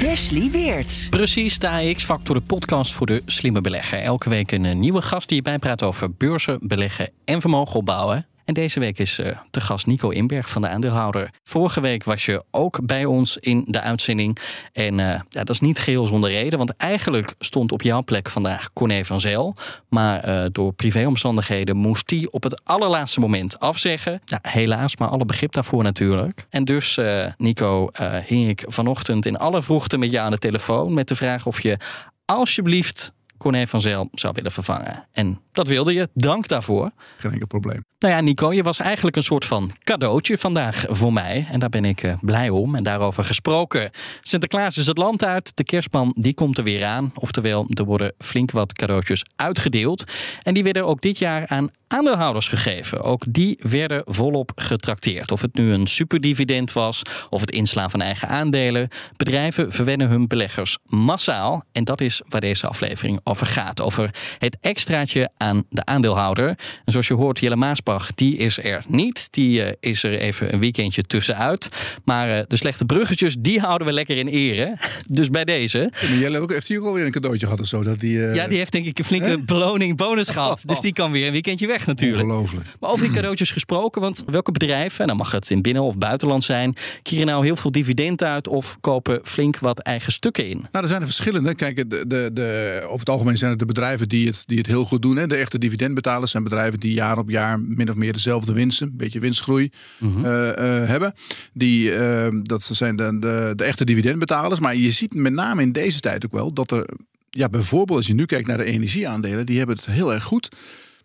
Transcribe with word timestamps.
Wesley 0.00 0.50
Weerts. 0.50 1.08
Precies, 1.08 1.58
de 1.58 1.68
AX-factor, 1.68 2.34
de 2.34 2.40
podcast 2.40 2.92
voor 2.92 3.06
de 3.06 3.22
slimme 3.26 3.60
belegger. 3.60 4.00
Elke 4.00 4.28
week 4.28 4.52
een 4.52 4.64
eh, 4.64 4.74
nieuwe 4.74 5.02
gast 5.02 5.28
die 5.28 5.36
je 5.36 5.42
bijpraat 5.42 5.82
over 5.82 6.12
beurzen, 6.12 6.58
beleggen 6.62 7.10
en 7.24 7.40
vermogen 7.40 7.74
opbouwen. 7.74 8.26
En 8.48 8.54
deze 8.54 8.80
week 8.80 8.98
is 8.98 9.20
te 9.50 9.60
gast 9.60 9.86
Nico 9.86 10.08
Inberg 10.08 10.48
van 10.48 10.62
de 10.62 10.68
aandeelhouder. 10.68 11.30
Vorige 11.44 11.80
week 11.80 12.04
was 12.04 12.24
je 12.24 12.44
ook 12.50 12.86
bij 12.86 13.04
ons 13.04 13.36
in 13.36 13.64
de 13.66 13.80
uitzending. 13.80 14.38
En 14.72 14.98
uh, 14.98 15.06
ja, 15.06 15.22
dat 15.28 15.50
is 15.50 15.60
niet 15.60 15.78
geheel 15.78 16.06
zonder 16.06 16.30
reden. 16.30 16.58
Want 16.58 16.76
eigenlijk 16.76 17.34
stond 17.38 17.72
op 17.72 17.82
jouw 17.82 18.02
plek 18.02 18.28
vandaag 18.28 18.72
Corné 18.72 19.04
van 19.04 19.20
Zel. 19.20 19.54
Maar 19.88 20.28
uh, 20.28 20.46
door 20.52 20.72
privéomstandigheden 20.72 21.76
moest 21.76 22.10
hij 22.10 22.28
op 22.30 22.42
het 22.42 22.64
allerlaatste 22.64 23.20
moment 23.20 23.60
afzeggen. 23.60 24.20
Ja, 24.24 24.38
helaas, 24.42 24.96
maar 24.96 25.08
alle 25.08 25.24
begrip 25.24 25.52
daarvoor 25.52 25.82
natuurlijk. 25.82 26.46
En 26.50 26.64
dus, 26.64 27.00
Nico, 27.36 27.90
hing 28.26 28.48
ik 28.48 28.64
vanochtend 28.66 29.26
in 29.26 29.36
alle 29.36 29.62
vroegte 29.62 29.98
met 29.98 30.10
je 30.10 30.20
aan 30.20 30.30
de 30.30 30.38
telefoon. 30.38 30.94
Met 30.94 31.08
de 31.08 31.14
vraag 31.14 31.46
of 31.46 31.62
je 31.62 31.78
alsjeblieft 32.24 33.12
Corné 33.38 33.66
van 33.66 33.80
Zel 33.80 34.08
zou 34.12 34.32
willen 34.34 34.50
vervangen. 34.50 35.06
En 35.12 35.40
dat 35.52 35.66
wilde 35.66 35.92
je. 35.92 36.08
Dank 36.14 36.48
daarvoor. 36.48 36.90
Geen 37.16 37.32
enkel 37.32 37.46
probleem. 37.46 37.84
Nou 37.98 38.14
ja, 38.14 38.20
Nico, 38.20 38.52
je 38.52 38.62
was 38.62 38.78
eigenlijk 38.78 39.16
een 39.16 39.22
soort 39.22 39.44
van 39.44 39.70
cadeautje 39.84 40.38
vandaag 40.38 40.84
voor 40.88 41.12
mij. 41.12 41.46
En 41.50 41.60
daar 41.60 41.68
ben 41.68 41.84
ik 41.84 42.02
uh, 42.02 42.14
blij 42.20 42.50
om. 42.50 42.74
En 42.74 42.82
daarover 42.82 43.24
gesproken. 43.24 43.90
Sinterklaas 44.20 44.76
is 44.76 44.86
het 44.86 44.98
land 44.98 45.24
uit. 45.24 45.56
De 45.56 45.64
kerstman 45.64 46.14
die 46.18 46.34
komt 46.34 46.58
er 46.58 46.64
weer 46.64 46.84
aan. 46.84 47.12
Oftewel, 47.14 47.66
er 47.68 47.84
worden 47.84 48.12
flink 48.18 48.50
wat 48.50 48.72
cadeautjes 48.72 49.24
uitgedeeld. 49.36 50.04
En 50.42 50.54
die 50.54 50.62
werden 50.62 50.86
ook 50.86 51.00
dit 51.00 51.18
jaar 51.18 51.46
aan 51.46 51.70
aandeelhouders 51.88 52.48
gegeven. 52.48 53.02
Ook 53.02 53.24
die 53.28 53.58
werden 53.62 54.02
volop 54.06 54.52
getrakteerd. 54.54 55.30
Of 55.30 55.40
het 55.40 55.54
nu 55.54 55.72
een 55.72 55.86
superdividend 55.86 56.72
was 56.72 57.02
of 57.30 57.40
het 57.40 57.50
inslaan 57.50 57.90
van 57.90 58.00
eigen 58.00 58.28
aandelen. 58.28 58.88
Bedrijven 59.16 59.72
verwennen 59.72 60.08
hun 60.08 60.26
beleggers 60.26 60.78
massaal. 60.84 61.64
En 61.72 61.84
dat 61.84 62.00
is 62.00 62.22
waar 62.28 62.40
deze 62.40 62.66
aflevering 62.66 63.20
over 63.24 63.46
gaat. 63.46 63.80
Over 63.80 64.10
het 64.38 64.56
extraatje 64.60 65.30
aan 65.36 65.64
de 65.70 65.84
aandeelhouder. 65.84 66.48
En 66.48 66.92
zoals 66.92 67.06
je 67.06 67.14
hoort, 67.14 67.38
Jelle 67.38 67.56
Maasbach, 67.56 68.14
die 68.14 68.36
is 68.36 68.58
er 68.58 68.84
niet. 68.88 69.28
Die 69.30 69.64
uh, 69.64 69.72
is 69.80 70.02
er 70.02 70.18
even 70.18 70.52
een 70.52 70.60
weekendje 70.60 71.02
tussenuit. 71.02 71.68
Maar 72.04 72.38
uh, 72.38 72.42
de 72.48 72.56
slechte 72.56 72.84
bruggetjes, 72.84 73.36
die 73.38 73.60
houden 73.60 73.86
we 73.86 73.92
lekker 73.92 74.16
in 74.16 74.28
ere. 74.28 74.76
Dus 75.10 75.30
bij 75.30 75.44
deze. 75.44 75.92
Jelle 76.18 76.44
heeft 76.46 76.68
hier 76.68 76.80
alweer 76.80 77.04
een 77.04 77.10
cadeautje 77.10 77.46
gehad 77.46 77.60
of 77.60 77.66
zo. 77.66 77.82
Dat 77.82 78.00
die, 78.00 78.16
uh... 78.16 78.34
Ja, 78.34 78.46
die 78.46 78.58
heeft 78.58 78.72
denk 78.72 78.86
ik 78.86 78.98
een 78.98 79.04
flinke 79.04 79.42
beloning, 79.42 79.96
bonus 79.96 80.28
gehad. 80.38 80.60
Dus 80.64 80.80
die 80.80 80.92
kan 80.92 81.10
weer 81.10 81.26
een 81.26 81.32
weekendje 81.32 81.66
weg 81.66 81.77
natuurlijk. 81.86 82.22
Ongelooflijk. 82.22 82.66
Maar 82.80 82.90
over 82.90 83.04
die 83.04 83.14
cadeautjes 83.14 83.50
gesproken, 83.50 84.00
want 84.00 84.22
welke 84.26 84.52
bedrijven, 84.52 85.00
en 85.00 85.06
dan 85.06 85.16
mag 85.16 85.30
het 85.30 85.50
in 85.50 85.62
binnen- 85.62 85.82
of 85.82 85.98
buitenland 85.98 86.44
zijn, 86.44 86.76
keren 87.02 87.26
nou 87.26 87.44
heel 87.44 87.56
veel 87.56 87.72
dividend 87.72 88.22
uit 88.22 88.48
of 88.48 88.76
kopen 88.80 89.20
flink 89.22 89.58
wat 89.58 89.78
eigen 89.78 90.12
stukken 90.12 90.48
in? 90.48 90.56
Nou, 90.56 90.84
er 90.84 90.88
zijn 90.88 91.00
er 91.00 91.06
verschillende. 91.06 91.54
Kijk, 91.54 91.90
de, 91.90 92.04
de, 92.06 92.30
de, 92.32 92.80
over 92.84 92.98
het 92.98 93.08
algemeen 93.08 93.36
zijn 93.36 93.50
het 93.50 93.58
de 93.58 93.66
bedrijven 93.66 94.08
die 94.08 94.26
het, 94.26 94.42
die 94.46 94.58
het 94.58 94.66
heel 94.66 94.84
goed 94.84 95.02
doen. 95.02 95.16
Hè. 95.16 95.26
De 95.26 95.36
echte 95.36 95.58
dividendbetalers 95.58 96.30
zijn 96.30 96.42
bedrijven 96.42 96.80
die 96.80 96.92
jaar 96.92 97.18
op 97.18 97.30
jaar 97.30 97.60
min 97.60 97.88
of 97.88 97.94
meer 97.94 98.12
dezelfde 98.12 98.52
winsten, 98.52 98.86
een 98.86 98.96
beetje 98.96 99.20
winstgroei 99.20 99.70
mm 99.98 100.12
-hmm. 100.14 100.24
uh, 100.24 100.30
uh, 100.32 100.54
hebben. 100.86 101.12
Die, 101.52 101.92
uh, 101.92 102.26
dat 102.42 102.62
zijn 102.72 102.96
de, 102.96 103.18
de, 103.18 103.52
de 103.56 103.64
echte 103.64 103.84
dividendbetalers. 103.84 104.60
Maar 104.60 104.76
je 104.76 104.90
ziet 104.90 105.14
met 105.14 105.32
name 105.32 105.62
in 105.62 105.72
deze 105.72 106.00
tijd 106.00 106.24
ook 106.24 106.32
wel 106.32 106.52
dat 106.52 106.70
er, 106.70 106.88
ja, 107.30 107.48
bijvoorbeeld 107.48 107.98
als 107.98 108.06
je 108.06 108.14
nu 108.14 108.24
kijkt 108.24 108.46
naar 108.46 108.56
de 108.56 108.64
energieaandelen, 108.64 109.46
die 109.46 109.58
hebben 109.58 109.76
het 109.76 109.86
heel 109.86 110.12
erg 110.12 110.24
goed 110.24 110.48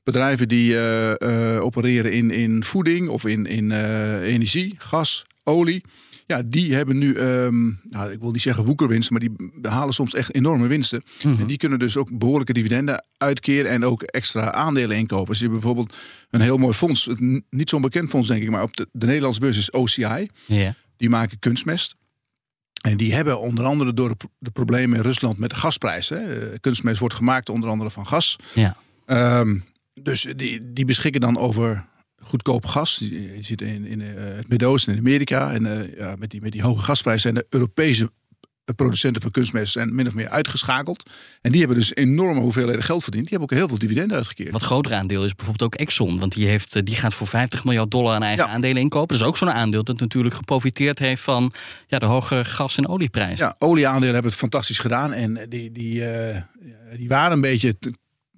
bedrijven 0.04 0.48
die 0.48 0.72
uh, 0.72 1.10
uh, 1.10 1.64
opereren 1.64 2.12
in, 2.12 2.32
in 2.32 2.64
voeding 2.64 3.10
of 3.10 3.26
in, 3.26 3.46
in 3.46 3.70
uh, 3.70 4.22
energie, 4.22 4.76
gas, 4.78 5.26
olie. 5.44 5.84
Ja, 6.26 6.42
die 6.46 6.74
hebben 6.74 6.98
nu, 6.98 7.18
um, 7.18 7.80
nou, 7.84 8.12
ik 8.12 8.20
wil 8.20 8.32
niet 8.32 8.42
zeggen 8.42 8.66
woekerwinst, 8.66 9.12
maar 9.12 9.20
die 9.20 9.52
behalen 9.56 9.94
soms 9.94 10.14
echt 10.14 10.36
enorme 10.36 10.68
winsten. 10.68 11.04
-hmm. 11.22 11.40
En 11.40 11.48
die 11.48 11.58
kunnen 11.58 11.80
dus 11.80 11.98
ook 11.98 12.18
behoorlijke 12.18 12.54
dividenden 12.54 13.04
uitkeren 13.18 13.72
en 13.72 13.86
ook 13.86 14.02
extra 14.02 14.52
aandelen 14.52 14.98
inkopen. 14.98 15.28
Dus 15.28 15.38
je 15.38 15.48
hebt 15.48 15.60
bijvoorbeeld 15.60 15.98
een 16.30 16.42
heel 16.42 16.58
mooi 16.58 16.74
fonds, 16.74 17.10
niet 17.50 17.70
zo'n 17.70 17.82
bekend 17.82 18.10
fonds 18.10 18.28
denk 18.28 18.44
ik, 18.44 18.50
maar 18.50 18.64
op 18.64 18.76
de, 18.76 18.88
de 18.92 19.06
Nederlandse 19.06 19.40
beurs 19.40 19.58
is 19.58 19.72
OCI. 19.72 20.28
Yeah. 20.46 20.74
Die 20.98 21.10
maken 21.10 21.40
kunstmest. 21.40 21.96
En 22.82 22.98
die 22.98 23.14
hebben 23.14 23.40
onder 23.40 23.66
andere 23.66 23.94
door 23.94 24.16
de, 24.40 24.52
problemen 24.52 24.98
in 24.98 25.04
Rusland 25.04 25.38
met 25.38 25.50
de 25.50 25.56
gasprijzen. 25.56 26.60
Kunstmest 26.60 27.00
wordt 27.00 27.16
gemaakt 27.16 27.50
onder 27.50 27.70
andere 27.70 27.90
van 27.90 28.08
gas. 28.08 28.36
Ja. 28.54 28.76
Um, 29.40 29.64
dus 30.04 30.28
die, 30.36 30.74
die 30.74 30.86
beschikken 30.86 31.22
dan 31.22 31.38
over 31.38 31.86
goedkoop 32.24 32.66
gas. 32.66 32.98
Je 32.98 33.38
ziet 33.40 33.62
in, 33.62 33.86
in 33.86 34.00
uh, 34.00 34.08
het 34.16 34.48
Midden-Oosten 34.48 34.94
en 34.94 35.00
Amerika. 35.00 35.52
En 35.52 35.66
uh, 35.66 35.98
ja, 35.98 36.16
met, 36.20 36.32
die, 36.32 36.42
met 36.42 36.52
die 36.52 36.62
hoge 36.62 36.82
gasprijzen 36.82 37.22
zijn 37.22 37.34
de 37.34 37.58
Europese 37.58 38.12
producenten 38.76 39.22
van 39.22 39.32
kunstmest 39.32 39.72
zijn 39.72 39.96
min 39.96 40.08
of 40.08 40.14
meer 40.16 40.30
uitgeschakeld. 40.30 41.10
En 41.42 41.52
die 41.52 41.60
hebben 41.60 41.78
dus 41.78 41.96
enorme 41.96 42.40
hoeveelheden 42.40 42.84
geld 42.84 43.04
verdiend. 43.04 43.24
Die 43.24 43.38
hebben 43.38 43.52
ook 43.52 43.60
heel 43.60 43.68
veel 43.68 43.88
dividenden 43.88 44.18
uitgekeerd. 44.18 44.52
Wat 44.52 44.64
groter 44.64 44.94
aandeel 44.94 45.26
is 45.26 45.36
bijvoorbeeld 45.36 45.74
ook 45.74 45.80
Exxon. 45.80 46.20
Want 46.20 46.34
die, 46.34 46.48
heeft, 46.48 46.86
die 46.86 46.96
gaat 46.96 47.14
voor 47.14 47.28
50 47.28 47.64
miljard 47.64 47.92
dollar 47.92 48.16
aan 48.16 48.24
eigen 48.24 48.46
ja. 48.46 48.52
aandelen 48.52 48.82
inkopen. 48.82 49.18
Dus 49.18 49.28
ook 49.28 49.38
zo'n 49.38 49.52
aandeel 49.52 49.84
dat 49.84 50.00
natuurlijk 50.00 50.36
geprofiteerd 50.36 51.00
heeft 51.00 51.22
van 51.22 51.54
ja, 51.88 52.00
de 52.00 52.06
hoge 52.06 52.46
gas- 52.46 52.78
en 52.78 52.88
olieprijzen. 52.88 53.46
Ja, 53.46 53.56
olieaandelen 53.60 54.14
hebben 54.14 54.32
het 54.32 54.40
fantastisch 54.40 54.80
gedaan. 54.80 55.14
En 55.14 55.46
die, 55.50 55.72
die, 55.72 56.00
uh, 56.00 56.38
die 56.98 57.08
waren 57.08 57.32
een 57.32 57.42
beetje 57.42 57.76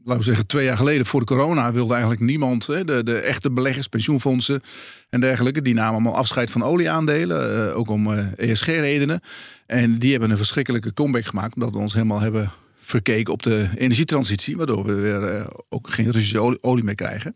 laten 0.06 0.18
we 0.18 0.28
zeggen, 0.28 0.48
twee 0.48 0.66
jaar 0.66 0.78
geleden 0.78 1.06
voor 1.06 1.20
de 1.20 1.26
corona 1.26 1.72
wilde 1.72 1.92
eigenlijk 1.92 2.22
niemand, 2.22 2.68
hè, 2.68 2.84
de, 2.84 3.04
de 3.04 3.18
echte 3.18 3.52
beleggers, 3.52 3.88
pensioenfondsen 3.88 4.62
en 5.10 5.20
dergelijke, 5.20 5.62
die 5.62 5.74
namen 5.74 5.94
allemaal 5.94 6.16
afscheid 6.16 6.52
van 6.52 6.64
olieaandelen, 6.64 7.68
uh, 7.70 7.78
ook 7.78 7.90
om 7.90 8.12
ESG-redenen. 8.36 9.22
En 9.66 10.00
die 10.00 10.12
hebben 10.12 10.30
een 10.30 10.38
verschrikkelijke 10.38 10.94
comeback 10.94 11.26
gemaakt, 11.26 11.56
omdat 11.56 11.72
we 11.72 11.78
ons 11.78 11.94
helemaal 11.94 12.20
hebben 12.20 12.52
verkeken 12.86 13.34
op 13.34 13.44
de 13.44 13.70
energietransitie, 13.76 14.58
waardoor 14.58 14.86
we 14.86 14.94
weer 14.94 15.36
uh, 15.36 15.44
ook 15.70 15.90
geen 15.90 16.12
Russische 16.12 16.40
olie, 16.40 16.58
olie, 16.62 16.84
meer 16.84 16.96
krijgen. 16.96 17.36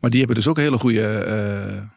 Maar 0.00 0.10
die 0.10 0.18
hebben 0.18 0.36
dus 0.36 0.46
ook 0.46 0.56
een 0.56 0.62
hele 0.62 0.78
goede, 0.78 1.26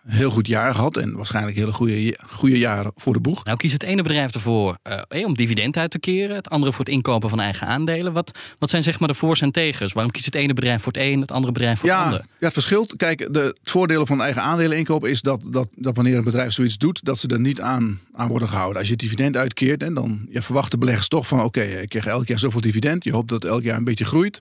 uh, 0.08 0.14
heel 0.16 0.32
goed 0.32 0.48
jaar 0.48 0.76
gehad 0.76 0.98
en 0.98 1.16
waarschijnlijk 1.16 1.56
hele 1.56 1.72
goede, 1.72 2.18
goede 2.30 2.58
jaren 2.58 2.92
voor 2.96 3.14
de 3.14 3.20
boeg. 3.20 3.44
Nou 3.44 3.58
kiest 3.58 3.74
het 3.74 3.84
ene 3.84 4.02
bedrijf 4.02 4.34
ervoor 4.34 4.78
uh, 5.12 5.26
om 5.26 5.36
dividend 5.36 5.78
uit 5.78 5.92
te 5.92 6.00
keren, 6.00 6.36
het 6.36 6.50
andere 6.50 6.72
voor 6.72 6.86
het 6.86 6.94
inkopen 6.94 7.30
van 7.30 7.40
eigen 7.40 7.68
aandelen. 7.68 8.14
Wat, 8.14 8.40
wat 8.60 8.70
zijn 8.70 8.84
zeg 8.84 9.00
maar 9.00 9.08
de 9.08 9.14
voor's 9.14 9.42
en 9.42 9.52
tegens? 9.52 9.94
Waarom 9.94 10.12
kiest 10.12 10.26
het 10.26 10.36
ene 10.36 10.54
bedrijf 10.54 10.82
voor 10.82 10.92
het 10.92 11.02
een, 11.02 11.22
het 11.22 11.32
andere 11.32 11.54
bedrijf 11.54 11.80
voor 11.80 11.90
ja, 11.90 11.98
het 11.98 12.06
ander? 12.06 12.20
Ja, 12.20 12.46
het 12.46 12.54
verschilt. 12.54 12.96
Kijk, 12.96 13.34
de, 13.34 13.40
het 13.40 13.60
voordeel 13.64 14.06
van 14.06 14.22
eigen 14.22 14.42
aandelen 14.42 14.78
inkopen 14.78 15.10
is 15.10 15.22
dat, 15.22 15.48
dat, 15.50 15.70
dat 15.76 15.96
wanneer 15.96 16.18
een 16.18 16.24
bedrijf 16.24 16.52
zoiets 16.52 16.78
doet, 16.78 17.06
dat 17.06 17.20
ze 17.20 17.28
er 17.28 17.40
niet 17.40 17.62
aan, 17.62 18.00
aan 18.14 18.28
worden 18.28 18.48
gehouden. 18.48 18.78
Als 18.78 18.86
je 18.86 18.94
het 18.94 19.02
dividend 19.02 19.38
uitkeert, 19.38 19.84
en 19.84 19.94
dan 19.94 20.28
je 20.30 20.42
verwacht 20.42 20.72
de 20.72 20.78
beleggers 20.78 21.08
toch 21.08 21.28
van 21.28 21.38
oké, 21.38 21.48
okay, 21.48 21.82
ik 21.82 21.90
krijg 21.90 22.06
elk 22.06 22.28
jaar 22.28 22.40
zoveel 22.40 22.62
dividend. 22.62 22.91
Je 23.00 23.12
hoopt 23.12 23.30
dat 23.30 23.46
elk 23.46 23.64
jaar 23.64 23.78
een 23.78 23.84
beetje 23.84 24.06
groeit. 24.06 24.38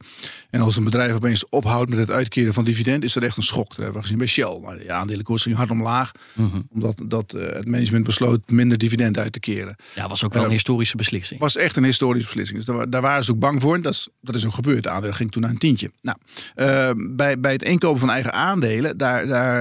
En 0.50 0.60
als 0.60 0.76
een 0.76 0.84
bedrijf 0.84 1.14
opeens 1.14 1.48
ophoudt 1.48 1.90
met 1.90 1.98
het 1.98 2.10
uitkeren 2.10 2.52
van 2.52 2.64
dividend, 2.64 3.04
is 3.04 3.12
dat 3.12 3.22
echt 3.22 3.36
een 3.36 3.42
schok. 3.42 3.68
Dat 3.68 3.76
hebben 3.76 3.94
we 3.94 4.00
gezien 4.00 4.18
bij 4.18 4.26
Shell. 4.26 4.58
Maar 4.62 4.78
de 4.78 4.92
aandelenkoers 4.92 5.42
ging 5.42 5.56
hard 5.56 5.70
omlaag, 5.70 6.12
mm 6.32 6.50
-hmm. 6.50 6.68
omdat 6.72 7.02
dat, 7.04 7.34
uh, 7.34 7.42
het 7.42 7.66
management 7.66 8.04
besloot 8.04 8.50
minder 8.50 8.78
dividend 8.78 9.18
uit 9.18 9.32
te 9.32 9.40
keren. 9.40 9.76
Ja, 9.94 10.08
was 10.08 10.24
ook 10.24 10.32
wel 10.32 10.42
uh, 10.42 10.48
een 10.48 10.54
historische 10.54 10.96
beslissing. 10.96 11.40
Was 11.40 11.56
echt 11.56 11.76
een 11.76 11.84
historische 11.84 12.26
beslissing. 12.26 12.64
Dus 12.64 12.74
daar, 12.74 12.90
daar 12.90 13.02
waren 13.02 13.24
ze 13.24 13.30
ook 13.30 13.38
bang 13.38 13.62
voor. 13.62 13.80
Dat 13.80 13.92
is, 13.92 14.08
dat 14.20 14.34
is 14.34 14.46
ook 14.46 14.54
gebeurd. 14.54 14.82
De 14.82 14.90
aandeel 14.90 15.12
ging 15.12 15.32
toen 15.32 15.42
naar 15.42 15.50
een 15.50 15.58
tientje. 15.58 15.90
Nou, 16.02 16.18
uh, 16.56 16.90
bij, 17.16 17.40
bij 17.40 17.52
het 17.52 17.62
inkopen 17.62 18.00
van 18.00 18.10
eigen 18.10 18.32
aandelen, 18.32 18.96
daar, 18.96 19.26
daar 19.26 19.58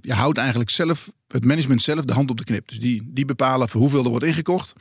je 0.00 0.12
houdt 0.12 0.38
eigenlijk 0.38 0.70
zelf 0.70 1.10
het 1.28 1.44
management 1.44 1.82
zelf 1.82 2.04
de 2.04 2.12
hand 2.12 2.30
op 2.30 2.36
de 2.36 2.44
knip. 2.44 2.68
Dus 2.68 2.78
die, 2.78 3.02
die 3.06 3.24
bepalen 3.24 3.68
voor 3.68 3.80
hoeveel 3.80 4.04
er 4.04 4.10
wordt 4.10 4.24
ingekocht. 4.24 4.72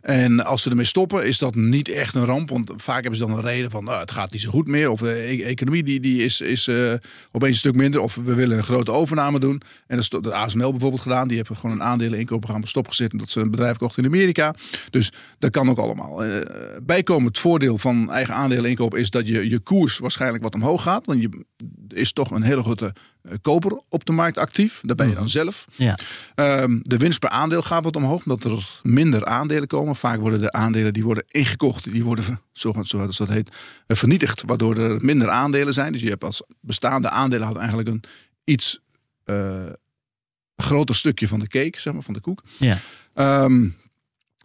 En 0.00 0.44
als 0.44 0.62
ze 0.62 0.70
ermee 0.70 0.84
stoppen, 0.84 1.26
is 1.26 1.38
dat 1.38 1.54
niet 1.54 1.88
echt 1.88 2.14
een 2.14 2.24
ramp. 2.24 2.50
Want 2.50 2.72
vaak 2.76 3.00
hebben 3.00 3.18
ze 3.18 3.26
dan 3.26 3.36
een 3.36 3.44
reden 3.44 3.70
van 3.70 3.84
nou, 3.84 4.00
het 4.00 4.10
gaat 4.10 4.32
niet 4.32 4.40
zo 4.40 4.50
goed 4.50 4.66
meer. 4.66 4.90
Of 4.90 5.00
de 5.00 5.12
e 5.12 5.42
economie 5.42 5.82
die, 5.82 6.00
die 6.00 6.24
is, 6.24 6.40
is 6.40 6.68
uh, 6.68 6.92
opeens 7.32 7.52
een 7.52 7.58
stuk 7.58 7.74
minder. 7.74 8.00
Of 8.00 8.14
we 8.14 8.34
willen 8.34 8.56
een 8.56 8.62
grote 8.62 8.90
overname 8.90 9.38
doen. 9.38 9.62
En 9.86 9.96
dat 9.96 9.98
is 9.98 10.08
de 10.08 10.34
ASML 10.34 10.70
bijvoorbeeld 10.70 11.02
gedaan. 11.02 11.28
Die 11.28 11.36
hebben 11.36 11.56
gewoon 11.56 11.76
een 11.76 11.82
aandelen 11.82 12.18
inkoopprogramma 12.18 12.66
stopgezet. 12.66 13.12
Omdat 13.12 13.30
ze 13.30 13.40
een 13.40 13.50
bedrijf 13.50 13.76
kochten 13.76 14.02
in 14.02 14.08
Amerika. 14.08 14.54
Dus 14.90 15.12
dat 15.38 15.50
kan 15.50 15.68
ook 15.68 15.78
allemaal. 15.78 16.26
Uh, 16.26 16.36
bijkomend 16.82 17.38
voordeel 17.38 17.78
van 17.78 18.10
eigen 18.10 18.34
aandelen 18.34 18.70
inkopen 18.70 18.98
is 18.98 19.10
dat 19.10 19.28
je, 19.28 19.48
je 19.48 19.58
koers 19.58 19.98
waarschijnlijk 19.98 20.42
wat 20.42 20.54
omhoog 20.54 20.82
gaat. 20.82 21.06
Want 21.06 21.22
je 21.22 21.44
is 21.88 22.12
toch 22.12 22.30
een 22.30 22.42
hele 22.42 22.62
grote 22.62 22.94
eh, 23.19 23.19
koper 23.42 23.80
op 23.88 24.04
de 24.04 24.12
markt 24.12 24.38
actief. 24.38 24.80
Daar 24.84 24.96
ben 24.96 25.08
je 25.08 25.14
dan 25.14 25.28
zelf. 25.28 25.66
Ja. 25.76 25.98
Ehm, 26.34 26.78
de 26.82 26.96
winst 26.96 27.18
per 27.18 27.28
aandeel 27.28 27.62
gaat 27.62 27.84
wat 27.84 27.96
omhoog, 27.96 28.22
omdat 28.24 28.44
er 28.44 28.80
minder 28.82 29.24
aandelen 29.24 29.68
komen. 29.68 29.96
Vaak 29.96 30.20
worden 30.20 30.40
de 30.40 30.52
aandelen 30.52 30.92
die 30.92 31.04
worden 31.04 31.24
ingekocht, 31.28 31.92
die 31.92 32.04
worden, 32.04 32.40
zo- 32.52 32.74
zoals 32.82 33.16
dat 33.16 33.28
heet, 33.28 33.50
eh, 33.86 33.96
vernietigd. 33.96 34.42
Waardoor 34.46 34.76
er 34.76 35.04
minder 35.04 35.28
aandelen 35.30 35.72
zijn. 35.72 35.92
Dus 35.92 36.00
je 36.02 36.08
hebt 36.08 36.24
als 36.24 36.42
bestaande 36.60 37.10
aandeelhouder 37.10 37.62
eigenlijk 37.62 37.90
een 37.90 38.02
iets 38.44 38.80
eh, 39.24 39.66
groter 40.56 40.94
stukje 40.94 41.28
van 41.28 41.38
de 41.40 41.48
cake, 41.48 41.80
zeg 41.80 41.92
maar, 41.92 42.02
van 42.02 42.14
de 42.14 42.20
koek. 42.20 42.42
Ja. 42.56 42.78
Ehm, 43.14 43.68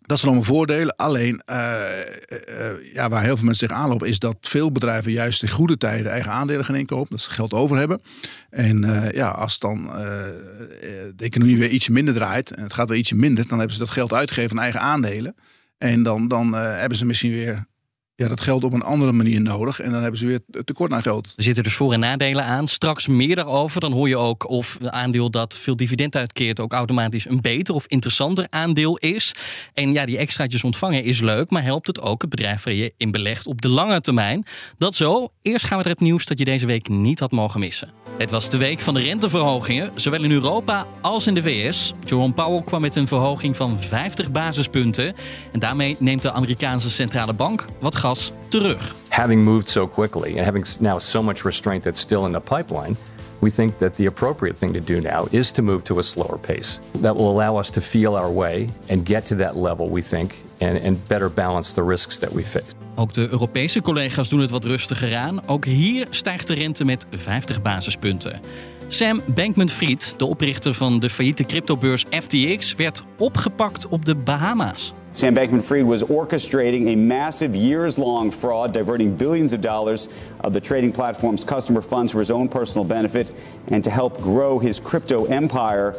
dat 0.05 0.19
zijn 0.19 0.31
allemaal 0.31 0.53
voordelen. 0.53 0.95
Alleen, 0.95 1.41
eh, 1.45 2.01
eh, 2.01 2.69
eh, 2.69 2.93
ja, 2.93 3.09
waar 3.09 3.23
heel 3.23 3.35
veel 3.35 3.45
mensen 3.45 3.67
zich 3.67 3.77
aanlopen, 3.77 4.07
is 4.07 4.19
dat 4.19 4.37
veel 4.41 4.71
bedrijven 4.71 5.11
juist 5.11 5.43
in 5.43 5.49
goede 5.49 5.77
tijden 5.77 6.11
eigen 6.11 6.31
aandelen 6.31 6.65
gaan 6.65 6.75
inkopen. 6.75 7.09
Dat 7.09 7.21
ze 7.21 7.29
geld 7.29 7.53
over 7.53 7.77
hebben. 7.77 8.01
En 8.49 9.09
ja, 9.13 9.29
als 9.29 9.59
dan 9.59 9.85
de 11.15 11.23
economie 11.23 11.57
weer 11.57 11.69
ietsje 11.69 11.91
minder 11.91 12.13
draait, 12.13 12.51
en 12.51 12.63
het 12.63 12.73
gaat 12.73 12.89
weer 12.89 12.97
ietsje 12.97 13.15
minder, 13.15 13.47
dan 13.47 13.57
hebben 13.57 13.75
ze 13.77 13.83
dat 13.83 13.93
geld 13.93 14.13
uitgegeven 14.13 14.57
aan 14.57 14.63
eigen 14.63 14.81
aandelen. 14.81 15.35
En 15.77 16.03
dan, 16.03 16.27
dan 16.27 16.53
hebben 16.53 16.97
ze 16.97 17.05
misschien 17.05 17.31
weer 17.31 17.65
ja, 18.15 18.27
dat 18.27 18.41
geld 18.41 18.63
op 18.63 18.73
een 18.73 18.83
andere 18.83 19.11
manier 19.11 19.41
nodig. 19.41 19.79
En 19.79 19.91
dan 19.91 20.01
hebben 20.01 20.19
ze 20.19 20.25
weer 20.25 20.39
tekort 20.65 20.93
aan 20.93 21.01
geld. 21.01 21.33
Er 21.35 21.43
zitten 21.43 21.63
dus 21.63 21.73
voor- 21.73 21.93
en 21.93 21.99
nadelen 21.99 22.43
aan. 22.43 22.67
Straks 22.67 23.07
meer 23.07 23.35
daarover. 23.35 23.81
Dan 23.81 23.91
hoor 23.91 24.07
je 24.07 24.17
ook 24.17 24.49
of 24.49 24.77
een 24.79 24.91
aandeel 24.91 25.31
dat 25.31 25.55
veel 25.55 25.75
dividend 25.75 26.15
uitkeert... 26.15 26.59
ook 26.59 26.73
automatisch 26.73 27.29
een 27.29 27.41
beter 27.41 27.73
of 27.73 27.85
interessanter 27.87 28.47
aandeel 28.49 28.97
is. 28.97 29.31
En 29.73 29.93
ja, 29.93 30.05
die 30.05 30.17
extraatjes 30.17 30.63
ontvangen 30.63 31.03
is 31.03 31.21
leuk... 31.21 31.49
maar 31.49 31.63
helpt 31.63 31.87
het 31.87 32.01
ook 32.01 32.21
het 32.21 32.29
bedrijf 32.29 32.63
waar 32.63 32.73
je 32.73 32.93
in 32.97 33.11
belegt 33.11 33.47
op 33.47 33.61
de 33.61 33.69
lange 33.69 34.01
termijn? 34.01 34.45
Dat 34.77 34.95
zo. 34.95 35.29
Eerst 35.41 35.65
gaan 35.65 35.77
we 35.77 35.83
naar 35.83 35.93
het 35.93 36.01
nieuws 36.01 36.25
dat 36.25 36.39
je 36.39 36.45
deze 36.45 36.65
week 36.65 36.87
niet 36.87 37.19
had 37.19 37.31
mogen 37.31 37.59
missen. 37.59 37.91
Het 38.17 38.31
was 38.31 38.49
de 38.49 38.57
week 38.57 38.79
van 38.79 38.93
de 38.93 39.01
renteverhogingen, 39.01 39.91
zowel 39.95 40.23
in 40.23 40.31
Europa 40.31 40.85
als 41.01 41.27
in 41.27 41.33
de 41.33 41.41
VS. 41.41 41.93
Jerome 42.05 42.33
Powell 42.33 42.61
kwam 42.63 42.81
met 42.81 42.95
een 42.95 43.07
verhoging 43.07 43.55
van 43.55 43.81
50 43.81 44.31
basispunten. 44.31 45.15
En 45.51 45.59
daarmee 45.59 45.95
neemt 45.99 46.21
de 46.21 46.31
Amerikaanse 46.31 46.89
centrale 46.89 47.33
bank 47.33 47.65
wat 47.79 47.95
gas 48.05 48.31
terug. 48.49 48.81
having 49.09 49.43
moved 49.43 49.67
so 49.67 49.87
quickly 49.87 50.37
and 50.37 50.45
having 50.45 50.65
now 50.79 50.99
so 50.99 51.23
much 51.23 51.45
restraint 51.45 51.83
that's 51.83 51.99
still 51.99 52.25
in 52.25 52.31
the 52.31 52.39
pipeline, 52.39 52.95
we 53.41 53.51
think 53.51 53.77
that 53.77 53.95
the 53.95 54.05
appropriate 54.05 54.57
thing 54.57 54.73
to 54.73 54.79
do 54.79 55.01
now 55.01 55.27
is 55.31 55.51
to 55.51 55.61
move 55.61 55.83
to 55.83 55.99
a 55.99 56.03
slower 56.03 56.37
pace. 56.37 56.79
That 57.01 57.15
will 57.15 57.29
allow 57.29 57.59
us 57.59 57.69
to 57.71 57.81
feel 57.81 58.15
our 58.15 58.31
way 58.31 58.69
and 58.89 59.05
get 59.05 59.25
to 59.25 59.35
that 59.35 59.55
level, 59.55 59.89
we 59.89 60.01
think, 60.01 60.29
and, 60.61 60.77
and 60.77 61.07
better 61.07 61.29
balance 61.29 61.73
the 61.73 61.83
risks 61.83 62.19
that 62.19 62.31
we 62.31 62.43
face. 62.43 62.73
Ook 62.95 63.13
de 63.13 63.27
Europese 63.29 63.81
collega's 63.81 64.29
doen 64.29 64.39
het 64.39 64.51
wat 64.51 64.65
rustiger 64.65 65.15
aan. 65.15 65.47
Ook 65.47 65.65
hier 65.65 66.07
stijgt 66.09 66.47
de 66.47 66.53
rente 66.53 66.85
met 66.85 67.05
50 67.11 67.61
basispunten. 67.61 68.41
Sam 68.87 69.21
Bankman-Fried, 69.35 70.19
de 70.19 70.25
oprichter 70.25 70.73
van 70.73 70.99
de 70.99 71.09
failliete 71.09 71.43
cryptobeurs 71.43 72.05
FTX, 72.09 72.75
werd 72.75 73.03
opgepakt 73.17 73.87
op 73.87 74.05
de 74.05 74.15
Bahama's. 74.15 74.93
Sam 75.11 75.33
Bankman 75.33 75.61
Fried 75.61 75.85
was 75.85 76.03
orchestrating 76.03 76.89
a 76.89 76.95
massive 76.95 77.57
years 77.57 77.95
long 77.95 78.33
fraud, 78.33 78.73
diverting 78.73 79.15
billions 79.15 79.53
of 79.53 79.59
dollars 79.59 80.07
of 80.41 80.51
the 80.51 80.59
trading 80.59 80.93
platform's 80.93 81.45
customer 81.45 81.81
funds 81.81 82.11
for 82.11 82.19
his 82.19 82.31
own 82.31 82.47
personal 82.47 82.87
benefit 82.87 83.33
and 83.71 83.83
to 83.83 83.89
help 83.89 84.21
grow 84.21 84.59
his 84.59 84.79
crypto 84.79 85.25
empire. 85.25 85.93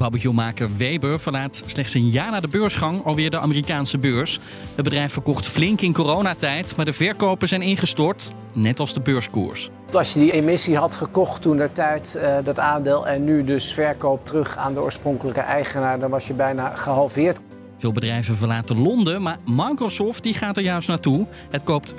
Barbecue-maker 0.00 0.68
Weber 0.76 1.20
verlaat 1.20 1.62
slechts 1.66 1.94
een 1.94 2.08
jaar 2.08 2.30
na 2.30 2.40
de 2.40 2.48
beursgang 2.48 3.04
alweer 3.04 3.30
de 3.30 3.38
Amerikaanse 3.38 3.98
beurs. 3.98 4.40
Het 4.74 4.84
bedrijf 4.84 5.12
verkocht 5.12 5.48
flink 5.48 5.80
in 5.80 5.92
coronatijd, 5.92 6.76
maar 6.76 6.84
de 6.84 6.92
verkopen 6.92 7.48
zijn 7.48 7.62
ingestort, 7.62 8.32
net 8.54 8.80
als 8.80 8.94
de 8.94 9.00
beurskoers. 9.00 9.70
Als 9.92 10.12
je 10.12 10.20
die 10.20 10.32
emissie 10.32 10.76
had 10.76 10.94
gekocht 10.94 11.42
toen 11.42 11.56
der 11.56 11.72
tijd, 11.72 12.14
eh, 12.14 12.36
dat 12.44 12.58
aandeel, 12.58 13.06
en 13.06 13.24
nu 13.24 13.44
dus 13.44 13.72
verkoop 13.72 14.24
terug 14.24 14.56
aan 14.56 14.74
de 14.74 14.80
oorspronkelijke 14.80 15.40
eigenaar, 15.40 15.98
dan 15.98 16.10
was 16.10 16.26
je 16.26 16.34
bijna 16.34 16.74
gehalveerd. 16.74 17.38
Veel 17.80 17.92
bedrijven 17.92 18.36
verlaten 18.36 18.78
Londen, 18.78 19.22
maar 19.22 19.38
Microsoft 19.46 20.22
die 20.22 20.34
gaat 20.34 20.56
er 20.56 20.62
juist 20.62 20.88
naartoe. 20.88 21.26
Het 21.50 21.62
koopt 21.62 21.94
4% 21.94 21.96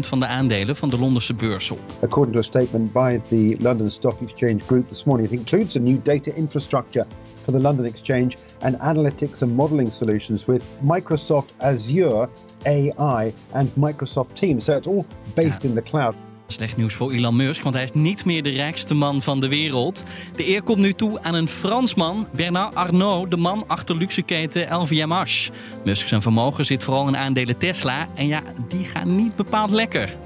van 0.00 0.18
de 0.18 0.26
aandelen 0.26 0.76
van 0.76 0.88
de 0.88 0.98
Londense 0.98 1.34
beurs 1.34 1.70
op. 1.70 1.78
according 2.02 2.32
to 2.34 2.40
a 2.40 2.42
statement 2.42 2.92
by 2.92 3.20
the 3.28 3.56
London 3.58 3.90
Stock 3.90 4.20
Exchange 4.20 4.58
Group 4.66 4.88
this 4.88 5.04
morning. 5.04 5.30
It 5.30 5.38
includes 5.38 5.76
a 5.76 5.78
new 5.78 5.98
data 6.02 6.30
infrastructure 6.34 7.06
for 7.44 7.52
the 7.52 7.60
London 7.60 7.86
Exchange 7.86 8.36
and 8.60 8.76
analytics 8.78 9.42
and 9.42 9.54
modeling 9.54 9.92
solutions 9.92 10.44
with 10.44 10.62
Microsoft 10.82 11.50
Azure 11.58 12.28
AI 12.64 13.32
and 13.52 13.68
Microsoft 13.76 14.34
Teams. 14.34 14.64
So 14.64 14.76
it's 14.76 14.86
all 14.86 15.04
based 15.34 15.64
in 15.64 15.74
the 15.74 15.82
cloud. 15.82 16.14
Slecht 16.46 16.76
nieuws 16.76 16.94
voor 16.94 17.12
Elon 17.12 17.36
Musk, 17.36 17.62
want 17.62 17.74
hij 17.74 17.84
is 17.84 17.92
niet 17.92 18.24
meer 18.24 18.42
de 18.42 18.50
rijkste 18.50 18.94
man 18.94 19.20
van 19.20 19.40
de 19.40 19.48
wereld. 19.48 20.04
De 20.36 20.48
eer 20.48 20.62
komt 20.62 20.78
nu 20.78 20.92
toe 20.92 21.22
aan 21.22 21.34
een 21.34 21.48
Fransman, 21.48 22.28
Bernard 22.32 22.74
Arnault, 22.74 23.30
de 23.30 23.36
man 23.36 23.64
achter 23.66 23.96
luxeketen 23.96 24.74
LVMH. 24.74 25.48
Musk 25.84 26.08
zijn 26.08 26.22
vermogen 26.22 26.64
zit 26.64 26.82
vooral 26.82 27.08
in 27.08 27.16
aandelen 27.16 27.58
Tesla 27.58 28.08
en 28.14 28.26
ja, 28.26 28.42
die 28.68 28.84
gaan 28.84 29.16
niet 29.16 29.36
bepaald 29.36 29.70
lekker. 29.70 30.16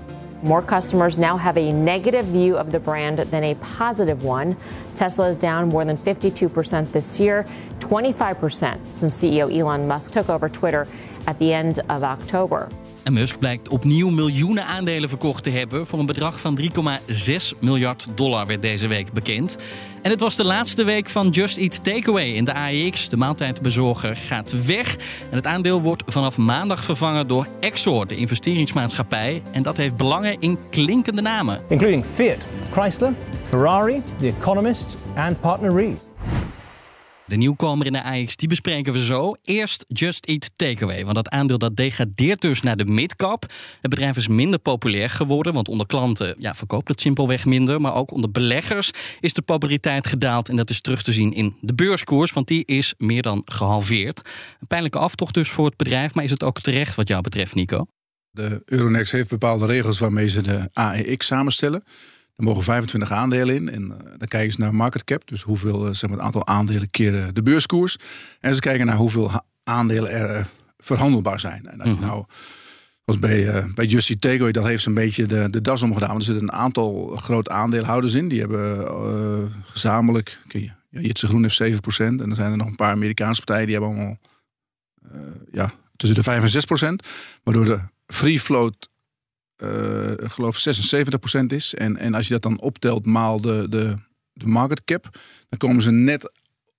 More 0.43 0.64
customers 0.64 1.17
now 1.17 1.38
have 1.38 1.61
a 1.61 1.72
negative 1.72 2.25
view 2.31 2.56
of 2.56 2.70
the 2.70 2.81
brand 2.81 3.31
than 3.31 3.43
a 3.43 3.55
positive 3.78 4.26
one. 4.26 4.56
Tesla 4.93 5.28
is 5.28 5.37
down 5.37 5.69
more 5.69 5.84
than 5.84 5.99
52% 5.99 6.90
this 6.90 7.16
year, 7.16 7.44
25% 7.78 8.76
since 8.88 9.26
CEO 9.26 9.49
Elon 9.49 9.87
Musk 9.87 10.11
took 10.11 10.28
over 10.28 10.50
Twitter 10.50 10.87
at 11.26 11.38
the 11.38 11.52
end 11.52 11.81
of 11.88 12.02
October. 12.02 12.69
En 13.02 13.12
Musk 13.12 13.38
blijkt 13.38 13.69
opnieuw 13.69 14.08
miljoenen 14.08 14.67
aandelen 14.67 15.08
verkocht 15.08 15.43
te 15.43 15.50
hebben 15.50 15.87
voor 15.87 15.99
een 15.99 16.06
bedrag 16.06 16.41
van 16.41 16.58
3,6 16.61 16.67
miljard 17.58 18.08
dollar 18.14 18.47
werd 18.47 18.62
deze 18.62 18.87
week 18.87 19.12
bekend. 19.12 19.58
En 20.02 20.11
het 20.11 20.20
was 20.20 20.37
de 20.37 20.44
laatste 20.44 20.85
week 20.85 21.08
van 21.08 21.29
Just 21.29 21.56
Eat 21.56 21.85
Takeaway 21.85 22.26
in 22.26 22.44
de 22.44 22.55
AEX. 22.55 23.08
De 23.08 23.17
maaltijdbezorger 23.17 24.17
gaat 24.17 24.64
weg 24.67 24.97
en 25.31 25.37
het 25.37 25.47
aandeel 25.47 25.81
wordt 25.81 26.02
vanaf 26.06 26.37
maandag 26.37 26.85
vervangen 26.85 27.26
door 27.26 27.47
Exor, 27.61 28.06
de 28.06 28.17
investeringsmaatschappij. 28.17 29.43
En 29.50 29.62
dat 29.62 29.76
heeft 29.76 29.97
belangen 29.97 30.41
in 30.41 30.58
klinkende 30.70 31.23
namen. 31.23 31.61
including 31.69 32.05
Fiat, 32.14 32.38
Chrysler, 32.70 33.12
Ferrari, 33.44 34.02
The 34.19 34.32
Economist, 34.38 34.97
and 35.14 35.41
Partner 35.41 35.75
Reed. 35.75 36.09
De 37.30 37.36
nieuwkomer 37.36 37.86
in 37.86 37.92
de 37.92 38.02
AX, 38.02 38.36
die 38.36 38.48
bespreken 38.48 38.92
we 38.92 39.04
zo. 39.04 39.34
Eerst 39.42 39.84
Just 39.88 40.24
Eat 40.24 40.50
Takeaway, 40.56 41.02
want 41.04 41.14
dat 41.14 41.28
aandeel 41.28 41.58
dat 41.58 41.76
degradeert 41.76 42.40
dus 42.40 42.62
naar 42.62 42.76
de 42.76 42.84
midcap. 42.84 43.42
Het 43.80 43.90
bedrijf 43.90 44.16
is 44.16 44.28
minder 44.28 44.58
populair 44.58 45.10
geworden, 45.10 45.52
want 45.52 45.68
onder 45.68 45.86
klanten 45.86 46.34
ja, 46.38 46.54
verkoopt 46.54 46.88
het 46.88 47.00
simpelweg 47.00 47.44
minder. 47.44 47.80
Maar 47.80 47.94
ook 47.94 48.10
onder 48.10 48.30
beleggers 48.30 48.90
is 49.20 49.32
de 49.32 49.42
populariteit 49.42 50.06
gedaald 50.06 50.48
en 50.48 50.56
dat 50.56 50.70
is 50.70 50.80
terug 50.80 51.02
te 51.02 51.12
zien 51.12 51.32
in 51.32 51.56
de 51.60 51.74
beurskoers, 51.74 52.32
want 52.32 52.48
die 52.48 52.64
is 52.66 52.94
meer 52.98 53.22
dan 53.22 53.42
gehalveerd. 53.44 54.28
Een 54.60 54.66
pijnlijke 54.66 54.98
aftocht 54.98 55.34
dus 55.34 55.50
voor 55.50 55.66
het 55.66 55.76
bedrijf, 55.76 56.14
maar 56.14 56.24
is 56.24 56.30
het 56.30 56.42
ook 56.42 56.60
terecht 56.60 56.94
wat 56.94 57.08
jou 57.08 57.22
betreft, 57.22 57.54
Nico? 57.54 57.86
De 58.30 58.62
Euronext 58.64 59.12
heeft 59.12 59.28
bepaalde 59.28 59.66
regels 59.66 59.99
waarmee 59.99 60.28
ze 60.28 60.42
de 60.42 60.68
AEX 60.72 61.26
samenstellen. 61.26 61.82
Er 62.40 62.47
mogen 62.47 62.62
25 62.62 63.12
aandelen 63.12 63.54
in. 63.54 63.70
En 63.70 63.82
eh, 63.82 64.11
dan 64.18 64.28
kijken 64.28 64.52
ze 64.52 64.61
naar 64.61 64.75
market 64.75 65.04
cap. 65.04 65.28
Dus 65.28 65.42
hoeveel, 65.42 65.87
eh, 65.87 65.92
zeg 65.92 66.11
maar, 66.11 66.18
het 66.18 66.26
aantal 66.26 66.47
aandelen 66.47 66.90
keren 66.90 67.35
de 67.35 67.42
beurskoers. 67.42 67.97
En 68.40 68.54
ze 68.54 68.61
kijken 68.61 68.87
naar 68.87 68.97
hoeveel 68.97 69.30
aandelen 69.64 70.11
er 70.11 70.30
eh, 70.30 70.44
verhandelbaar 70.78 71.40
zijn. 71.40 71.66
En 71.66 71.80
als 71.80 71.90
je 71.90 72.00
nou, 72.00 72.25
als 73.04 73.18
bij, 73.18 73.64
bij 73.75 73.87
Justy 73.87 74.18
Takeaway, 74.18 74.52
dat 74.52 74.64
heeft 74.64 74.82
ze 74.82 74.88
een 74.88 74.94
beetje 74.94 75.26
de, 75.26 75.50
de 75.50 75.61
das 75.61 75.82
omgedaan. 75.82 76.09
Want 76.09 76.20
er 76.20 76.26
zitten 76.26 76.49
een 76.49 76.54
aantal 76.54 77.16
grote 77.16 77.50
aandeelhouders 77.50 78.14
in. 78.14 78.28
Die 78.28 78.40
hebben 78.40 78.87
eh, 78.87 79.62
gezamenlijk, 79.62 80.40
oké, 80.44 80.59
ja, 80.59 81.00
Jitse 81.00 81.26
Groen 81.26 81.42
heeft 81.42 81.62
7%. 81.62 82.04
En 82.04 82.16
dan 82.16 82.35
zijn 82.35 82.50
er 82.50 82.56
nog 82.56 82.66
een 82.66 82.76
paar 82.76 82.92
Amerikaanse 82.92 83.44
partijen 83.44 83.66
die 83.66 83.75
hebben 89.61 90.31
allemaal 90.37 90.52
ja, 90.52 90.62
tussen 90.62 90.83
de 90.83 90.88
5 90.88 91.07
en 91.07 91.11
6%. 91.11 91.11
Waardoor 91.11 91.11
de 91.11 91.21
free 91.21 91.38
float 91.38 91.43
ik 91.43 91.43
geloof 91.43 91.43
76% 91.43 91.57
is. 91.57 91.75
En, 91.75 91.97
en 91.97 92.14
als 92.14 92.26
je 92.26 92.33
dat 92.33 92.43
dan 92.43 92.61
optelt 92.61 93.07
maal 93.07 93.40
de, 93.40 93.67
de, 93.69 93.95
de 94.33 94.47
market 94.47 94.85
cap, 94.85 95.19
dan 95.49 95.59
komen 95.59 95.83
ze 95.83 95.90
net 95.90 96.31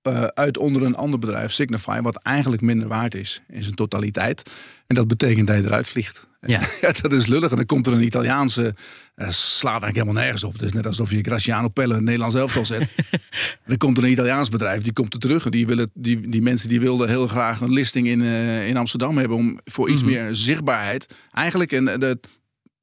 eh, 0.02 0.24
uit 0.24 0.58
onder 0.58 0.84
een 0.84 0.96
ander 0.96 1.20
bedrijf, 1.20 1.52
Signify, 1.52 2.02
wat 2.02 2.16
eigenlijk 2.16 2.62
minder 2.62 2.88
waard 2.88 3.16
is 3.16 3.42
in 3.48 3.64
zijn 3.64 3.76
totaliteit. 3.76 4.52
En 4.88 4.96
dat 4.96 5.08
betekent 5.08 5.48
dat 5.48 5.58
je 5.58 5.64
eruit 5.64 5.90
vliegt. 5.90 6.30
Ja. 6.46 6.60
Ja, 6.82 6.92
dat 7.02 7.14
is 7.14 7.28
lullig. 7.28 7.50
En 7.50 7.56
dan 7.56 7.66
komt 7.66 7.88
er 7.88 7.94
een 7.94 8.04
Italiaanse, 8.04 8.76
eh, 9.16 9.30
slaat 9.30 9.82
eigenlijk 9.82 9.96
helemaal 9.96 10.24
nergens 10.24 10.44
op. 10.44 10.54
Het 10.54 10.62
is 10.62 10.74
net 10.74 10.86
alsof 10.86 11.12
je 11.12 11.22
Graciano 11.22 11.70
Pelle 11.70 11.96
een 11.96 12.04
Nederlands 12.04 12.36
elftal 12.36 12.66
zet. 12.66 12.96
dan 13.66 13.78
komt 13.78 13.98
er 13.98 14.04
een 14.04 14.12
Italiaans 14.12 14.50
bedrijf, 14.50 14.82
die 14.82 14.94
komt 14.94 15.14
er 15.14 15.20
terug. 15.20 15.46
En 15.46 15.52
die, 15.52 15.68
willen, 15.68 15.92
die, 15.94 16.30
die 16.30 16.42
mensen 16.42 16.70
die 16.70 16.80
wilden 16.80 17.10
heel 17.10 17.28
graag 17.28 17.62
een 17.62 17.74
listing 17.74 18.08
in, 18.08 18.22
in 18.66 18.78
Amsterdam 18.78 19.18
hebben 19.18 19.38
om 19.38 19.60
voor 19.64 19.90
iets 19.90 20.04
meer 20.04 20.36
zichtbaarheid. 20.36 21.14
Eigenlijk, 21.32 21.72
en 21.72 21.86
de, 21.86 22.20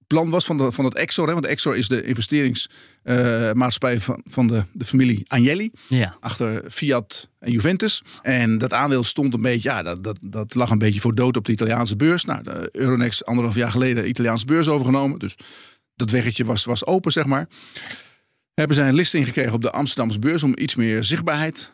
plan 0.09 0.31
was 0.31 0.45
van, 0.45 0.57
de, 0.57 0.73
van 0.73 0.85
het 0.85 0.95
Exor. 0.95 1.27
Hè, 1.27 1.33
want 1.33 1.47
Exor 1.47 1.77
is 1.77 1.89
de 1.89 2.03
investeringsmaatschappij 2.03 4.01
van, 4.01 4.23
van 4.29 4.47
de, 4.47 4.65
de 4.73 4.85
familie 4.85 5.25
Agnelli. 5.27 5.71
Ja. 5.87 6.17
Achter 6.21 6.63
Fiat 6.71 7.29
en 7.39 7.53
Juventus. 7.53 8.03
En 8.23 8.59
dat 8.59 8.73
aandeel 8.73 9.03
stond 9.03 9.35
een 9.35 9.43
beetje, 9.43 9.69
ja, 9.69 9.83
dat, 9.83 10.05
dat, 10.05 10.19
dat 10.21 10.55
lag 10.55 10.71
een 10.71 10.79
beetje 10.79 11.01
voor 11.01 11.15
dood 11.15 11.37
op 11.37 11.45
de 11.45 11.53
Italiaanse 11.53 11.97
beurs. 11.97 12.25
Nou, 12.25 12.43
de 12.43 12.69
Euronext 12.73 13.25
anderhalf 13.25 13.55
jaar 13.55 13.71
geleden 13.71 14.03
de 14.03 14.09
Italiaanse 14.09 14.47
beurs 14.47 14.69
overgenomen. 14.69 15.19
Dus 15.19 15.37
dat 15.95 16.11
weggetje 16.11 16.45
was, 16.45 16.65
was 16.65 16.87
open, 16.87 17.13
zeg 17.13 17.27
maar. 17.27 17.49
hebben 18.55 18.77
zij 18.77 18.89
een 18.89 18.95
listing 18.95 19.27
gekregen 19.27 19.53
op 19.53 19.63
de 19.63 19.73
Amsterdamse 19.73 20.19
beurs 20.19 20.43
om 20.43 20.53
iets 20.57 20.75
meer 20.75 21.05
zichtbaarheid 21.05 21.73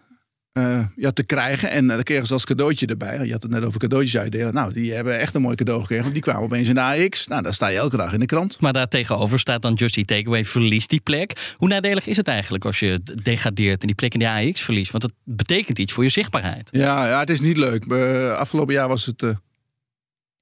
eh, 0.55 0.85
ja, 0.97 1.11
te 1.11 1.23
krijgen. 1.23 1.71
En 1.71 1.85
uh, 1.85 1.91
dan 1.91 2.03
kregen 2.03 2.27
ze 2.27 2.33
als 2.33 2.45
cadeautje 2.45 2.87
erbij. 2.87 3.25
Je 3.25 3.33
had 3.33 3.43
het 3.43 3.51
net 3.51 3.65
over 3.65 3.81
cadeautjes 3.81 4.17
uitdelen. 4.17 4.55
Nou, 4.55 4.73
die 4.73 4.93
hebben 4.93 5.19
echt 5.19 5.35
een 5.35 5.43
mooi 5.43 5.57
cadeau 5.57 5.81
gekregen. 5.81 6.03
Want 6.03 6.15
die 6.15 6.23
kwamen 6.23 6.43
opeens 6.43 6.69
in 6.69 6.75
de 6.75 6.81
AX. 6.81 7.27
Nou, 7.27 7.43
daar 7.43 7.53
sta 7.53 7.69
je 7.69 7.77
elke 7.77 7.97
dag 7.97 8.13
in 8.13 8.21
de 8.21 8.27
krant. 8.27 8.61
Maar 8.61 8.73
daar 8.73 8.89
tegenover 8.89 9.39
staat 9.39 9.63
dan 9.63 9.75
Just 9.75 9.97
Eat 9.97 10.07
Takeaway 10.07 10.45
verliest 10.45 10.91
die 10.91 11.01
plek. 11.01 11.55
Hoe 11.57 11.69
nadelig 11.69 12.07
is 12.07 12.17
het 12.17 12.29
eigenlijk 12.29 12.65
als 12.65 12.79
je 12.79 13.01
degradeert 13.23 13.81
en 13.81 13.87
die 13.87 13.97
plek 13.97 14.13
in 14.13 14.19
de 14.19 14.29
AX 14.29 14.63
verliest? 14.63 14.91
Want 14.91 15.03
dat 15.03 15.13
betekent 15.25 15.79
iets 15.79 15.93
voor 15.93 16.05
je 16.05 16.11
zichtbaarheid. 16.11 16.69
Ja, 16.73 17.07
ja 17.07 17.19
het 17.19 17.31
is 17.31 17.41
niet 17.41 17.57
leuk. 17.57 17.85
Uh, 17.89 18.33
afgelopen 18.33 18.75
jaar 18.75 18.89
was 18.89 19.07
het 19.07 19.23
uh, 19.23 19.31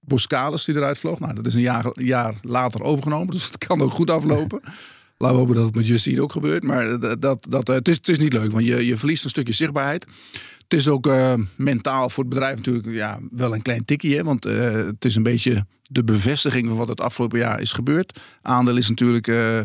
Boscalis 0.00 0.64
die 0.64 0.74
eruit 0.74 0.98
vloog. 0.98 1.20
Nou, 1.20 1.34
dat 1.34 1.46
is 1.46 1.54
een 1.54 1.60
jaar, 1.60 1.86
jaar 1.92 2.34
later 2.42 2.82
overgenomen. 2.82 3.34
Dus 3.34 3.44
het 3.44 3.66
kan 3.66 3.80
ook 3.80 3.92
goed 3.92 4.10
aflopen. 4.10 4.60
Laten 5.22 5.36
we 5.36 5.42
hopen 5.42 5.54
dat 5.54 5.66
het 5.66 5.74
met 5.74 5.86
Justine 5.86 6.22
ook 6.22 6.32
gebeurt. 6.32 6.62
Maar 6.62 6.98
dat, 6.98 7.20
dat, 7.20 7.46
dat, 7.48 7.66
het, 7.66 7.88
is, 7.88 7.96
het 7.96 8.08
is 8.08 8.18
niet 8.18 8.32
leuk, 8.32 8.52
want 8.52 8.66
je, 8.66 8.86
je 8.86 8.96
verliest 8.96 9.24
een 9.24 9.30
stukje 9.30 9.52
zichtbaarheid. 9.52 10.06
Het 10.62 10.72
is 10.72 10.88
ook 10.88 11.06
uh, 11.06 11.34
mentaal 11.56 12.08
voor 12.08 12.24
het 12.24 12.32
bedrijf 12.32 12.56
natuurlijk 12.56 12.94
ja, 12.94 13.18
wel 13.30 13.54
een 13.54 13.62
klein 13.62 13.84
tikje. 13.84 14.16
Hè? 14.16 14.24
Want 14.24 14.46
uh, 14.46 14.72
het 14.72 15.04
is 15.04 15.14
een 15.16 15.22
beetje 15.22 15.66
de 15.82 16.04
bevestiging 16.04 16.68
van 16.68 16.76
wat 16.76 16.88
het 16.88 17.00
afgelopen 17.00 17.38
jaar 17.38 17.60
is 17.60 17.72
gebeurd. 17.72 18.20
Aandeel 18.42 18.76
is 18.76 18.88
natuurlijk 18.88 19.26
uh, 19.26 19.58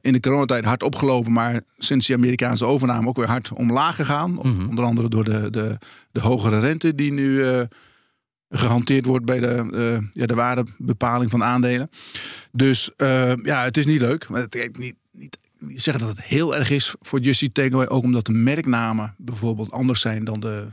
in 0.00 0.12
de 0.12 0.20
coronatijd 0.20 0.64
hard 0.64 0.82
opgelopen. 0.82 1.32
Maar 1.32 1.60
sinds 1.78 2.06
die 2.06 2.16
Amerikaanse 2.16 2.64
overname 2.64 3.08
ook 3.08 3.16
weer 3.16 3.26
hard 3.26 3.52
omlaag 3.52 3.96
gegaan. 3.96 4.30
Mm 4.30 4.40
-hmm. 4.40 4.68
Onder 4.68 4.84
andere 4.84 5.08
door 5.08 5.24
de, 5.24 5.50
de, 5.50 5.78
de 6.12 6.20
hogere 6.20 6.58
rente 6.58 6.94
die 6.94 7.12
nu 7.12 7.44
gehanteerd 8.50 9.06
wordt 9.06 9.24
bij 9.24 9.40
de, 9.40 9.68
uh, 9.72 10.08
ja, 10.12 10.26
de 10.26 10.34
waardebepaling 10.34 11.30
van 11.30 11.44
aandelen. 11.44 11.90
Dus 12.52 12.90
uh, 12.96 13.32
ja, 13.42 13.62
het 13.62 13.76
is 13.76 13.86
niet 13.86 14.00
leuk. 14.00 14.28
Maar 14.28 14.40
het, 14.40 14.78
niet, 14.78 14.94
niet 15.12 15.38
zeggen 15.58 16.06
dat 16.06 16.16
het 16.16 16.26
heel 16.26 16.56
erg 16.56 16.70
is 16.70 16.94
voor 17.00 17.20
Justy 17.20 17.52
Takeaway. 17.52 17.86
Ook 17.86 18.02
omdat 18.02 18.26
de 18.26 18.32
merknamen 18.32 19.14
bijvoorbeeld 19.18 19.70
anders 19.70 20.00
zijn 20.00 20.24
dan 20.24 20.40
de, 20.40 20.66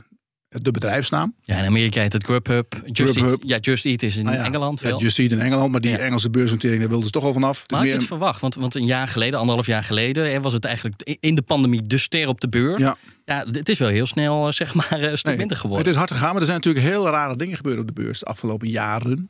de 0.62 0.70
bedrijfsnaam. 0.70 1.34
Ja, 1.42 1.58
in 1.58 1.64
Amerika 1.64 2.00
heet 2.00 2.12
het 2.12 2.24
Grubhub. 2.24 2.80
Just, 2.84 3.12
Grubhub. 3.12 3.40
Eat, 3.40 3.48
ja, 3.48 3.58
Just 3.58 3.84
Eat 3.84 4.02
is 4.02 4.16
in 4.16 4.24
ja, 4.24 4.44
Engeland 4.44 4.80
veel. 4.80 4.98
Ja, 4.98 5.04
Just 5.04 5.18
Eat 5.18 5.30
in 5.30 5.40
Engeland, 5.40 5.72
maar 5.72 5.80
die 5.80 5.90
ja. 5.90 5.98
Engelse 5.98 6.30
beursnotering 6.30 6.80
daar 6.80 6.88
wilden 6.88 7.06
ze 7.06 7.12
toch 7.12 7.24
al 7.24 7.32
vanaf. 7.32 7.64
Maar 7.68 7.78
had 7.78 7.88
je 7.88 7.94
het 7.94 8.04
verwacht? 8.04 8.40
Want, 8.40 8.54
want 8.54 8.74
een 8.74 8.86
jaar 8.86 9.08
geleden, 9.08 9.38
anderhalf 9.38 9.66
jaar 9.66 9.84
geleden... 9.84 10.42
was 10.42 10.52
het 10.52 10.64
eigenlijk 10.64 11.16
in 11.20 11.34
de 11.34 11.42
pandemie 11.42 11.82
de 11.82 11.98
ster 11.98 12.28
op 12.28 12.40
de 12.40 12.48
beurs. 12.48 12.82
Ja. 12.82 12.96
Ja, 13.24 13.44
het 13.50 13.68
is 13.68 13.78
wel 13.78 13.88
heel 13.88 14.06
snel 14.06 14.52
zeg 14.52 14.74
maar 14.74 14.86
een 15.02 15.18
stuk 15.18 15.26
nee, 15.26 15.36
minder 15.36 15.56
geworden. 15.56 15.84
Het 15.84 15.94
is 15.94 15.98
hard 15.98 16.10
gegaan, 16.10 16.32
maar 16.32 16.40
er 16.40 16.46
zijn 16.46 16.56
natuurlijk 16.56 16.86
heel 16.86 17.08
rare 17.08 17.36
dingen 17.36 17.56
gebeurd 17.56 17.78
op 17.78 17.86
de 17.86 17.92
beurs 17.92 18.18
de 18.18 18.26
afgelopen 18.26 18.68
jaren. 18.68 19.26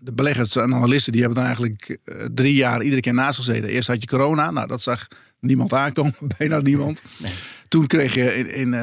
De 0.00 0.12
beleggers 0.12 0.56
en 0.56 0.74
analisten 0.74 1.12
die 1.12 1.20
hebben 1.20 1.38
dan 1.38 1.46
eigenlijk 1.48 1.98
drie 2.34 2.54
jaar 2.54 2.82
iedere 2.82 3.00
keer 3.00 3.14
naast 3.14 3.38
gezeten. 3.38 3.68
Eerst 3.68 3.88
had 3.88 4.00
je 4.00 4.06
corona, 4.08 4.50
nou 4.50 4.66
dat 4.66 4.82
zag 4.82 5.06
niemand 5.40 5.72
aankomen, 5.72 6.14
bijna 6.38 6.60
niemand. 6.60 7.02
Nee. 7.16 7.32
Toen 7.68 7.86
kreeg 7.86 8.14
je 8.14 8.34
in, 8.34 8.54
in 8.54 8.72
uh, 8.72 8.80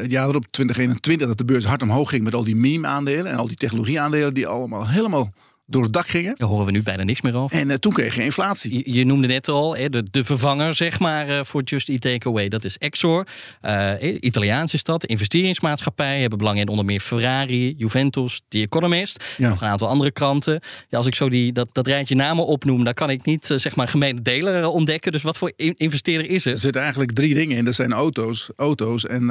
het 0.00 0.10
jaar 0.10 0.28
erop, 0.28 0.46
2021, 0.50 1.26
dat 1.28 1.38
de 1.38 1.44
beurs 1.44 1.64
hard 1.64 1.82
omhoog 1.82 2.08
ging 2.08 2.24
met 2.24 2.34
al 2.34 2.44
die 2.44 2.56
meme-aandelen 2.56 3.26
en 3.32 3.36
al 3.36 3.46
die 3.46 3.56
technologie-aandelen 3.56 4.34
die 4.34 4.46
allemaal 4.46 4.88
helemaal 4.88 5.32
door 5.70 5.82
het 5.82 5.92
dak 5.92 6.08
gingen. 6.08 6.34
Daar 6.36 6.48
horen 6.48 6.66
we 6.66 6.72
nu 6.72 6.82
bijna 6.82 7.02
niks 7.02 7.20
meer 7.20 7.34
over. 7.34 7.58
En 7.58 7.68
uh, 7.68 7.74
toen 7.74 7.92
kreeg 7.92 8.14
je 8.14 8.22
inflatie. 8.22 8.74
Je, 8.74 8.94
je 8.94 9.04
noemde 9.04 9.26
net 9.26 9.48
al 9.48 9.76
hè, 9.76 9.88
de, 9.88 10.04
de 10.10 10.24
vervanger 10.24 10.74
zeg 10.74 10.98
maar, 10.98 11.28
uh, 11.28 11.40
voor 11.44 11.62
Just 11.62 11.88
Eat 11.88 12.00
Takeaway. 12.00 12.48
Dat 12.48 12.64
is 12.64 12.78
Exor. 12.78 13.26
Uh, 13.62 13.92
Italiaans 14.20 14.74
is 14.74 14.82
dat. 14.82 15.04
Investeringsmaatschappij. 15.04 16.20
Hebben 16.20 16.38
belang 16.38 16.58
in 16.58 16.68
onder 16.68 16.84
meer 16.84 17.00
Ferrari, 17.00 17.74
Juventus, 17.76 18.40
The 18.48 18.58
Economist. 18.58 19.24
Ja. 19.36 19.48
Nog 19.48 19.60
een 19.60 19.68
aantal 19.68 19.88
andere 19.88 20.10
kranten. 20.10 20.60
Ja, 20.88 20.96
als 20.96 21.06
ik 21.06 21.14
zo 21.14 21.28
die, 21.28 21.52
dat, 21.52 21.68
dat 21.72 21.86
rijtje 21.86 22.14
namen 22.14 22.46
opnoem, 22.46 22.84
dan 22.84 22.94
kan 22.94 23.10
ik 23.10 23.24
niet 23.24 23.54
zeg 23.56 23.76
maar 23.76 23.88
gemene 23.88 24.22
deler 24.22 24.66
ontdekken. 24.66 25.12
Dus 25.12 25.22
wat 25.22 25.38
voor 25.38 25.52
in 25.56 25.74
investeerder 25.76 26.30
is 26.30 26.44
het? 26.44 26.54
Er 26.54 26.60
zitten 26.60 26.82
eigenlijk 26.82 27.12
drie 27.12 27.34
dingen 27.34 27.56
in. 27.56 27.64
Dat 27.64 27.74
zijn 27.74 27.92
auto's, 27.92 28.50
auto's 28.56 29.06
en 29.06 29.24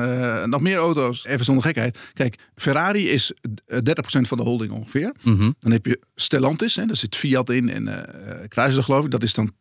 nog 0.49 0.61
meer 0.61 0.77
auto's. 0.77 1.25
Even 1.25 1.45
zonder 1.45 1.63
gekheid. 1.63 1.97
Kijk, 2.13 2.35
Ferrari 2.55 3.09
is 3.09 3.33
30% 3.73 3.81
van 4.21 4.37
de 4.37 4.43
holding 4.43 4.71
ongeveer. 4.71 5.13
Mm 5.23 5.37
-hmm. 5.37 5.55
Dan 5.59 5.71
heb 5.71 5.85
je 5.85 5.99
Stellantis, 6.29 6.75
hè, 6.75 6.85
daar 6.85 6.95
zit 6.95 7.15
Fiat 7.15 7.49
in 7.49 7.69
en 7.69 7.87
uh, 7.87 7.97
Chrysler 8.49 8.83
geloof 8.83 9.05
ik. 9.05 9.11
Dat 9.11 9.23
is 9.23 9.33
dan 9.33 9.51
22% 9.51 9.53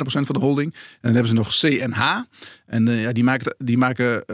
van 0.00 0.24
de 0.26 0.38
holding. 0.38 0.72
En 0.74 1.12
dan 1.12 1.12
hebben 1.12 1.28
ze 1.28 1.34
nog 1.34 1.48
CNH. 1.48 2.22
En 2.66 2.86
uh, 2.86 3.02
ja, 3.02 3.12
die 3.12 3.24
maken, 3.24 3.54
die 3.58 3.78
maken 3.78 4.24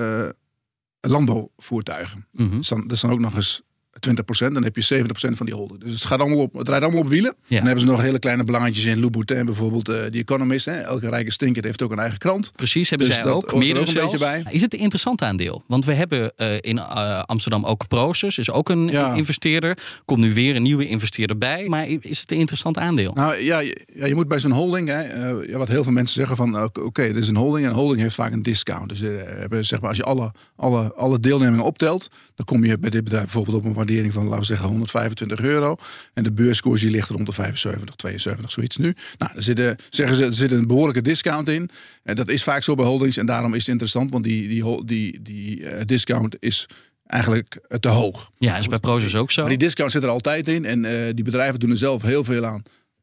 landbouwvoertuigen. 1.01 2.27
Mm 2.33 2.49
-hmm. 2.49 2.57
dus 2.57 2.69
dan, 2.69 2.83
dat 2.83 2.93
is 2.93 3.01
dan 3.01 3.11
ook 3.11 3.21
nog 3.21 3.35
eens 3.35 3.63
20%, 4.01 4.53
dan 4.53 4.65
heb 4.65 4.77
je 4.77 5.05
70% 5.05 5.05
van 5.15 5.47
die 5.47 5.55
holding. 5.55 5.81
Dus 5.81 5.93
het, 5.93 6.05
gaat 6.05 6.21
allemaal 6.21 6.39
op, 6.39 6.55
het 6.55 6.69
rijdt 6.69 6.85
allemaal 6.85 7.03
op 7.03 7.09
wielen. 7.09 7.35
Ja. 7.47 7.57
Dan 7.57 7.67
hebben 7.67 7.85
ze 7.85 7.91
nog 7.91 8.01
hele 8.01 8.19
kleine 8.19 8.45
belangetjes 8.45 8.85
in 8.85 9.01
Louboutin, 9.01 9.45
bijvoorbeeld 9.45 9.89
uh, 9.89 9.97
die 10.11 10.21
Economist. 10.21 10.65
Hè. 10.65 10.81
Elke 10.81 11.09
rijke 11.09 11.31
stinker 11.31 11.65
heeft 11.65 11.83
ook 11.83 11.93
een 11.93 11.99
eigen 11.99 12.19
krant. 12.19 12.53
Precies, 12.57 12.91
hebben 12.91 13.07
dus 13.07 13.17
zij 13.17 13.25
ook. 13.25 13.55
Meer 13.55 13.79
ook 13.79 13.87
een 13.87 13.95
beetje 13.95 14.19
bij. 14.19 14.45
Is 14.51 14.63
het 14.63 14.75
een 14.75 14.81
interessant 14.81 15.23
aandeel? 15.23 15.65
Want 15.67 15.85
we 15.85 15.93
hebben 15.93 16.33
uh, 16.37 16.55
in 16.61 16.77
uh, 16.77 17.23
Amsterdam 17.23 17.65
ook 17.65 17.89
Proces, 17.89 18.39
is 18.39 18.51
ook 18.51 18.69
een 18.69 18.87
ja. 18.87 19.15
investeerder. 19.15 19.79
Komt 20.05 20.21
nu 20.21 20.35
weer 20.35 20.57
een 20.57 20.63
nieuwe 20.63 20.87
investeerder 20.87 21.39
bij. 21.39 21.69
Maar 21.69 21.87
is 22.01 22.21
het 22.21 22.33
een 22.33 22.39
interessant 22.39 22.79
aandeel? 22.79 23.13
Nou 23.15 23.43
ja, 23.43 23.59
je, 23.59 23.87
ja, 23.95 24.07
je 24.07 24.15
moet 24.15 24.29
bij 24.29 24.39
zo'n 24.39 24.51
holding, 24.51 24.89
hè, 24.89 25.29
ja, 25.29 25.59
wat 25.59 25.69
heel 25.69 25.83
veel 25.83 25.93
mensen 25.93 26.15
zeggen 26.15 26.37
van 26.37 26.63
oké, 26.63 26.81
okay, 26.81 27.07
dit 27.07 27.23
is 27.23 27.29
een 27.29 27.37
holding. 27.37 27.65
En 27.65 27.71
een 27.71 27.79
holding 27.79 28.01
heeft 28.01 28.15
vaak 28.15 28.33
een 28.33 28.43
discount. 28.43 28.89
Dus 28.89 29.01
hebben, 29.01 29.65
zeg 29.65 29.81
maar, 29.81 29.89
als 29.89 29.99
je 29.99 30.05
alle, 30.05 30.33
alle, 30.57 30.95
alle 30.95 31.21
deelnemingen 31.21 31.65
optelt, 31.65 32.09
dan 32.35 32.47
kom 32.47 32.65
je 32.65 32.79
bij 32.79 32.91
dit 32.91 33.05
bedrijf 33.05 33.25
bijvoorbeeld 33.25 33.57
op 33.57 33.65
een 33.65 33.75
waardering 33.87 34.13
van, 34.13 34.25
laten 34.25 34.39
we 34.39 34.45
zeggen, 34.45 34.69
125 34.69 35.41
euro. 35.41 35.77
En 36.15 36.25
de 36.25 36.33
beurskoers 36.33 36.81
die 36.81 36.91
ligt 36.91 37.09
rond 37.09 37.27
de 37.27 37.33
75, 37.33 37.95
72, 37.95 38.51
zoiets 38.51 38.77
nu. 38.77 38.95
Nou, 39.19 39.33
er 39.35 39.43
zit, 39.43 39.75
zeggen 39.89 40.17
ze, 40.17 40.25
er 40.25 40.35
zit 40.35 40.53
een 40.53 40.67
behoorlijke 40.67 41.03
discount 41.03 41.49
in. 41.49 41.71
En 42.03 42.17
dat 42.17 42.29
is 42.29 42.43
vaak 42.43 42.63
zo 42.63 42.75
bij 42.75 42.85
holdings. 42.85 43.17
En 43.17 43.27
daarom 43.27 43.55
is 43.55 43.61
het 43.61 43.69
interessant, 43.69 44.11
want 44.11 44.25
die, 44.25 44.49
die, 44.49 44.85
die, 44.85 45.23
die 45.23 45.61
uh, 45.61 45.81
discount 45.85 46.37
is 46.39 46.69
eigenlijk 47.07 47.61
te 47.81 47.89
hoog. 47.89 48.31
Ja, 48.39 48.57
is 48.57 48.69
bij 48.69 48.79
Proces 48.79 49.17
ook 49.17 49.31
zo. 49.31 49.41
Maar 49.41 49.51
die 49.51 49.59
discount 49.59 49.93
zit 49.93 50.03
er 50.03 50.09
altijd 50.09 50.49
in. 50.49 50.65
En 50.65 50.85
uh, 50.85 50.93
die 51.15 51.25
bedrijven 51.25 51.61
doen 51.61 51.71
er 51.71 51.77
zelf 51.77 52.03
heel 52.03 52.25
veel 52.25 52.45
aan. 52.45 52.63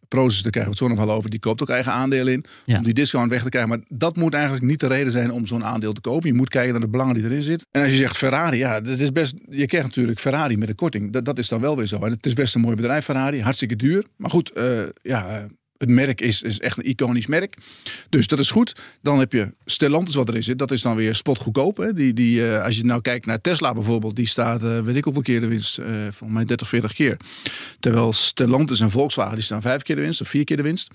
Proces, 0.09 0.41
daar 0.41 0.51
krijgen 0.51 0.73
we 0.73 0.77
het 0.79 0.89
zo 0.89 0.95
nog 0.95 1.05
wel 1.05 1.15
over. 1.15 1.29
Die 1.29 1.39
koopt 1.39 1.61
ook 1.61 1.69
eigen 1.69 1.91
aandelen 1.91 2.33
in. 2.33 2.45
Ja. 2.65 2.77
Om 2.77 2.83
die 2.83 2.93
discount 2.93 3.31
weg 3.31 3.43
te 3.43 3.49
krijgen. 3.49 3.69
Maar 3.69 3.79
dat 3.87 4.15
moet 4.15 4.33
eigenlijk 4.33 4.65
niet 4.65 4.79
de 4.79 4.87
reden 4.87 5.11
zijn 5.11 5.31
om 5.31 5.45
zo'n 5.45 5.65
aandeel 5.65 5.93
te 5.93 6.01
kopen. 6.01 6.29
Je 6.29 6.35
moet 6.35 6.49
kijken 6.49 6.71
naar 6.71 6.81
de 6.81 6.87
belangen 6.87 7.13
die 7.13 7.23
erin 7.23 7.43
zitten. 7.43 7.67
En 7.71 7.81
als 7.81 7.91
je 7.91 7.97
zegt 7.97 8.17
Ferrari, 8.17 8.57
ja, 8.57 8.81
dat 8.81 8.99
is 8.99 9.11
best. 9.11 9.33
Je 9.49 9.65
krijgt 9.65 9.87
natuurlijk 9.87 10.19
Ferrari 10.19 10.57
met 10.57 10.69
een 10.69 10.75
korting. 10.75 11.11
Dat, 11.11 11.25
dat 11.25 11.37
is 11.37 11.47
dan 11.47 11.59
wel 11.61 11.77
weer 11.77 11.85
zo. 11.85 11.99
En 11.99 12.11
het 12.11 12.25
is 12.25 12.33
best 12.33 12.55
een 12.55 12.61
mooi 12.61 12.75
bedrijf, 12.75 13.05
Ferrari. 13.05 13.41
Hartstikke 13.41 13.75
duur. 13.75 14.05
Maar 14.15 14.29
goed, 14.29 14.51
uh, 14.57 14.81
ja. 15.01 15.47
Het 15.79 15.89
merk 15.89 16.21
is, 16.21 16.41
is 16.41 16.59
echt 16.59 16.77
een 16.77 16.89
iconisch 16.89 17.27
merk. 17.27 17.57
Dus 18.09 18.27
dat 18.27 18.39
is 18.39 18.51
goed. 18.51 18.81
Dan 19.01 19.19
heb 19.19 19.31
je 19.31 19.53
Stellantis 19.65 20.15
wat 20.15 20.29
erin 20.29 20.43
zit. 20.43 20.59
Dat 20.59 20.71
is 20.71 20.81
dan 20.81 20.95
weer 20.95 21.15
spotgoedkoop. 21.15 21.77
Hè. 21.77 21.93
Die, 21.93 22.13
die, 22.13 22.39
uh, 22.39 22.63
als 22.63 22.77
je 22.77 22.85
nou 22.85 23.01
kijkt 23.01 23.25
naar 23.25 23.41
Tesla 23.41 23.73
bijvoorbeeld. 23.73 24.15
Die 24.15 24.27
staat, 24.27 24.63
uh, 24.63 24.79
weet 24.79 24.95
ik 24.95 25.03
hoeveel 25.03 25.21
keer 25.21 25.39
de 25.39 25.47
winst. 25.47 25.79
Uh, 25.79 25.85
volgens 26.01 26.31
mij 26.31 26.45
30, 26.45 26.67
40 26.67 26.93
keer. 26.93 27.17
Terwijl 27.79 28.13
Stellantis 28.13 28.79
en 28.79 28.91
Volkswagen 28.91 29.35
die 29.35 29.43
staan 29.43 29.61
vijf 29.61 29.81
keer 29.81 29.95
de 29.95 30.01
winst. 30.01 30.21
Of 30.21 30.27
vier 30.27 30.43
keer 30.43 30.57
de 30.57 30.63
winst. 30.63 30.91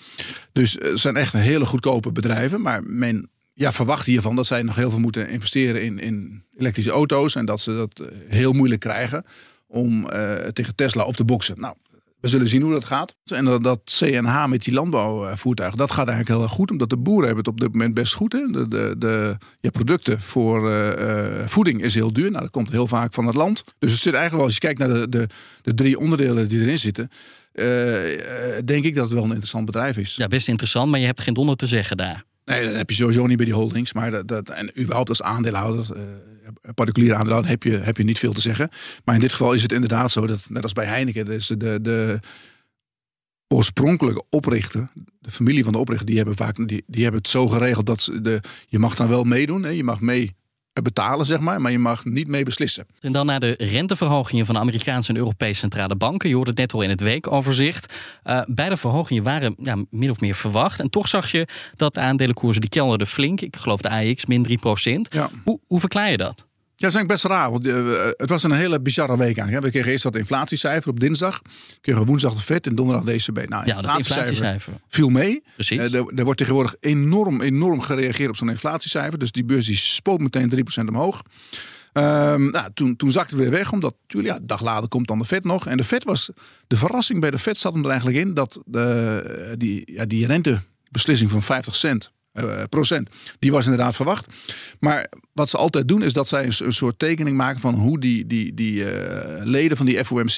Dus 0.52 0.76
het 0.80 0.98
zijn 0.98 1.16
echt 1.16 1.32
hele 1.32 1.64
goedkope 1.64 2.12
bedrijven. 2.12 2.60
Maar 2.60 2.82
men 2.82 3.30
ja, 3.54 3.72
verwacht 3.72 4.06
hiervan 4.06 4.36
dat 4.36 4.46
zij 4.46 4.62
nog 4.62 4.76
heel 4.76 4.90
veel 4.90 5.00
moeten 5.00 5.28
investeren 5.28 5.82
in, 5.82 5.98
in 5.98 6.42
elektrische 6.56 6.90
auto's. 6.90 7.34
En 7.34 7.44
dat 7.44 7.60
ze 7.60 7.74
dat 7.74 8.02
heel 8.28 8.52
moeilijk 8.52 8.80
krijgen 8.80 9.24
om 9.66 10.08
tegen 10.52 10.74
Tesla 10.74 11.04
op 11.04 11.16
te 11.16 11.24
boksen. 11.24 11.60
Nou, 11.60 11.74
we 12.24 12.30
zullen 12.30 12.48
zien 12.48 12.62
hoe 12.62 12.72
dat 12.72 12.84
gaat. 12.84 13.14
En 13.24 13.44
dat, 13.44 13.62
dat 13.62 13.80
CNH 13.84 14.46
met 14.46 14.64
die 14.64 14.74
landbouwvoertuigen, 14.74 15.78
dat 15.78 15.90
gaat 15.90 16.08
eigenlijk 16.08 16.28
heel 16.28 16.42
erg 16.42 16.52
goed. 16.52 16.70
Omdat 16.70 16.90
de 16.90 16.96
boeren 16.96 17.26
hebben 17.26 17.44
het 17.44 17.52
op 17.52 17.60
dit 17.60 17.72
moment 17.72 17.94
best 17.94 18.14
goed. 18.14 18.32
Hè? 18.32 18.46
De, 18.50 18.68
de, 18.68 18.94
de 18.98 19.36
ja, 19.60 19.70
producten 19.70 20.20
voor 20.20 20.70
uh, 20.70 21.46
voeding 21.46 21.82
is 21.82 21.94
heel 21.94 22.12
duur. 22.12 22.30
Nou, 22.30 22.42
dat 22.42 22.50
komt 22.50 22.70
heel 22.70 22.86
vaak 22.86 23.12
van 23.14 23.26
het 23.26 23.34
land. 23.34 23.64
Dus 23.78 23.92
het 23.92 24.00
zit 24.00 24.14
eigenlijk 24.14 24.34
wel, 24.34 24.44
als 24.44 24.54
je 24.54 24.60
kijkt 24.60 24.78
naar 24.78 24.88
de, 24.88 25.08
de, 25.08 25.26
de 25.62 25.74
drie 25.74 25.98
onderdelen 25.98 26.48
die 26.48 26.60
erin 26.60 26.78
zitten... 26.78 27.10
Uh, 27.54 27.64
denk 28.64 28.84
ik 28.84 28.94
dat 28.94 29.04
het 29.04 29.12
wel 29.12 29.22
een 29.22 29.28
interessant 29.28 29.66
bedrijf 29.66 29.96
is. 29.96 30.16
Ja, 30.16 30.26
best 30.26 30.48
interessant, 30.48 30.90
maar 30.90 31.00
je 31.00 31.06
hebt 31.06 31.20
geen 31.20 31.34
donder 31.34 31.56
te 31.56 31.66
zeggen 31.66 31.96
daar. 31.96 32.24
Nee, 32.44 32.64
dat 32.66 32.74
heb 32.74 32.90
je 32.90 32.96
sowieso 32.96 33.26
niet 33.26 33.36
bij 33.36 33.46
die 33.46 33.54
holdings. 33.54 33.92
Maar 33.92 34.10
dat, 34.10 34.28
dat, 34.28 34.48
en 34.50 34.80
überhaupt 34.80 35.08
als 35.08 35.22
aandeelhouder, 35.22 35.96
uh, 35.96 36.02
particuliere 36.74 37.14
aandeelhouder, 37.14 37.50
heb 37.50 37.62
je, 37.62 37.78
heb 37.78 37.96
je 37.96 38.04
niet 38.04 38.18
veel 38.18 38.32
te 38.32 38.40
zeggen. 38.40 38.68
Maar 39.04 39.14
in 39.14 39.20
dit 39.20 39.30
geval 39.30 39.52
is 39.52 39.62
het 39.62 39.72
inderdaad 39.72 40.10
zo 40.10 40.26
dat, 40.26 40.46
net 40.48 40.62
als 40.62 40.72
bij 40.72 40.86
Heineken, 40.86 41.24
dus 41.24 41.46
de, 41.46 41.78
de 41.82 42.20
oorspronkelijke 43.48 44.24
oprichter, 44.30 44.88
de 45.18 45.30
familie 45.30 45.64
van 45.64 45.72
de 45.72 45.78
oprichter, 45.78 46.06
die 46.06 46.16
hebben 46.16 46.36
vaak 46.36 46.68
die, 46.68 46.84
die 46.86 47.02
hebben 47.02 47.20
het 47.20 47.30
zo 47.30 47.48
geregeld 47.48 47.86
dat 47.86 48.02
ze 48.02 48.20
de, 48.20 48.40
je 48.68 48.78
mag 48.78 48.96
dan 48.96 49.08
wel 49.08 49.24
meedoen. 49.24 49.62
Hè, 49.62 49.68
je 49.68 49.84
mag 49.84 50.00
mee 50.00 50.34
betalen, 50.82 51.26
zeg 51.26 51.40
maar, 51.40 51.60
maar 51.60 51.72
je 51.72 51.78
mag 51.78 52.04
niet 52.04 52.28
mee 52.28 52.44
beslissen. 52.44 52.86
En 53.00 53.12
dan 53.12 53.26
naar 53.26 53.40
de 53.40 53.54
renteverhogingen 53.58 54.46
van 54.46 54.54
de 54.54 54.60
Amerikaanse 54.60 55.10
en 55.10 55.16
Europese 55.16 55.58
centrale 55.58 55.96
banken. 55.96 56.28
Je 56.28 56.34
hoorde 56.34 56.50
het 56.50 56.58
net 56.58 56.72
al 56.72 56.80
in 56.82 56.88
het 56.88 57.00
weekoverzicht. 57.00 57.92
Uh, 58.24 58.42
beide 58.46 58.76
verhogingen 58.76 59.22
waren 59.22 59.54
ja, 59.58 59.76
min 59.90 60.10
of 60.10 60.20
meer 60.20 60.34
verwacht. 60.34 60.80
En 60.80 60.90
toch 60.90 61.08
zag 61.08 61.30
je 61.30 61.48
dat 61.76 61.94
de 61.94 62.00
aandelenkoersen 62.00 62.60
die 62.60 62.70
kelderden 62.70 63.06
flink. 63.06 63.40
Ik 63.40 63.56
geloof 63.56 63.80
de 63.80 63.90
AX 63.90 64.26
min 64.26 64.42
3 64.42 64.58
procent. 64.58 65.14
Ja. 65.14 65.30
Hoe, 65.44 65.60
hoe 65.66 65.80
verklaar 65.80 66.10
je 66.10 66.16
dat? 66.16 66.46
Ja, 66.76 66.90
dat 66.90 66.90
is 66.90 66.96
eigenlijk 66.96 67.08
best 67.08 67.24
raar. 67.24 67.50
Want 67.50 67.66
eh, 67.66 68.10
het 68.16 68.28
was 68.30 68.42
een 68.42 68.52
hele 68.52 68.80
bizarre 68.80 69.16
week 69.16 69.36
eigenlijk. 69.36 69.64
We 69.64 69.70
kregen 69.70 69.90
eerst 69.90 70.02
dat 70.02 70.16
inflatiecijfer 70.16 70.90
op 70.90 71.00
dinsdag. 71.00 71.42
Kregen 71.80 72.00
we 72.00 72.06
woensdag 72.06 72.34
de 72.34 72.40
FED 72.40 72.66
en 72.66 72.74
donderdag 72.74 73.04
de 73.04 73.12
ECB. 73.12 73.48
Nou, 73.48 73.66
Ja, 73.66 73.80
dat 73.80 73.96
inflatiecijfer. 73.96 74.72
viel 74.88 75.08
mee. 75.08 75.42
Precies. 75.54 75.78
Eh, 75.78 75.94
er, 75.94 76.12
er 76.14 76.24
wordt 76.24 76.38
tegenwoordig 76.38 76.74
enorm, 76.80 77.40
enorm 77.40 77.80
gereageerd 77.80 78.28
op 78.28 78.36
zo'n 78.36 78.48
inflatiecijfer. 78.48 79.18
Dus 79.18 79.32
die 79.32 79.44
beurs 79.44 79.66
die 79.66 79.76
spoot 79.76 80.20
meteen 80.20 80.48
3% 80.48 80.88
omhoog. 80.88 81.22
Ehm, 81.92 82.50
nou, 82.50 82.70
toen, 82.74 82.96
toen 82.96 83.10
zakte 83.10 83.34
het 83.34 83.42
weer 83.42 83.52
weg, 83.52 83.72
omdat 83.72 83.94
natuurlijk, 84.02 84.34
ja, 84.34 84.40
een 84.40 84.46
dag 84.46 84.60
later 84.62 84.88
komt 84.88 85.06
dan 85.06 85.18
de 85.18 85.24
Fed 85.24 85.44
nog. 85.44 85.66
En 85.66 85.76
de 85.76 85.84
Fed 85.84 86.04
was, 86.04 86.30
de 86.66 86.76
verrassing 86.76 87.20
bij 87.20 87.30
de 87.30 87.38
Fed 87.38 87.56
zat 87.58 87.72
hem 87.72 87.82
er 87.82 87.88
eigenlijk 87.90 88.18
in 88.18 88.34
dat 88.34 88.62
de, 88.66 89.54
die, 89.58 89.92
ja, 89.92 90.04
die 90.04 90.26
rentebeslissing 90.26 91.30
van 91.30 91.42
50 91.42 91.74
cent 91.74 92.04
eh, 92.04 92.10
procent, 92.68 93.08
die 93.38 93.52
was 93.52 93.64
inderdaad 93.64 93.94
verwacht. 93.94 94.26
Maar 94.80 95.08
wat 95.32 95.48
ze 95.48 95.56
altijd 95.56 95.88
doen, 95.88 96.02
is 96.02 96.12
dat 96.12 96.28
zij 96.28 96.44
een, 96.44 96.72
soort 96.72 96.98
tekening 96.98 97.36
maken 97.36 97.60
van 97.60 97.74
hoe 97.74 98.00
die, 98.00 98.26
die, 98.26 98.54
die 98.54 98.90
eh, 98.90 99.44
leden 99.44 99.76
van 99.76 99.86
die 99.86 100.04
FOMC, 100.04 100.36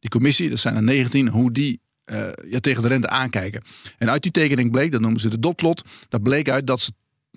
die 0.00 0.10
commissie, 0.10 0.50
dat 0.50 0.58
zijn 0.58 0.76
er 0.76 0.82
19, 0.82 1.28
hoe 1.28 1.52
die 1.52 1.80
eh, 2.04 2.28
ja, 2.48 2.60
tegen 2.60 2.82
de 2.82 2.88
rente 2.88 3.08
aankijken. 3.08 3.62
En 3.98 4.10
uit 4.10 4.22
die 4.22 4.30
tekening 4.30 4.70
bleek, 4.70 4.92
dat 4.92 5.00
noemen 5.00 5.20
ze 5.20 5.28
de 5.28 5.40
dotplot, 5.40 5.82
dat 6.08 6.22
bleek 6.22 6.48
uit 6.48 6.66
dat 6.66 6.80
ze 6.80 6.92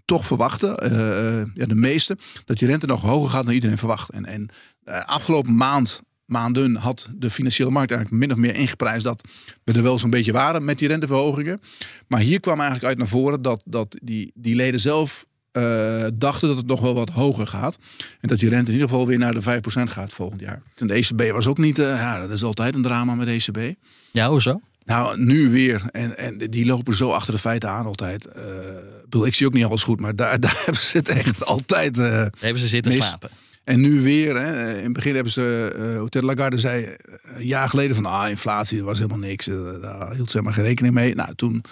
toch 0.10 0.26
verwachten, 0.26 0.78
eh, 0.78 1.40
eh, 1.40 1.48
ja, 1.54 1.66
de 1.66 1.76
meeste, 1.76 2.18
dat 2.46 2.58
die 2.58 2.68
rente 2.68 2.86
nog 2.86 3.02
hoger 3.02 3.30
gaat 3.30 3.46
dan 3.46 3.54
iedereen 3.54 3.78
verwacht. 3.78 4.10
En, 4.10 4.26
en 4.26 4.50
eh, 4.84 5.00
afgelopen 5.06 5.56
maand, 5.56 6.02
maanden 6.30 6.76
had 6.76 7.10
de 7.16 7.30
financiële 7.30 7.70
markt 7.70 7.92
eigenlijk 7.92 8.22
min 8.22 8.32
of 8.32 8.38
meer 8.38 8.56
ingeprijsd 8.56 9.04
dat 9.04 9.28
we 9.64 9.74
er 9.74 9.84
wel 9.84 10.00
zo'n 10.00 10.10
beetje 10.10 10.32
waren 10.32 10.66
met 10.66 10.78
die 10.78 10.88
renteverhogingen. 10.88 11.62
Maar 12.08 12.20
hier 12.20 12.40
kwam 12.40 12.60
eigenlijk 12.60 12.88
uit 12.88 12.98
naar 12.98 13.08
voren 13.08 13.42
dat, 13.42 13.62
dat 13.66 13.98
die, 14.04 14.32
die 14.36 14.56
leden 14.56 14.80
zelf 14.80 15.26
eh, 15.52 16.06
dachten 16.14 16.48
dat 16.48 16.58
het 16.58 16.68
nog 16.68 16.82
wel 16.82 16.94
wat 16.94 17.10
hoger 17.10 17.48
gaat. 17.48 17.78
En 18.20 18.28
dat 18.28 18.40
die 18.40 18.50
rente 18.50 18.68
in 18.68 18.74
ieder 18.74 18.90
geval 18.90 19.08
weer 19.08 19.18
naar 19.18 19.34
de 19.34 19.42
5% 19.42 19.84
gaat 19.84 20.14
volgend 20.14 20.42
jaar. 20.42 20.62
En 20.76 20.88
de 20.88 20.94
ECB 20.94 21.32
was 21.32 21.48
ook 21.48 21.58
niet, 21.58 21.80
eh, 21.80 21.86
ja, 21.86 22.20
dat 22.20 22.32
is 22.32 22.44
altijd 22.44 22.76
een 22.76 22.82
drama 22.82 23.16
met 23.16 23.28
de 23.28 23.34
ECB. 23.34 23.76
Ja, 24.12 24.30
hoezo? 24.30 24.62
Nou, 24.86 25.20
nu 25.20 25.50
weer. 25.50 25.84
En, 25.92 26.18
en 26.18 26.38
die 26.38 26.66
lopen 26.66 26.96
zo 26.96 27.12
achter 27.12 27.34
de 27.34 27.40
feiten 27.40 27.70
aan 27.70 27.86
altijd. 27.86 28.26
Eh, 28.26 29.26
ik 29.26 29.34
zie 29.34 29.46
ook 29.46 29.54
niet 29.54 29.66
alles 29.66 29.84
goed, 29.84 30.00
maar 30.00 30.16
daar, 30.16 30.40
daar 30.46 30.62
hebben 30.66 30.82
ze 30.82 30.98
het 30.98 31.10
echt 31.10 31.46
altijd. 31.46 31.96
hebben 31.96 32.60
ze 32.60 32.68
zitten 32.68 32.94
mis. 32.94 33.08
slapen. 33.08 33.30
En 33.70 33.82
nu 33.82 34.02
weer. 34.02 34.38
Hè. 34.38 34.78
In 34.78 34.84
het 34.84 34.94
begin 34.94 35.14
hebben 35.16 35.32
ze, 35.32 35.96
Hotel 35.98 36.22
Lagarde 36.22 36.58
zei 36.58 36.84
eh, 36.84 36.94
een 37.36 37.48
jaar 37.48 37.70
geleden 37.70 37.96
van 37.96 38.06
ah, 38.06 38.30
inflatie, 38.30 38.84
was 38.84 38.98
helemaal 38.98 39.18
niks. 39.18 39.48
Eh, 39.48 39.56
daar 39.82 40.14
hield 40.14 40.32
ze 40.32 40.38
helemaal 40.38 40.58
geen 40.58 40.64
rekening 40.66 40.94
mee. 40.94 41.16
Nou, 41.16 41.36
toen, 41.36 41.64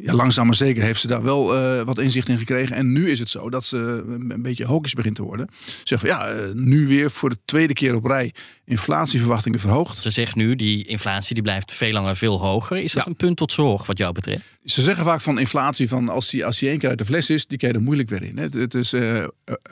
ja, 0.00 0.12
langzaam 0.12 0.46
maar 0.46 0.54
zeker 0.54 0.82
heeft 0.82 1.00
ze 1.00 1.06
daar 1.06 1.22
wel 1.22 1.46
wat 1.84 1.98
inzicht 1.98 2.28
in 2.28 2.38
gekregen. 2.38 2.76
En 2.76 2.92
nu 2.92 3.10
is 3.10 3.18
het 3.18 3.28
zo 3.28 3.50
dat 3.50 3.64
ze 3.64 4.04
een, 4.06 4.42
beetje 4.42 4.66
hawkish 4.66 4.92
begint 4.92 5.16
te 5.16 5.22
worden. 5.22 5.48
Zeg 5.84 6.00
van 6.00 6.08
ja, 6.08 6.34
nu 6.52 6.86
weer 6.86 7.10
voor 7.10 7.28
de 7.28 7.38
tweede 7.44 7.72
keer 7.72 7.94
op 7.94 8.04
rij 8.04 8.32
inflatieverwachtingen 8.66 9.60
verhoogd. 9.60 9.98
Ze 10.02 10.10
zegt 10.10 10.34
nu, 10.34 10.56
die 10.56 10.84
inflatie 10.86 11.34
die 11.34 11.42
blijft 11.42 11.72
veel 11.72 11.92
langer 11.92 12.16
veel 12.16 12.40
hoger. 12.40 12.76
Is 12.76 12.92
dat 12.92 13.04
Ja. 13.04 13.10
een 13.10 13.16
punt 13.16 13.36
tot 13.36 13.52
zorg 13.52 13.86
wat 13.86 13.98
jou 13.98 14.12
betreft? 14.12 14.42
Ze 14.64 14.82
zeggen 14.82 15.04
vaak 15.04 15.20
van 15.20 15.38
inflatie, 15.38 15.88
van 15.88 16.08
als 16.08 16.30
die, 16.30 16.44
als 16.44 16.58
die 16.58 16.68
één 16.68 16.78
keer 16.78 16.88
uit 16.88 16.98
de 16.98 17.04
fles 17.04 17.30
is, 17.30 17.46
die 17.46 17.58
krijg 17.58 17.72
je 17.72 17.78
er 17.78 17.84
moeilijk 17.84 18.08
weer 18.08 18.22
in. 18.22 18.38
Het, 18.38 18.54
het 18.54 18.74
is, 18.74 18.92
eh, 18.92 19.24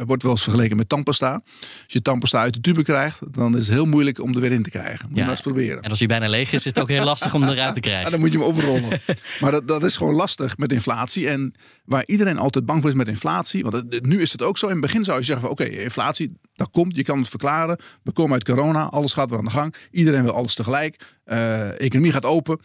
wordt 0.07 0.23
wel 0.23 0.33
eens 0.33 0.43
vergeleken 0.43 0.77
met 0.77 0.89
tandpasta. 0.89 1.33
Als 1.61 1.83
je 1.87 2.03
tandpasta 2.03 2.39
uit 2.41 2.55
de 2.55 2.61
tube 2.61 2.83
krijgt, 2.83 3.21
dan 3.35 3.57
is 3.57 3.65
het 3.67 3.75
heel 3.75 3.87
moeilijk 3.87 4.21
om 4.21 4.35
er 4.35 4.41
weer 4.41 4.53
in 4.53 4.63
te 4.63 4.71
krijgen. 4.71 5.07
Moet 5.09 5.17
je 5.17 5.23
maar 5.23 5.31
eens 5.31 5.41
proberen. 5.41 5.83
En 5.83 5.91
als 5.91 5.99
die 5.99 6.09
bijna 6.09 6.29
leeg 6.29 6.49
is, 6.49 6.55
is 6.55 6.65
het 6.65 6.79
ook 6.81 6.89
heel 6.89 7.05
lastig 7.05 7.35
om 7.35 7.43
eruit 7.43 7.75
te 7.75 7.81
Ja, 7.81 7.89
krijgen. 7.91 8.11
dan 8.11 8.21
moet 8.21 8.33
je 8.33 8.39
hem 8.39 8.47
oprollen. 8.47 9.01
maar 9.41 9.51
dat, 9.51 9.69
dat 9.69 9.85
is 9.85 9.97
gewoon 9.97 10.15
lastig 10.15 10.57
met 10.57 10.73
inflatie. 10.73 11.29
En 11.29 11.55
waar 11.85 12.03
iedereen 12.07 12.39
altijd 12.39 12.67
bang 12.67 12.81
voor 12.81 12.91
is 12.91 12.97
met 12.97 13.09
inflatie. 13.09 13.63
Want 13.63 13.75
het- 13.75 14.07
nu 14.07 14.21
is 14.21 14.33
het 14.33 14.43
ook 14.43 14.59
zo. 14.59 14.67
In 14.67 14.73
het 14.73 14.81
begin 14.81 15.05
zou 15.05 15.19
je 15.19 15.25
zeggen 15.25 15.43
van 15.45 15.53
oké, 15.53 15.65
inflatie, 15.65 16.33
dat 16.55 16.71
komt. 16.71 16.97
Je 16.97 17.03
kan 17.03 17.19
het 17.19 17.29
verklaren. 17.29 17.79
We 18.03 18.13
komen 18.13 18.33
uit 18.33 18.45
corona. 18.45 18.84
Alles 18.91 19.13
gaat 19.13 19.29
weer 19.29 19.39
aan 19.39 19.45
de 19.45 19.51
gang. 19.51 19.75
Iedereen 19.91 20.23
wil 20.23 20.35
alles 20.35 20.55
tegelijk. 20.55 21.07
Eh, 21.25 21.81
economie 21.81 22.13
gaat 22.13 22.25
open. 22.25 22.61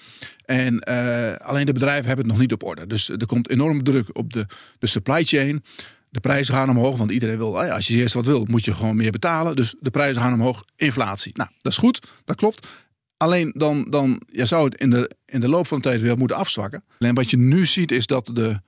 En 0.45 0.79
eh, 0.79 1.47
alleen 1.47 1.65
de 1.65 1.73
bedrijven 1.73 2.05
hebben 2.05 2.25
het 2.25 2.33
nog 2.33 2.41
niet 2.41 2.53
op 2.53 2.63
orde. 2.63 2.87
Dus 2.87 3.09
er 3.09 3.25
komt 3.25 3.49
enorm 3.49 3.83
druk 3.83 4.17
op 4.17 4.33
de, 4.33 4.45
de 4.79 4.87
supply 4.87 5.23
chain. 5.23 5.63
De 6.09 6.19
prijzen 6.19 6.53
gaan 6.53 6.69
omhoog, 6.69 6.97
want 6.97 7.11
iedereen 7.11 7.37
wil, 7.37 7.61
ah 7.61 7.71
als 7.71 7.87
je 7.87 7.97
eerst 7.97 8.13
wat 8.13 8.25
wil, 8.25 8.45
moet 8.49 8.65
je 8.65 8.73
gewoon 8.73 8.95
meer 8.95 9.11
betalen. 9.11 9.55
Dus 9.55 9.75
de 9.79 9.89
prijzen 9.89 10.21
gaan 10.21 10.33
omhoog, 10.33 10.63
inflatie. 10.75 11.31
Nou, 11.35 11.49
dat 11.57 11.71
is 11.71 11.77
goed, 11.77 12.11
dat 12.25 12.35
klopt. 12.35 12.67
Alleen 13.17 13.51
dan, 13.55 13.85
dan 13.89 14.21
je 14.31 14.45
zou 14.45 14.65
het 14.65 14.75
in 14.75 14.89
de, 14.89 15.11
in 15.25 15.39
de 15.39 15.47
loop 15.47 15.67
van 15.67 15.77
de 15.77 15.83
tijd 15.83 16.01
weer 16.01 16.17
moeten 16.17 16.37
afzwakken. 16.37 16.83
Alleen 16.99 17.13
wat 17.13 17.29
je 17.29 17.37
nu 17.37 17.65
ziet 17.65 17.91
is 17.91 18.05
dat 18.05 18.31
de 18.33 18.61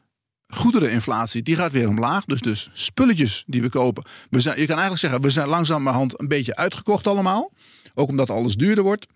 goedereninflatie, 0.55 1.41
die 1.41 1.55
gaat 1.55 1.71
weer 1.71 1.87
omlaag. 1.87 2.25
Dus, 2.25 2.41
dus 2.41 2.69
spulletjes 2.73 3.43
die 3.47 3.61
we 3.61 3.69
kopen. 3.69 4.03
We 4.29 4.39
zijn, 4.39 4.59
je 4.59 4.65
kan 4.65 4.75
eigenlijk 4.75 5.01
zeggen, 5.01 5.21
we 5.21 5.29
zijn 5.29 5.47
langzamerhand 5.47 6.19
een 6.19 6.27
beetje 6.27 6.55
uitgekocht 6.55 7.07
allemaal. 7.07 7.51
Ook 7.93 8.09
omdat 8.09 8.29
alles 8.29 8.55
duurder 8.55 8.83
wordt. 8.83 9.07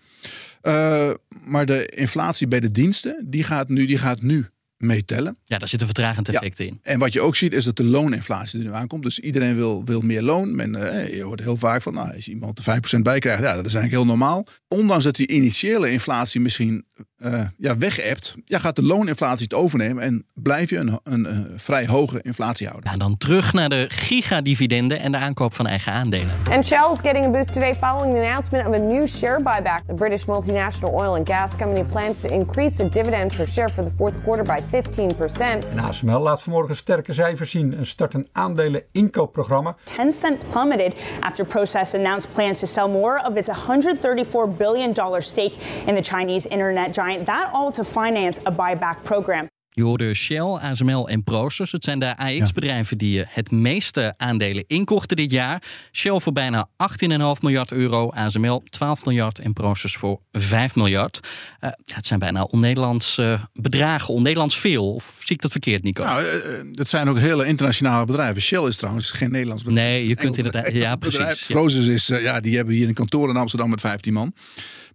Eh, 0.62 1.10
maar 1.46 1.66
de 1.66 1.86
inflatie 1.86 2.48
bij 2.48 2.60
de 2.60 2.72
diensten, 2.72 3.26
die 3.30 3.44
gaat 3.44 3.70
nu, 3.70 3.86
die 3.86 3.98
gaat 3.98 4.22
nu 4.22 4.50
meetellen. 4.78 5.38
Ja, 5.46 5.58
daar 5.58 5.68
zit 5.68 5.80
een 5.80 5.86
vertragend 5.86 6.30
effect 6.30 6.60
in. 6.60 6.80
En 6.82 7.00
wat 7.00 7.14
je 7.14 7.22
ook 7.22 7.36
ziet 7.36 7.54
is 7.54 7.66
dat 7.66 7.76
de 7.76 7.84
looninflatie 7.84 8.60
er 8.60 8.66
nu 8.66 8.74
aankomt. 8.74 9.04
Dus 9.04 9.20
iedereen 9.20 9.56
wil, 9.56 9.86
wil 9.86 10.02
meer 10.02 10.22
loon. 10.22 10.56
Men, 10.56 10.76
eh, 10.76 11.16
je 11.16 11.22
hoort 11.22 11.40
heel 11.40 11.58
vaak 11.58 11.82
van, 11.82 11.94
nou, 11.94 12.16
als 12.16 12.28
iemand 12.28 12.58
er 12.58 12.64
5% 12.64 13.04
bij 13.04 13.20
krijgt, 13.20 13.44
ja, 13.44 13.56
dat 13.56 13.66
is 13.66 13.74
eigenlijk 13.74 14.04
heel 14.04 14.18
normaal. 14.18 14.48
Ondanks 14.68 15.04
dat 15.04 15.16
die 15.16 15.28
initiële 15.28 15.92
inflatie 15.92 16.42
misschien 16.42 16.86
eh 17.18 17.42
ja, 17.58 17.78
weg-appt, 17.78 18.36
ja, 18.46 18.60
gaat 18.60 18.76
de 18.76 18.84
looninflatie 18.84 19.44
het 19.44 19.54
overnemen 19.54 20.04
en 20.04 20.26
blijf 20.34 20.70
je 20.70 20.78
een, 20.78 21.00
een, 21.04 21.26
eh, 21.26 21.38
vrij 21.56 21.88
hoge 21.88 22.22
inflatie 22.22 22.68
houden. 22.68 22.92
Ja, 22.92 22.98
dan 22.98 23.18
terug 23.18 23.54
naar 23.54 23.70
de 23.70 23.86
gigadividenden 23.90 25.00
en 25.00 25.12
de 25.12 25.18
aankoop 25.18 25.54
van 25.54 25.68
eigen 25.68 25.92
aandelen. 25.92 26.34
And 26.52 26.68
Shell's 26.68 27.00
getting 27.02 27.26
a 27.26 27.30
boost 27.30 27.54
today 27.54 27.76
following 27.76 28.14
the 28.14 28.20
announcement 28.20 28.68
of 28.68 28.74
a 28.74 28.78
new 28.78 29.08
share 29.08 29.42
buyback. 29.42 29.82
The 29.88 29.94
British 29.94 30.26
multinational 30.26 30.94
oil 30.94 31.16
and 31.16 31.30
gas 31.30 31.56
company 31.56 31.84
plans 31.84 32.20
to 32.20 32.28
increase 32.28 32.76
the 32.76 32.90
dividend 32.90 33.36
per 33.36 33.48
share 33.48 33.70
for 33.70 33.84
the 33.84 33.92
fourth 33.98 34.24
quarter 34.24 34.44
by 34.44 34.60
15%. 34.72 35.66
En 35.72 35.80
ASML 35.80 36.20
laat 36.20 36.42
vanmorgen 36.42 36.76
sterke 36.76 37.14
cijfers 37.14 37.52
zien 37.52 37.74
en 37.74 37.88
start 37.88 38.14
een 38.14 38.28
aandelen-inkoopprogramma. 38.32 39.76
Tencent 39.96 40.50
plummeted 40.52 40.94
after 41.20 41.46
Process 41.46 41.94
announced 41.94 42.34
plans 42.34 42.60
to 42.60 42.68
sell 42.68 42.90
more 42.90 43.26
of 43.30 43.36
its 43.36 43.50
$134 43.50 44.58
billion 44.58 45.22
stake 45.22 45.54
in 45.86 45.96
the 45.96 46.02
Chinese 46.02 46.48
internet 46.48 46.85
giant. 46.94 47.26
That 47.26 47.52
all 47.54 47.72
to 47.74 47.84
finance 47.84 48.38
a 48.46 48.52
buyback 48.52 49.04
program. 49.04 49.50
Je 49.78 49.84
hoorde 49.84 50.14
Shell, 50.14 50.40
ASML 50.40 51.10
en 51.10 51.24
Proosters. 51.24 51.72
Het 51.72 51.84
zijn 51.84 52.00
de 52.00 52.18
AX-bedrijven 52.18 52.98
die 52.98 53.24
het 53.28 53.52
meeste 53.52 54.14
aandelen 54.18 54.64
inkochten 54.68 55.18
dit 55.18 55.32
jaar. 55.32 55.64
Shell 55.92 56.20
voor 56.20 56.34
bijna 56.34 56.70
18,5 56.70 57.42
miljard 57.42 57.72
euro, 57.72 58.10
ASML 58.10 58.64
12 58.70 59.06
miljard 59.06 59.40
en 59.40 59.54
Proosters 59.54 59.96
voor 59.96 60.20
5 60.32 60.76
miljard. 60.76 61.20
Eh, 61.60 61.70
ja, 61.86 61.96
het 61.96 62.06
zijn 62.06 62.20
bijna 62.20 62.44
on-Nederlands 62.44 63.22
bedragen, 63.54 64.14
on-Nederlands 64.14 64.58
veel. 64.58 64.94
Of 64.94 65.16
zie 65.20 65.36
ik 65.36 65.42
dat 65.42 65.52
verkeerd, 65.52 65.84
Nico? 65.84 66.04
Nou, 66.04 66.24
eh, 66.24 66.60
eh, 66.60 66.66
dat 66.72 66.90
zijn 66.90 67.10
ook 67.10 67.20
hele 67.20 67.46
internationale 67.46 68.06
bedrijven. 68.06 68.42
Shell 68.42 68.64
is 68.64 68.78
trouwens 68.78 69.12
geen 69.12 69.32
Nederlands 69.32 69.64
bedrijf. 69.64 69.88
nee, 69.88 70.08
je 70.08 70.16
kunt 70.16 70.38
inderdaad... 70.38 70.72
Ja, 70.72 70.96
precies. 70.96 71.48
Ja. 71.48 71.94
Is, 71.94 72.08
ja, 72.08 72.40
die 72.40 72.56
hebben 72.56 72.74
hier 72.74 72.88
een 72.88 72.94
kantoor 72.94 73.30
in 73.30 73.38
Amsterdam 73.38 73.70
met 73.70 73.82
15 73.82 74.14
man. 74.14 74.34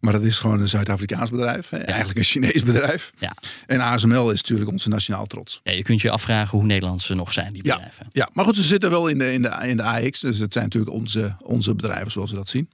Maar 0.00 0.12
dat 0.12 0.22
is 0.22 0.38
gewoon 0.38 0.60
een 0.60 0.68
Zuid-Afrikaans 0.68 1.30
bedrijf. 1.30 1.68
Hè? 1.68 1.78
Eigenlijk 1.78 2.18
een 2.18 2.24
Chinees 2.24 2.62
bedrijf. 2.62 3.10
Ja. 3.18 3.32
En 3.66 3.80
ASML 3.80 4.30
is 4.30 4.42
natuurlijk 4.42 4.69
onze 4.72 4.88
nationaal 4.88 5.26
trots. 5.26 5.60
Ja, 5.62 5.72
je 5.72 5.82
kunt 5.82 6.00
je 6.00 6.10
afvragen 6.10 6.58
hoe 6.58 6.66
Nederlands 6.66 7.06
ze 7.06 7.14
nog 7.14 7.32
zijn, 7.32 7.52
die 7.52 7.64
Ja, 7.64 7.74
bedrijven. 7.74 8.06
ja, 8.10 8.28
maar 8.32 8.44
goed, 8.44 8.56
ze 8.56 8.62
zitten 8.62 8.90
wel 8.90 9.08
in 9.08 9.18
de, 9.18 9.32
in 9.32 9.42
de, 9.42 9.56
in 9.62 9.76
de 9.76 9.82
AX. 9.82 10.20
Dus 10.20 10.38
het 10.38 10.52
zijn 10.52 10.64
natuurlijk 10.64 10.92
onze, 10.92 11.36
onze 11.42 11.74
bedrijven 11.74 12.10
zoals 12.10 12.30
we 12.30 12.36
dat 12.36 12.48
zien. 12.48 12.70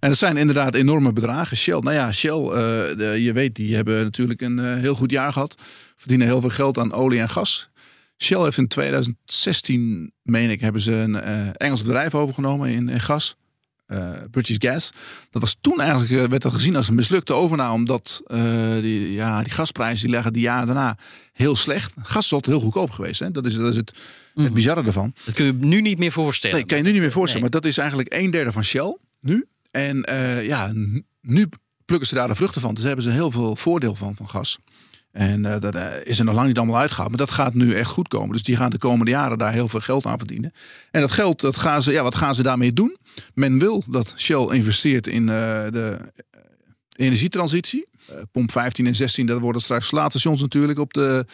En 0.00 0.08
het 0.10 0.18
zijn 0.18 0.36
inderdaad 0.36 0.74
enorme 0.74 1.12
bedragen. 1.12 1.56
Shell, 1.56 1.78
nou 1.78 1.92
ja, 1.94 2.12
Shell, 2.12 2.30
eh, 2.42 2.52
de- 2.98 3.18
je 3.22 3.32
weet, 3.32 3.54
die 3.54 3.74
hebben 3.74 4.02
natuurlijk 4.02 4.40
een 4.40 4.58
eh, 4.58 4.74
heel 4.74 4.94
goed 4.94 5.10
jaar 5.10 5.32
gehad. 5.32 5.54
Verdienen 5.96 6.26
heel 6.26 6.40
veel 6.40 6.50
geld 6.50 6.78
aan 6.78 6.92
olie 6.92 7.20
en 7.20 7.28
gas. 7.28 7.68
Shell 8.18 8.42
heeft 8.42 8.58
in 8.58 8.68
2016, 8.68 10.12
meen 10.22 10.50
ik, 10.50 10.60
hebben 10.60 10.80
ze 10.80 10.92
een 10.92 11.14
eh, 11.20 11.48
Engels 11.52 11.82
bedrijf 11.82 12.14
overgenomen 12.14 12.68
in, 12.70 12.88
in 12.88 13.00
gas. 13.00 13.36
Eh, 13.90 14.10
British 14.30 14.56
Gas. 14.58 14.92
Dat 15.30 15.42
was 15.42 15.56
toen 15.60 15.80
eigenlijk, 15.80 16.10
eh, 16.10 16.28
werd 16.28 16.42
dat 16.42 16.54
gezien 16.54 16.76
als 16.76 16.88
een 16.88 16.94
mislukte 16.94 17.32
overname. 17.32 17.74
Omdat 17.74 18.22
eh, 18.26 18.74
die, 18.80 19.12
ja, 19.12 19.42
die 19.42 19.52
gasprijzen 19.52 20.04
die 20.04 20.14
leggen 20.14 20.32
die 20.32 20.42
jaren 20.42 20.66
daarna 20.66 20.98
heel 21.32 21.56
slecht. 21.56 21.94
Gas 22.02 22.24
is 22.24 22.32
altijd 22.32 22.54
heel 22.54 22.64
goedkoop 22.64 22.90
geweest. 22.90 23.20
Hè? 23.20 23.30
Dat, 23.30 23.46
is, 23.46 23.54
dat 23.54 23.70
is 23.70 23.76
het, 23.76 23.98
het 24.34 24.52
bizarre 24.52 24.82
ervan. 24.82 25.14
Dat 25.24 25.34
kun 25.34 25.44
je 25.44 25.52
nu 25.52 25.80
niet 25.80 25.98
meer 25.98 26.12
voorstellen. 26.12 26.56
Nee, 26.56 26.66
kan 26.66 26.76
je 26.76 26.82
nu 26.82 26.92
niet 26.92 27.00
meer 27.00 27.12
voorstellen. 27.12 27.42
Maar 27.42 27.60
dat 27.60 27.64
is 27.64 27.78
eigenlijk 27.78 28.14
een 28.14 28.30
derde 28.30 28.52
van 28.52 28.64
Shell 28.64 28.96
nu. 29.20 29.46
En 29.70 30.04
ja, 30.42 30.72
nu 31.20 31.48
plukken 31.84 32.08
ze 32.08 32.14
daar 32.14 32.28
de 32.28 32.34
vruchten 32.34 32.60
van. 32.60 32.70
Dus 32.70 32.78
daar 32.78 32.92
hebben 32.92 33.12
ze 33.12 33.18
heel 33.18 33.30
veel 33.30 33.56
voordeel 33.56 33.94
van, 33.94 34.16
van 34.16 34.28
gas. 34.28 34.58
En 35.12 35.44
eh, 35.44 35.60
dat 35.60 35.74
eh, 35.74 35.86
is 36.04 36.18
er 36.18 36.24
nog 36.24 36.34
lang 36.34 36.46
niet 36.46 36.58
allemaal 36.58 36.78
uitgehaald. 36.78 37.08
Maar 37.08 37.18
dat 37.18 37.30
gaat 37.30 37.54
nu 37.54 37.74
echt 37.74 37.90
goed 37.90 38.08
komen. 38.08 38.32
Dus 38.32 38.42
die 38.42 38.56
gaan 38.56 38.70
de 38.70 38.78
komende 38.78 39.10
jaren 39.10 39.38
daar 39.38 39.52
heel 39.52 39.68
veel 39.68 39.80
geld 39.80 40.06
aan 40.06 40.18
verdienen. 40.18 40.52
En 40.90 41.00
dat 41.00 41.10
geld, 41.10 41.40
dat 41.40 41.58
gaan 41.58 41.82
ze, 41.82 41.92
ja, 41.92 42.02
wat 42.02 42.14
gaan 42.14 42.34
ze 42.34 42.42
daarmee 42.42 42.72
doen? 42.72 42.96
Men 43.34 43.58
wil 43.58 43.84
dat 43.88 44.14
Shell 44.16 44.46
investeert 44.46 45.06
in 45.06 45.28
eh, 45.28 45.34
de 45.70 45.98
energietransitie. 46.96 47.88
Pomp 48.32 48.52
15 48.52 48.86
en 48.86 48.94
16, 48.94 49.26
dat 49.26 49.40
worden 49.40 49.62
straks 49.62 49.90
laadstations 49.90 50.40
natuurlijk 50.40 50.78
op 50.78 50.92
de, 50.92 51.26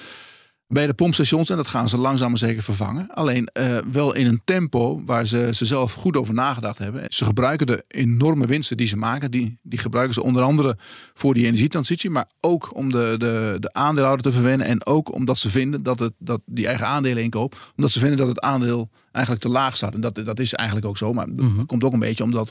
bij 0.68 0.87
de 0.87 0.94
pompstations. 0.94 1.50
En 1.50 1.57
dat 1.57 1.66
gaan 1.66 1.88
ze 1.88 1.98
langzaam 1.98 2.29
maar 2.29 2.38
zeker 2.38 2.62
vervangen. 2.62 3.09
Alleen 3.14 3.48
uh, 3.61 3.79
wel 3.92 4.14
in 4.14 4.26
een 4.26 4.40
tempo 4.44 5.02
waar 5.05 5.26
ze, 5.26 5.50
ze 5.55 5.64
zelf 5.64 5.92
goed 5.92 6.16
over 6.16 6.35
nagedacht 6.35 6.79
hebben. 6.79 7.05
Ze 7.09 7.24
gebruiken 7.24 7.66
de 7.66 7.85
enorme 7.88 8.46
winsten 8.46 8.76
die 8.76 8.87
ze 8.87 8.96
maken. 8.96 9.31
Die, 9.31 9.59
die 9.62 9.79
gebruiken 9.79 10.14
ze 10.14 10.22
onder 10.22 10.42
andere 10.42 10.76
voor 11.14 11.35
die 11.35 11.46
energietransitie. 11.46 12.11
Maar 12.11 12.31
ook 12.40 12.74
om 12.76 12.90
de, 12.92 13.14
de, 13.18 13.57
de 13.61 13.72
aandeelhouder 13.72 14.24
te 14.24 14.33
verwennen. 14.33 14.66
En 14.66 14.87
ook 14.87 15.14
omdat 15.14 15.38
ze 15.38 15.50
vinden 15.50 15.83
dat, 15.83 15.98
het, 15.98 16.12
dat 16.18 16.40
die 16.46 16.66
eigen 16.66 16.87
aandelen 16.87 17.22
inkoop. 17.22 17.72
Omdat 17.76 17.90
ze 17.90 17.98
vinden 17.98 18.18
dat 18.18 18.29
het 18.29 18.40
aandeel 18.40 18.90
eigenlijk 19.12 19.44
te 19.44 19.50
laag 19.52 19.76
staat. 19.76 19.94
En 19.94 20.00
dat, 20.00 20.14
dat 20.24 20.38
is 20.38 20.55
eigenlijk 20.55 20.88
ook 20.88 20.96
zo. 20.98 21.12
Maar 21.12 21.26
dat 21.26 21.46
Mhm. 21.46 21.64
komt 21.64 21.85
ook 21.85 21.92
een 21.92 21.98
beetje 21.98 22.24
omdat 22.24 22.50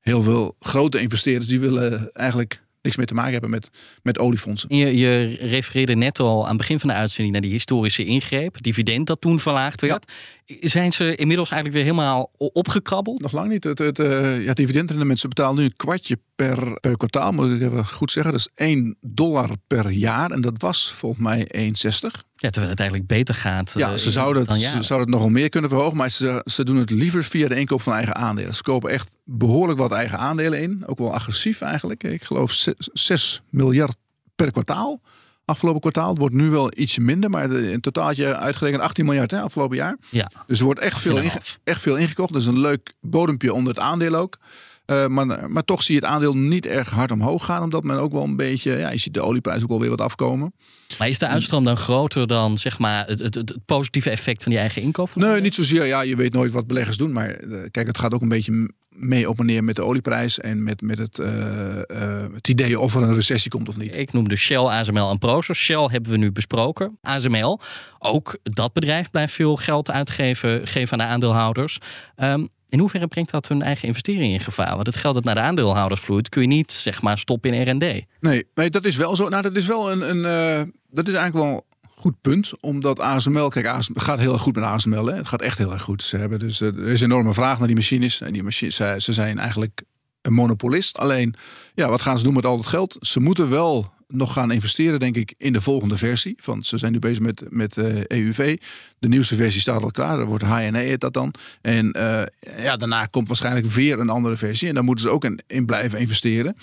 heel 0.00 0.22
veel 0.22 0.56
grote 0.58 1.00
investeerders... 1.00 1.46
die 1.46 1.60
willen 1.60 2.12
eigenlijk 2.12 2.62
niks 2.84 2.96
meer 2.96 3.06
te 3.06 3.14
maken 3.14 3.32
hebben 3.32 3.50
met, 3.50 3.68
met 4.02 4.18
oliefondsen. 4.18 4.76
Je, 4.76 4.96
je 4.96 5.36
refereerde 5.40 5.94
net 5.94 6.18
al 6.18 6.42
aan 6.42 6.48
het 6.48 6.56
begin 6.56 6.80
van 6.80 6.88
de 6.88 6.94
uitzending 6.94 7.32
naar 7.32 7.42
die 7.42 7.50
historische 7.50 8.04
ingreep. 8.04 8.62
Dividend 8.62 9.06
dat 9.06 9.20
toen 9.20 9.40
verlaagd 9.40 9.80
werd. 9.80 10.12
Zijn 10.46 10.92
ze 10.92 11.16
inmiddels 11.16 11.50
eigenlijk 11.50 11.82
weer 11.82 11.92
helemaal 11.92 12.30
opgekrabbeld? 12.36 13.20
Nog 13.20 13.32
lang 13.32 13.48
niet. 13.48 13.64
Het, 13.64 13.78
het, 13.78 13.98
eh, 13.98 14.44
ja, 14.44 14.52
dividendrendement, 14.52 15.18
ze 15.18 15.28
betalen 15.28 15.56
nu 15.56 15.64
een 15.64 15.76
kwartje 15.76 16.18
per, 16.34 16.78
per 16.80 16.96
kwartaal, 16.96 17.32
moet 17.32 17.50
ik 17.50 17.60
even 17.60 17.86
goed 17.86 18.10
zeggen. 18.10 18.32
Dat 18.32 18.40
is 18.40 18.66
1 18.66 18.96
dollar 19.00 19.50
per 19.66 19.90
jaar 19.90 20.30
en 20.30 20.40
dat 20.40 20.54
was 20.58 20.92
volgens 20.92 21.22
mij 21.22 21.48
1,60. 21.52 22.22
Ja, 22.44 22.50
terwijl 22.50 22.70
het 22.72 22.80
eigenlijk 22.80 23.08
beter 23.08 23.34
gaat. 23.34 23.72
Ja, 23.76 23.90
eh, 23.92 23.96
ze 23.96 24.10
zouden, 24.10 24.42
het, 24.48 24.60
ze 24.60 24.82
zouden 24.82 25.08
het 25.08 25.16
nogal 25.16 25.28
meer 25.28 25.48
kunnen 25.48 25.70
verhogen, 25.70 25.96
maar 25.96 26.10
ze, 26.10 26.42
ze 26.44 26.64
doen 26.64 26.76
het 26.76 26.90
liever 26.90 27.24
via 27.24 27.48
de 27.48 27.54
inkoop 27.54 27.82
van 27.82 27.92
eigen 27.92 28.14
aandelen. 28.14 28.54
Ze 28.54 28.62
kopen 28.62 28.90
echt 28.90 29.16
behoorlijk 29.24 29.78
wat 29.78 29.92
eigen 29.92 30.18
aandelen 30.18 30.60
in. 30.62 30.82
Ook 30.86 30.98
wel 30.98 31.14
agressief 31.14 31.60
eigenlijk. 31.60 32.02
Ik 32.04 32.24
geloof 32.24 32.52
6 32.92 33.42
miljard 33.50 33.96
per 34.36 34.50
kwartaal. 34.50 35.00
Afgelopen 35.44 35.80
kwartaal. 35.80 36.08
Het 36.08 36.18
wordt 36.18 36.34
nu 36.34 36.50
wel 36.50 36.72
iets 36.76 36.98
minder, 36.98 37.30
maar 37.30 37.50
in 37.52 37.80
totaaltje 37.80 38.36
uitgerekend 38.36 38.82
18 38.82 39.04
miljard 39.04 39.30
hè, 39.30 39.40
afgelopen 39.40 39.76
jaar. 39.76 39.96
Ja. 40.10 40.30
Dus 40.46 40.58
er 40.58 40.64
wordt 40.64 40.80
echt 40.80 41.00
veel, 41.00 41.16
inge- 41.18 41.40
18,5. 41.40 41.60
echt 41.64 41.80
veel 41.82 41.96
ingekocht. 41.96 42.32
Dat 42.32 42.40
is 42.42 42.48
een 42.48 42.60
leuk 42.60 42.92
bodempje 43.00 43.52
onder 43.54 43.74
het 43.74 43.82
aandeel 43.82 44.14
ook. 44.14 44.38
Eh, 44.84 45.06
maar, 45.06 45.50
maar 45.50 45.64
toch 45.64 45.82
zie 45.82 45.94
je 45.94 46.00
het 46.00 46.10
aandeel 46.10 46.36
niet 46.36 46.66
erg 46.66 46.90
hard 46.90 47.10
omhoog 47.10 47.44
gaan. 47.44 47.62
Omdat 47.62 47.84
men 47.84 47.96
ook 47.96 48.12
wel 48.12 48.24
een 48.24 48.36
beetje... 48.36 48.78
Ja, 48.78 48.90
je 48.90 48.98
ziet 48.98 49.14
de 49.14 49.22
olieprijs 49.22 49.62
ook 49.62 49.68
wel 49.68 49.80
weer 49.80 49.90
wat 49.90 50.00
afkomen. 50.00 50.54
Maar 50.98 51.08
is 51.08 51.18
de 51.18 51.26
uitstroom 51.26 51.64
dan 51.64 51.76
groter 51.76 52.26
dan 52.26 52.58
zeg 52.58 52.78
maar, 52.78 53.06
het, 53.06 53.18
het, 53.18 53.34
het 53.34 53.56
positieve 53.64 54.10
effect 54.10 54.42
van 54.42 54.52
die 54.52 54.60
eigen 54.60 54.82
inkoop? 54.82 55.14
Nee, 55.14 55.40
niet 55.40 55.54
zozeer. 55.54 55.84
Ja, 55.84 56.00
je 56.00 56.16
weet 56.16 56.32
nooit 56.32 56.52
wat 56.52 56.66
beleggers 56.66 56.96
doen. 56.96 57.12
Maar 57.12 57.28
eh, 57.28 57.58
kijk, 57.70 57.86
het 57.86 57.98
gaat 57.98 58.14
ook 58.14 58.22
een 58.22 58.28
beetje 58.28 58.70
mee 58.88 59.28
op 59.28 59.38
en 59.38 59.46
neer 59.46 59.64
met 59.64 59.76
de 59.76 59.84
olieprijs. 59.84 60.40
En 60.40 60.62
met, 60.62 60.82
met 60.82 60.98
het, 60.98 61.18
eh, 61.18 62.24
het 62.34 62.48
idee 62.48 62.80
of 62.80 62.94
er 62.94 63.02
een 63.02 63.14
recessie 63.14 63.50
komt 63.50 63.68
of 63.68 63.76
niet. 63.76 63.96
Ik 63.96 64.12
noemde 64.12 64.36
Shell, 64.36 64.66
ASML 64.66 65.10
en 65.10 65.18
Procer. 65.18 65.54
Shell 65.54 65.86
hebben 65.90 66.10
we 66.10 66.16
nu 66.16 66.32
besproken. 66.32 66.98
ASML, 67.02 67.60
ook 67.98 68.38
dat 68.42 68.72
bedrijf 68.72 69.10
blijft 69.10 69.32
veel 69.32 69.56
geld 69.56 69.90
uitgeven 69.90 70.66
geven 70.66 70.92
aan 70.92 71.06
de 71.06 71.12
aandeelhouders. 71.12 71.78
Ehm, 72.16 72.44
in 72.74 72.80
hoeverre 72.80 73.06
brengt 73.06 73.30
dat 73.30 73.48
hun 73.48 73.62
eigen 73.62 73.88
investering 73.88 74.32
in 74.32 74.40
gevaar? 74.40 74.74
Want 74.74 74.86
het 74.86 74.96
geld 74.96 75.14
dat 75.14 75.24
naar 75.24 75.34
de 75.34 75.40
aandeelhouders 75.40 76.00
vloeit, 76.00 76.28
kun 76.28 76.42
je 76.42 76.48
niet 76.48 76.72
zeg 76.72 77.02
maar, 77.02 77.18
stoppen 77.18 77.52
in 77.52 77.70
R&D. 77.70 78.04
Nee, 78.20 78.46
nee, 78.54 78.70
dat 78.70 78.84
is 78.84 78.96
wel 78.96 79.16
zo. 79.16 79.28
Nou, 79.28 79.42
dat 79.42 79.56
is 79.56 79.66
wel 79.66 79.92
een. 79.92 80.10
een 80.10 80.24
eh, 80.24 80.62
dat 80.90 81.08
is 81.08 81.14
eigenlijk 81.14 81.46
wel 81.46 81.54
een 81.54 81.88
goed 81.90 82.20
punt. 82.20 82.52
Omdat 82.60 83.00
ASML, 83.00 83.48
kijk, 83.48 83.66
ASML 83.66 84.00
gaat 84.00 84.18
heel 84.18 84.32
erg 84.32 84.42
goed 84.42 84.54
met 84.54 84.64
ASML. 84.64 85.06
Hè. 85.06 85.14
Het 85.14 85.28
gaat 85.28 85.42
echt 85.42 85.58
heel 85.58 85.72
erg 85.72 85.82
goed. 85.82 86.02
Ze 86.02 86.16
hebben 86.16 86.38
dus, 86.38 86.60
eh, 86.60 86.68
er 86.68 86.88
is 86.88 87.00
enorme 87.00 87.34
vraag 87.34 87.58
naar 87.58 87.66
die 87.66 87.76
machines. 87.76 88.20
En 88.20 88.32
die 88.32 88.42
machines, 88.42 88.76
ze, 88.76 88.94
ze 88.98 89.12
zijn 89.12 89.38
eigenlijk 89.38 89.82
een 90.22 90.32
monopolist. 90.32 90.98
Alleen, 90.98 91.34
ja, 91.74 91.88
wat 91.88 92.02
gaan 92.02 92.18
ze 92.18 92.24
doen 92.24 92.34
met 92.34 92.46
al 92.46 92.56
dat 92.56 92.66
geld? 92.66 92.96
Ze 93.00 93.20
moeten 93.20 93.50
wel 93.50 93.92
nog 94.08 94.32
gaan 94.32 94.50
investeren, 94.50 95.00
denk 95.00 95.16
ik, 95.16 95.34
in 95.36 95.52
de 95.52 95.60
volgende 95.60 95.96
versie. 95.96 96.36
Want 96.44 96.66
ze 96.66 96.78
zijn 96.78 96.92
nu 96.92 96.98
bezig 96.98 97.22
met, 97.22 97.44
met 97.48 97.76
eh, 97.76 98.04
EUV. 98.04 98.58
De 98.98 99.08
nieuwste 99.08 99.36
versie 99.36 99.60
staat 99.60 99.82
al 99.82 99.90
klaar. 99.90 100.16
Dat 100.16 100.26
wordt 100.26 100.44
HNE 100.44 100.78
heet 100.78 101.00
dat 101.00 101.12
dan. 101.12 101.34
En 101.60 101.92
eh, 101.92 102.22
ja, 102.64 102.76
daarna 102.76 103.06
komt 103.06 103.28
waarschijnlijk 103.28 103.66
weer 103.66 103.98
een 103.98 104.10
andere 104.10 104.36
versie. 104.36 104.68
En 104.68 104.74
daar 104.74 104.84
moeten 104.84 105.04
ze 105.04 105.10
ook 105.10 105.24
in, 105.46 105.66
blijven 105.66 105.98
investeren. 105.98 106.56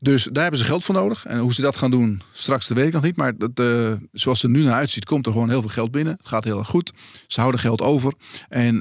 Dus 0.00 0.28
daar 0.32 0.42
hebben 0.42 0.60
ze 0.60 0.66
geld 0.66 0.84
voor 0.84 0.94
nodig. 0.94 1.24
En 1.24 1.38
hoe 1.38 1.54
ze 1.54 1.62
dat 1.62 1.76
gaan 1.76 1.90
doen, 1.90 2.22
straks 2.32 2.68
dat 2.68 2.76
weet 2.76 2.86
ik 2.86 2.92
nog 2.92 3.02
niet. 3.02 3.16
Maar 3.16 3.38
dat, 3.38 3.50
eh, 3.54 3.92
zoals 4.12 4.42
het 4.42 4.50
nu 4.50 4.62
naar 4.62 4.74
uitziet, 4.74 5.04
komt 5.04 5.26
er 5.26 5.32
gewoon 5.32 5.48
heel 5.48 5.60
veel 5.60 5.70
geld 5.70 5.90
binnen. 5.90 6.14
Het 6.16 6.26
gaat 6.26 6.44
heel 6.44 6.58
erg 6.58 6.68
goed. 6.68 6.92
Ze 7.26 7.40
houden 7.40 7.60
geld 7.60 7.80
over. 7.82 8.12
En 8.48 8.80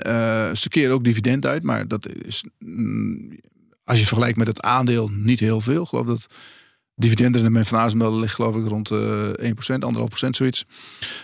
ze 0.58 0.70
keren 0.70 0.94
ook 0.94 1.04
dividend 1.04 1.46
uit. 1.46 1.64
Maar 1.64 1.88
dat 1.88 2.10
is, 2.26 2.46
mm, 2.60 3.40
als 3.84 4.00
je 4.00 4.06
vergelijkt 4.06 4.38
met 4.38 4.48
het 4.48 4.62
aandeel, 4.62 5.10
niet 5.14 5.40
heel 5.40 5.62
veel. 5.62 5.82
Ik 5.82 5.88
geloof 5.88 6.06
dat 6.06 6.28
dividendrendement 6.96 7.68
van 7.68 7.80
ASML 7.80 8.20
ligt 8.20 8.34
geloof 8.36 8.56
ik 8.56 8.68
rond 8.68 8.92
eh 8.92 9.30
1%, 9.40 9.84
1,5% 9.84 10.30
zoiets. 10.30 10.66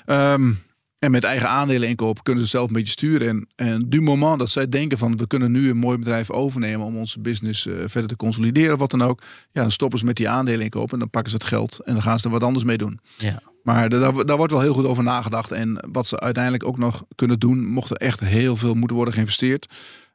Ehm, 0.05 0.51
en 0.99 1.11
met 1.11 1.23
eigen 1.23 1.49
aandelen 1.49 1.89
inkopen 1.89 2.23
kunnen 2.23 2.43
ze 2.43 2.49
zelf 2.49 2.67
een 2.67 2.73
beetje 2.73 2.91
sturen. 2.91 3.27
En, 3.27 3.47
en 3.55 3.89
du 3.89 4.01
moment 4.01 4.39
dat 4.39 4.49
zij 4.49 4.69
denken 4.69 4.97
van 4.97 5.17
we 5.17 5.27
kunnen 5.27 5.51
nu 5.51 5.69
een 5.69 5.77
mooi 5.77 5.97
bedrijf 5.97 6.29
overnemen 6.29 6.85
om 6.85 6.97
onze 6.97 7.19
business 7.19 7.67
eh, 7.67 7.73
verder 7.85 8.09
te 8.09 8.15
consolideren 8.15 8.73
of 8.73 8.79
wat 8.79 8.91
dan 8.91 9.01
ook. 9.01 9.21
Ja, 9.51 9.61
dan 9.61 9.71
stoppen 9.71 9.99
ze 9.99 10.05
met 10.05 10.15
die 10.15 10.29
aandelen 10.29 10.61
inkopen 10.63 10.93
en 10.93 10.99
dan 10.99 11.09
pakken 11.09 11.31
ze 11.31 11.37
het 11.37 11.45
geld 11.47 11.79
en 11.83 11.93
dan 11.93 12.01
gaan 12.01 12.19
ze 12.19 12.25
er 12.25 12.31
wat 12.31 12.43
anders 12.43 12.65
mee 12.65 12.77
doen. 12.77 12.99
Ja. 13.17 13.41
Maar 13.63 13.89
da- 13.89 13.99
daar, 13.99 14.25
daar 14.25 14.37
wordt 14.37 14.51
wel 14.51 14.61
heel 14.61 14.73
goed 14.73 14.85
over 14.85 15.03
nagedacht. 15.03 15.51
En 15.51 15.87
wat 15.91 16.07
ze 16.07 16.19
uiteindelijk 16.19 16.65
ook 16.65 16.77
nog 16.77 17.03
kunnen 17.15 17.39
doen, 17.39 17.65
mocht 17.65 17.89
er 17.89 17.95
echt 17.97 18.19
heel 18.19 18.55
veel 18.55 18.73
moeten 18.73 18.95
worden 18.95 19.13
geïnvesteerd. 19.13 19.67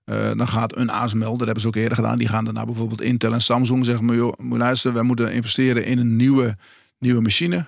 Eh, 0.07 0.31
dan 0.37 0.49
gaat 0.49 0.77
een 0.77 0.91
ASML, 0.91 1.37
dat 1.37 1.45
hebben 1.45 1.61
ze 1.61 1.67
ook 1.67 1.77
eerder 1.77 1.97
gedaan. 1.97 2.19
Die 2.19 2.29
gaan 2.29 2.45
daarna 2.45 2.65
bijvoorbeeld 2.65 3.01
Intel 3.01 3.33
en 3.33 3.41
Samsung 3.41 3.85
zeggen: 3.85 4.05
maar 4.05 4.17
joh, 4.17 4.33
luisteren, 4.51 4.97
wij 4.97 5.05
moeten 5.05 5.33
investeren 5.33 5.85
in 5.85 5.99
een 5.99 6.17
nieuwe, 6.17 6.57
nieuwe 6.99 7.21
machine 7.21 7.67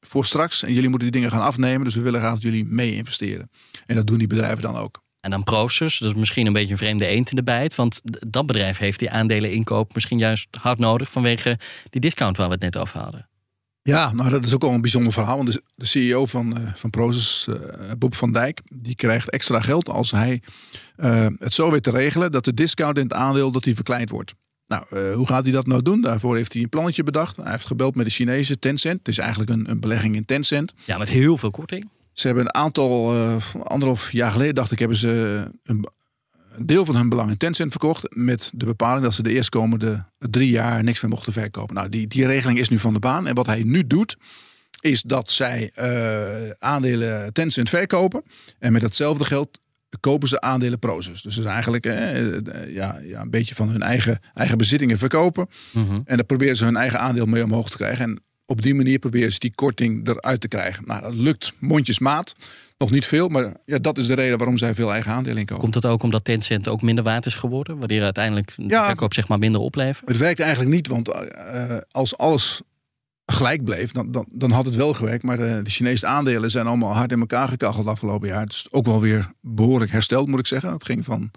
voor 0.00 0.24
straks. 0.24 0.62
En 0.62 0.72
jullie 0.72 0.88
moeten 0.88 1.10
die 1.10 1.20
dingen 1.20 1.36
gaan 1.36 1.46
afnemen. 1.46 1.84
Dus 1.84 1.94
we 1.94 2.00
willen 2.00 2.20
graag 2.20 2.32
dat 2.32 2.42
jullie 2.42 2.64
mee 2.64 2.94
investeren. 2.94 3.50
En 3.86 3.96
dat 3.96 4.06
doen 4.06 4.18
die 4.18 4.26
bedrijven 4.26 4.62
dan 4.62 4.76
ook. 4.76 5.02
En 5.20 5.30
dan 5.30 5.44
Proces, 5.44 5.98
dat 5.98 6.10
is 6.10 6.14
misschien 6.14 6.46
een 6.46 6.52
beetje 6.52 6.70
een 6.70 6.78
vreemde 6.78 7.06
eend 7.06 7.30
in 7.30 7.36
de 7.36 7.42
bijt. 7.42 7.74
Want 7.74 8.00
dat 8.26 8.46
bedrijf 8.46 8.78
heeft 8.78 8.98
die 8.98 9.10
aandelen 9.10 9.52
inkoop 9.52 9.94
misschien 9.94 10.18
juist 10.18 10.48
hard 10.60 10.78
nodig 10.78 11.10
vanwege 11.10 11.58
die 11.90 12.00
discount 12.00 12.36
waar 12.36 12.46
we 12.46 12.52
het 12.52 12.62
net 12.62 12.76
over 12.76 12.98
hadden. 12.98 13.28
Ja, 13.88 14.12
nou 14.12 14.30
dat 14.30 14.46
is 14.46 14.54
ook 14.54 14.62
wel 14.62 14.70
een 14.70 14.80
bijzonder 14.80 15.12
verhaal. 15.12 15.36
Want 15.36 15.60
de, 15.74 15.86
CEO 15.86 16.26
van, 16.26 16.56
eh 16.56 16.62
van 16.74 16.90
Proces, 16.90 17.46
eh, 17.48 17.54
Bob 17.98 18.14
van 18.14 18.32
Dijk, 18.32 18.60
die 18.74 18.94
krijgt 18.94 19.30
extra 19.30 19.60
geld 19.60 19.88
als 19.88 20.10
hij 20.10 20.42
eh, 20.96 21.26
het 21.38 21.52
zo 21.52 21.70
weet 21.70 21.82
te 21.82 21.90
regelen 21.90 22.32
dat 22.32 22.44
de 22.44 22.54
discount 22.54 22.96
in 22.96 23.02
het 23.02 23.12
aandeel 23.12 23.50
dat 23.50 23.62
die 23.62 23.74
verkleind 23.74 24.10
wordt. 24.10 24.34
Nou, 24.66 25.12
hoe 25.14 25.26
gaat 25.26 25.42
hij 25.42 25.52
dat 25.52 25.66
nou 25.66 25.82
doen? 25.82 26.00
Daarvoor 26.00 26.36
heeft 26.36 26.52
hij 26.52 26.62
een 26.62 26.68
plannetje 26.68 27.02
bedacht. 27.02 27.36
Hij 27.36 27.50
heeft 27.50 27.66
gebeld 27.66 27.94
met 27.94 28.04
de 28.04 28.12
Chinese 28.12 28.58
Tencent. 28.58 28.98
Het 28.98 29.08
is 29.08 29.18
eigenlijk 29.18 29.50
een, 29.50 29.70
een 29.70 29.80
belegging 29.80 30.14
in 30.16 30.24
Tencent. 30.24 30.74
Ja, 30.84 30.98
met 30.98 31.08
heel 31.08 31.36
veel 31.36 31.50
korting. 31.50 31.88
Ze 32.12 32.26
hebben 32.26 32.44
een 32.44 32.54
aantal, 32.54 33.14
anderhalf 33.62 34.12
jaar 34.12 34.32
geleden 34.32 34.54
dacht 34.54 34.72
ik, 34.72 34.78
hebben 34.78 34.96
ze 34.96 35.44
een, 35.62 35.88
een 36.58 36.66
deel 36.66 36.84
van 36.84 36.96
hun 36.96 37.08
belang 37.08 37.30
in 37.30 37.36
Tencent 37.36 37.70
verkocht. 37.70 38.16
Met 38.16 38.50
de 38.54 38.64
bepaling 38.64 39.04
dat 39.04 39.14
ze 39.14 39.22
de 39.22 39.32
eerstkomende 39.32 40.04
drie 40.18 40.50
jaar 40.50 40.84
niks 40.84 41.00
meer 41.00 41.10
mochten 41.10 41.32
verkopen. 41.32 41.74
Nou, 41.74 41.88
die, 41.88 42.06
die 42.06 42.26
regeling 42.26 42.58
is 42.58 42.68
nu 42.68 42.78
van 42.78 42.92
de 42.92 42.98
baan. 42.98 43.26
En 43.26 43.34
wat 43.34 43.46
hij 43.46 43.62
nu 43.62 43.86
doet, 43.86 44.16
is 44.80 45.02
dat 45.02 45.30
zij 45.30 45.70
eh, 45.74 46.50
aandelen 46.58 47.32
Tencent 47.32 47.68
verkopen. 47.68 48.22
En 48.58 48.72
met 48.72 48.80
datzelfde 48.80 49.24
geld 49.24 49.60
kopen 50.00 50.28
ze 50.28 50.40
aandelen 50.40 50.78
Prozus. 50.78 51.22
Dus 51.22 51.34
dat 51.34 51.44
is 51.44 51.50
eigenlijk 51.50 51.86
eh, 51.86 52.36
eh, 52.36 52.74
ja, 52.74 52.98
ja, 53.02 53.20
een 53.20 53.30
beetje 53.30 53.54
van 53.54 53.68
hun 53.68 53.82
eigen, 53.82 54.18
eigen 54.34 54.58
bezittingen 54.58 54.98
verkopen. 54.98 55.48
En 56.04 56.16
dan 56.16 56.26
proberen 56.26 56.56
ze 56.56 56.64
hun 56.64 56.76
eigen 56.76 57.00
aandeel 57.00 57.26
mee 57.26 57.44
omhoog 57.44 57.70
te 57.70 57.76
krijgen. 57.76 58.04
En 58.04 58.22
op 58.50 58.62
die 58.62 58.74
manier 58.74 58.98
proberen 58.98 59.32
ze 59.32 59.38
die 59.38 59.52
korting 59.54 60.08
eruit 60.08 60.40
te 60.40 60.48
krijgen. 60.48 60.84
Nou, 60.86 61.02
dat 61.02 61.14
lukt 61.14 61.52
mondjesmaat. 61.58 62.34
Nog 62.78 62.90
niet 62.90 63.06
veel, 63.06 63.28
maar 63.28 63.54
ja, 63.64 63.78
dat 63.78 63.98
is 63.98 64.06
de 64.06 64.14
reden 64.14 64.38
waarom 64.38 64.56
zij 64.56 64.74
veel 64.74 64.92
eigen 64.92 65.12
aandelen 65.12 65.38
inkopen. 65.38 65.62
Komt 65.62 65.82
dat 65.82 65.86
ook 65.86 66.02
omdat 66.02 66.24
Tencent 66.24 66.68
ook 66.68 66.82
minder 66.82 67.04
waard 67.04 67.26
is 67.26 67.34
geworden? 67.34 67.78
Waardoor 67.78 68.02
uiteindelijk 68.02 68.52
de 68.56 68.64
Ja. 68.66 68.86
verkoop 68.86 69.14
zeg 69.14 69.28
maar 69.28 69.38
minder 69.38 69.60
oplevert? 69.60 70.08
Het 70.08 70.18
werkt 70.18 70.40
eigenlijk 70.40 70.70
niet, 70.70 70.86
want 70.86 71.08
eh, 71.08 71.76
als 71.90 72.16
alles 72.16 72.60
gelijk 73.26 73.64
bleef, 73.64 73.90
dan, 73.92 74.10
dan, 74.12 74.26
dan 74.34 74.50
had 74.50 74.64
het 74.64 74.74
wel 74.74 74.94
gewerkt. 74.94 75.22
Maar 75.22 75.36
de, 75.36 75.60
de 75.62 75.70
Chinese 75.70 76.06
aandelen 76.06 76.50
zijn 76.50 76.66
allemaal 76.66 76.94
hard 76.94 77.12
in 77.12 77.20
elkaar 77.20 77.48
gekacheld 77.48 77.86
afgelopen 77.86 78.28
jaar. 78.28 78.40
Het 78.40 78.52
is 78.52 78.66
ook 78.70 78.86
wel 78.86 79.00
weer 79.00 79.32
behoorlijk 79.40 79.90
hersteld, 79.90 80.28
moet 80.28 80.38
ik 80.38 80.46
zeggen. 80.46 80.72
Het 80.72 80.84
ging 80.84 81.04
van, 81.04 81.30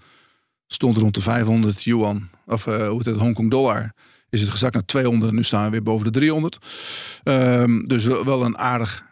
stond 0.67 0.97
rond 0.97 1.13
de 1.13 1.21
500 1.21 1.83
yuan, 1.83 2.29
of 2.45 2.67
eh, 2.67 2.87
hoe 2.87 2.97
heet 2.97 3.05
het, 3.05 3.15
Hongkong 3.17 3.49
dollar. 3.51 3.93
Is 4.31 4.41
het 4.41 4.49
gezakt 4.49 4.73
naar 4.73 4.85
200 4.85 5.31
en 5.31 5.37
nu 5.37 5.43
staan 5.43 5.63
we 5.63 5.69
weer 5.69 5.83
boven 5.83 6.05
de 6.05 6.19
300. 6.19 6.57
Ehm, 7.23 7.83
dus 7.83 8.05
wel, 8.05 8.45
een 8.45 8.57
aardig 8.57 9.05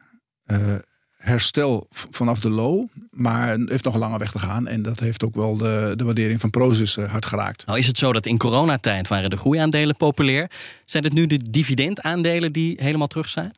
eh, 0.45 0.75
herstel 1.17 1.87
vanaf 1.89 2.39
de 2.39 2.49
low. 2.49 2.87
Maar 3.11 3.57
heeft 3.65 3.83
nog 3.83 3.93
een 3.93 3.99
lange 3.99 4.17
weg 4.17 4.31
te 4.31 4.39
gaan. 4.39 4.67
En 4.67 4.81
dat 4.81 4.99
heeft 4.99 5.23
ook 5.23 5.35
wel 5.35 5.57
de, 5.57 5.93
de 5.95 6.03
waardering 6.03 6.39
van 6.39 6.49
Prozus 6.49 6.97
eh, 6.97 7.11
hard 7.11 7.25
geraakt. 7.25 7.65
Nou 7.65 7.79
is 7.79 7.87
het 7.87 7.97
zo 7.97 8.13
dat 8.13 8.25
in 8.25 8.37
coronatijd 8.37 9.07
waren 9.07 9.29
de 9.29 9.37
groeiaandelen 9.37 9.95
populair. 9.95 10.51
Zijn 10.85 11.03
het 11.03 11.13
nu 11.13 11.27
de 11.27 11.37
dividendaandelen 11.37 12.53
die 12.53 12.75
helemaal 12.81 13.07
terug 13.07 13.29
zijn? 13.29 13.53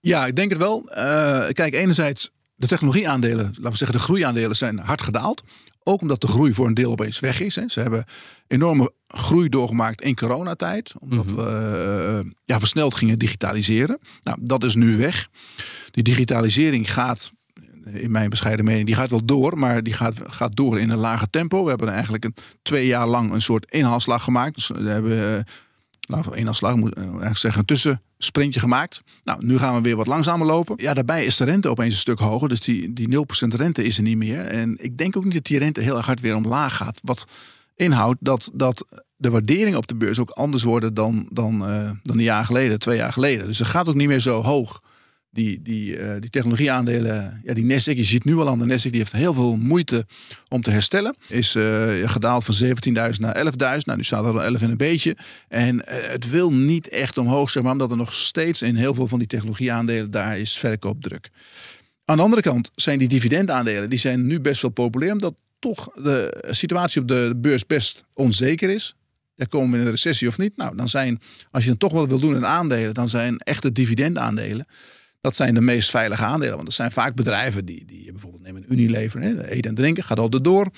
Ja, 0.00 0.26
ik 0.26 0.36
denk 0.36 0.50
het 0.50 0.58
wel. 0.58 0.88
Eh, 0.90 1.48
kijk, 1.52 1.74
enerzijds 1.74 2.30
de 2.62 2.68
technologieaandelen, 2.68 3.44
laten 3.44 3.70
we 3.70 3.76
zeggen 3.76 3.96
de 3.96 4.02
groeiaandelen, 4.02 4.56
zijn 4.56 4.78
hard 4.78 5.02
gedaald. 5.02 5.42
Ook 5.82 6.00
omdat 6.00 6.20
de 6.20 6.26
groei 6.26 6.54
voor 6.54 6.66
een 6.66 6.74
deel 6.74 6.90
opeens 6.90 7.20
weg 7.20 7.40
is. 7.40 7.56
Hè. 7.56 7.68
Ze 7.68 7.80
hebben 7.80 8.04
enorme 8.46 8.92
groei 9.08 9.48
doorgemaakt 9.48 10.00
in 10.00 10.14
coronatijd. 10.14 10.94
Omdat 10.98 11.30
we 11.30 12.22
uh, 12.24 12.30
ja, 12.44 12.58
versneld 12.58 12.94
gingen 12.94 13.18
digitaliseren. 13.18 13.98
Nou, 14.22 14.38
dat 14.40 14.64
is 14.64 14.74
nu 14.74 14.96
weg. 14.96 15.28
Die 15.90 16.02
digitalisering 16.02 16.92
gaat, 16.92 17.32
in 17.84 18.10
mijn 18.10 18.30
bescheiden 18.30 18.64
mening, 18.64 18.86
die 18.86 18.94
gaat 18.94 19.10
wel 19.10 19.24
door. 19.24 19.58
Maar 19.58 19.82
die 19.82 19.92
gaat, 19.92 20.14
gaat 20.26 20.56
door 20.56 20.78
in 20.78 20.90
een 20.90 20.98
lager 20.98 21.30
tempo. 21.30 21.62
We 21.62 21.68
hebben 21.68 21.88
eigenlijk 21.88 22.24
een, 22.24 22.34
twee 22.62 22.86
jaar 22.86 23.06
lang 23.06 23.32
een 23.32 23.42
soort 23.42 23.70
inhaalslag 23.70 24.24
gemaakt. 24.24 24.54
Dus 24.54 24.68
we 24.68 24.88
hebben 24.88 25.44
nou, 26.20 26.36
één 26.36 26.48
afslag 26.48 26.76
moet 26.76 26.90
ik 26.90 26.96
eigenlijk 26.96 27.38
zeggen, 27.38 27.60
een 27.60 27.66
tussensprintje 27.66 28.60
gemaakt. 28.60 29.02
Nou, 29.24 29.44
nu 29.44 29.58
gaan 29.58 29.74
we 29.74 29.80
weer 29.80 29.96
wat 29.96 30.06
langzamer 30.06 30.46
lopen. 30.46 30.74
Ja, 30.78 30.94
daarbij 30.94 31.24
is 31.24 31.36
de 31.36 31.44
rente 31.44 31.68
opeens 31.68 31.94
een 31.94 32.00
stuk 32.00 32.18
hoger. 32.18 32.48
Dus 32.48 32.60
die, 32.60 32.92
die 32.92 33.08
0% 33.08 33.56
rente 33.56 33.84
is 33.84 33.96
er 33.96 34.02
niet 34.02 34.16
meer. 34.16 34.44
En 34.44 34.76
ik 34.80 34.98
denk 34.98 35.16
ook 35.16 35.24
niet 35.24 35.34
dat 35.34 35.44
die 35.44 35.58
rente 35.58 35.80
heel 35.80 35.96
erg 35.96 36.06
hard 36.06 36.20
weer 36.20 36.36
omlaag 36.36 36.76
gaat. 36.76 37.00
Wat 37.02 37.26
inhoudt 37.76 38.18
dat, 38.20 38.50
dat 38.54 38.86
de 39.16 39.30
waarderingen 39.30 39.78
op 39.78 39.86
de 39.86 39.96
beurs 39.96 40.18
ook 40.18 40.30
anders 40.30 40.62
worden 40.62 40.94
dan, 40.94 41.26
dan, 41.30 41.70
uh, 41.70 41.90
dan 42.02 42.16
een 42.16 42.22
jaar 42.22 42.44
geleden, 42.44 42.78
twee 42.78 42.96
jaar 42.96 43.12
geleden. 43.12 43.46
Dus 43.46 43.58
het 43.58 43.68
gaat 43.68 43.88
ook 43.88 43.94
niet 43.94 44.08
meer 44.08 44.20
zo 44.20 44.42
hoog 44.42 44.80
die, 45.32 45.62
die, 45.62 45.98
uh, 45.98 46.14
die 46.20 46.30
technologieaandelen, 46.30 47.40
ja, 47.44 47.54
die 47.54 47.64
Nasdaq, 47.64 47.96
je 47.96 48.04
ziet 48.04 48.24
nu 48.24 48.36
al 48.36 48.48
aan 48.48 48.58
de 48.58 48.64
Nasdaq, 48.64 48.90
die 48.90 49.00
heeft 49.00 49.12
heel 49.12 49.34
veel 49.34 49.56
moeite 49.56 50.06
om 50.48 50.62
te 50.62 50.70
herstellen. 50.70 51.16
Is 51.28 51.54
uh, 51.54 52.08
gedaald 52.08 52.44
van 52.44 52.54
17.000 52.64 52.70
naar 53.18 53.36
11.000. 53.36 53.52
Nou, 53.58 53.96
nu 53.96 54.04
staat 54.04 54.24
er 54.24 54.32
al 54.32 54.42
11 54.42 54.62
en 54.62 54.70
een 54.70 54.76
beetje. 54.76 55.16
En 55.48 55.76
uh, 55.76 55.82
het 55.86 56.30
wil 56.30 56.52
niet 56.52 56.88
echt 56.88 57.18
omhoog, 57.18 57.50
zeg 57.50 57.62
maar, 57.62 57.72
omdat 57.72 57.90
er 57.90 57.96
nog 57.96 58.12
steeds 58.12 58.62
in 58.62 58.76
heel 58.76 58.94
veel 58.94 59.08
van 59.08 59.18
die 59.18 59.28
technologieaandelen 59.28 60.10
daar 60.10 60.38
is 60.38 60.58
verkoopdruk. 60.58 61.30
Aan 62.04 62.16
de 62.16 62.22
andere 62.22 62.42
kant 62.42 62.70
zijn 62.74 62.98
die 62.98 63.08
dividendaandelen, 63.08 63.90
die 63.90 63.98
zijn 63.98 64.26
nu 64.26 64.40
best 64.40 64.62
wel 64.62 64.70
populair, 64.70 65.12
omdat 65.12 65.34
toch 65.58 65.90
de 65.94 66.44
situatie 66.50 67.00
op 67.00 67.08
de 67.08 67.32
beurs 67.36 67.66
best 67.66 68.04
onzeker 68.14 68.70
is. 68.70 68.94
Ja, 69.34 69.44
komen 69.44 69.70
we 69.70 69.76
in 69.76 69.84
een 69.84 69.90
recessie 69.90 70.28
of 70.28 70.38
niet? 70.38 70.56
Nou, 70.56 70.76
dan 70.76 70.88
zijn, 70.88 71.20
als 71.50 71.62
je 71.62 71.68
dan 71.68 71.78
toch 71.78 71.92
wat 71.92 72.08
wil 72.08 72.18
doen 72.18 72.36
in 72.36 72.46
aandelen, 72.46 72.94
dan 72.94 73.08
zijn 73.08 73.38
echte 73.38 73.72
dividendaandelen 73.72 74.66
dat 75.22 75.36
zijn 75.36 75.54
de 75.54 75.60
meest 75.60 75.90
veilige 75.90 76.24
aandelen. 76.24 76.54
Want 76.54 76.64
dat 76.64 76.74
zijn 76.74 76.90
vaak 76.90 77.14
bedrijven 77.14 77.64
die, 77.64 77.84
die 77.84 78.10
bijvoorbeeld 78.12 78.42
nemen 78.42 78.62
een 78.62 78.72
Unilever, 78.72 79.20
hè, 79.20 79.48
eten 79.48 79.70
en 79.70 79.76
drinken, 79.76 80.04
gaat 80.04 80.18
altijd 80.18 80.44
door. 80.44 80.70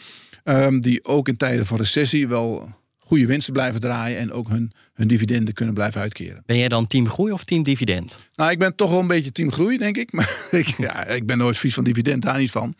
Um, 0.44 0.80
die 0.80 1.04
ook 1.04 1.28
in 1.28 1.36
tijden 1.36 1.66
van 1.66 1.76
recessie 1.76 2.28
wel 2.28 2.68
goede 2.98 3.26
winsten 3.26 3.52
blijven 3.52 3.80
draaien 3.80 4.18
en 4.18 4.32
ook 4.32 4.48
hun, 4.48 4.72
hun 4.94 5.08
dividenden 5.08 5.54
kunnen 5.54 5.74
blijven 5.74 6.00
uitkeren. 6.00 6.42
Ben 6.46 6.58
jij 6.58 6.68
dan 6.68 6.86
team 6.86 7.08
groei 7.08 7.32
of 7.32 7.44
team 7.44 7.62
dividend? 7.62 8.28
Nou, 8.34 8.50
ik 8.50 8.58
ben 8.58 8.74
toch 8.74 8.90
wel 8.90 9.00
een 9.00 9.06
beetje 9.06 9.32
team 9.32 9.50
groei, 9.50 9.78
denk 9.78 9.96
ik. 9.96 10.12
Maar 10.16 10.48
ik, 10.50 10.66
ja, 10.66 11.06
ik 11.06 11.26
ben 11.26 11.38
nooit 11.38 11.56
vies 11.56 11.74
van 11.74 11.84
dividend, 11.84 12.22
daar 12.22 12.38
niet 12.38 12.50
van. 12.50 12.74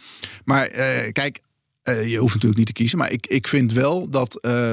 Maar 0.44 0.70
uh, 0.72 1.12
kijk, 1.12 1.40
uh, 1.85 2.11
je 2.11 2.18
hoeft 2.18 2.35
natuurlijk 2.35 2.59
niet 2.59 2.66
te 2.66 2.72
kiezen. 2.72 2.98
Maar 2.98 3.12
ik, 3.12 3.27
ik 3.27 3.48
vind 3.48 3.72
wel 3.72 4.11
dat. 4.11 4.38
Uh, 4.42 4.72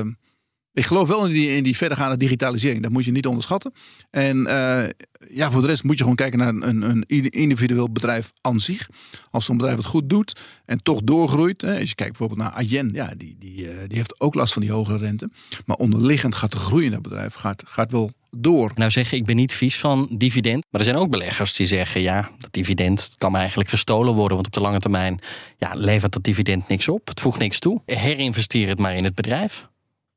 ik 0.73 0.85
geloof 0.85 1.07
wel 1.07 1.25
in 1.25 1.33
die, 1.33 1.55
in 1.55 1.63
die 1.63 1.77
verdergaande 1.77 2.17
digitalisering. 2.17 2.83
Dat 2.83 2.91
moet 2.91 3.05
je 3.05 3.11
niet 3.11 3.25
onderschatten. 3.25 3.73
En 4.09 4.37
uh, 4.37 4.83
ja, 5.33 5.51
voor 5.51 5.61
de 5.61 5.67
rest 5.67 5.83
moet 5.83 5.97
je 5.97 6.01
gewoon 6.01 6.15
kijken 6.15 6.39
naar 6.39 6.69
een, 6.69 6.81
een 6.81 7.05
individueel 7.29 7.91
bedrijf 7.91 8.31
aan 8.41 8.59
zich. 8.59 8.89
Als 9.31 9.45
zo'n 9.45 9.57
bedrijf 9.57 9.77
het 9.77 9.85
goed 9.85 10.09
doet 10.09 10.39
en 10.65 10.83
toch 10.83 11.01
doorgroeit. 11.03 11.61
Hè, 11.61 11.79
als 11.79 11.89
je 11.89 11.95
kijkt 11.95 12.17
bijvoorbeeld 12.17 12.49
naar 12.49 12.57
Ayen, 12.57 12.89
ja, 12.93 13.13
die, 13.17 13.35
die, 13.39 13.57
uh, 13.57 13.69
die 13.87 13.97
heeft 13.97 14.21
ook 14.21 14.33
last 14.33 14.53
van 14.53 14.61
die 14.61 14.71
hogere 14.71 14.97
rente. 14.97 15.29
Maar 15.65 15.77
onderliggend 15.77 16.35
gaat 16.35 16.51
de 16.51 16.57
groei 16.57 16.85
in 16.85 16.91
dat 16.91 17.01
bedrijf 17.01 17.33
gaat, 17.33 17.63
gaat 17.65 17.91
wel 17.91 18.11
door. 18.37 18.71
Nou 18.75 18.91
zeg 18.91 19.11
ik 19.11 19.25
ben 19.25 19.35
niet 19.35 19.53
vies 19.53 19.79
van 19.79 20.07
dividend. 20.17 20.65
Maar 20.69 20.81
er 20.81 20.87
zijn 20.87 20.99
ook 20.99 21.09
beleggers 21.09 21.53
die 21.53 21.67
zeggen, 21.67 22.01
ja, 22.01 22.31
dat 22.37 22.53
dividend 22.53 23.13
kan 23.17 23.35
eigenlijk 23.35 23.69
gestolen 23.69 24.13
worden. 24.13 24.35
Want 24.35 24.47
op 24.47 24.53
de 24.53 24.61
lange 24.61 24.79
termijn 24.79 25.19
ja, 25.57 25.73
levert 25.73 26.13
dat 26.13 26.23
dividend 26.23 26.67
niks 26.67 26.87
op. 26.87 27.07
Het 27.07 27.19
voegt 27.19 27.39
niks 27.39 27.59
toe. 27.59 27.81
Herinvesteer 27.85 28.67
het 28.67 28.79
maar 28.79 28.95
in 28.95 29.03
het 29.03 29.15
bedrijf. 29.15 29.69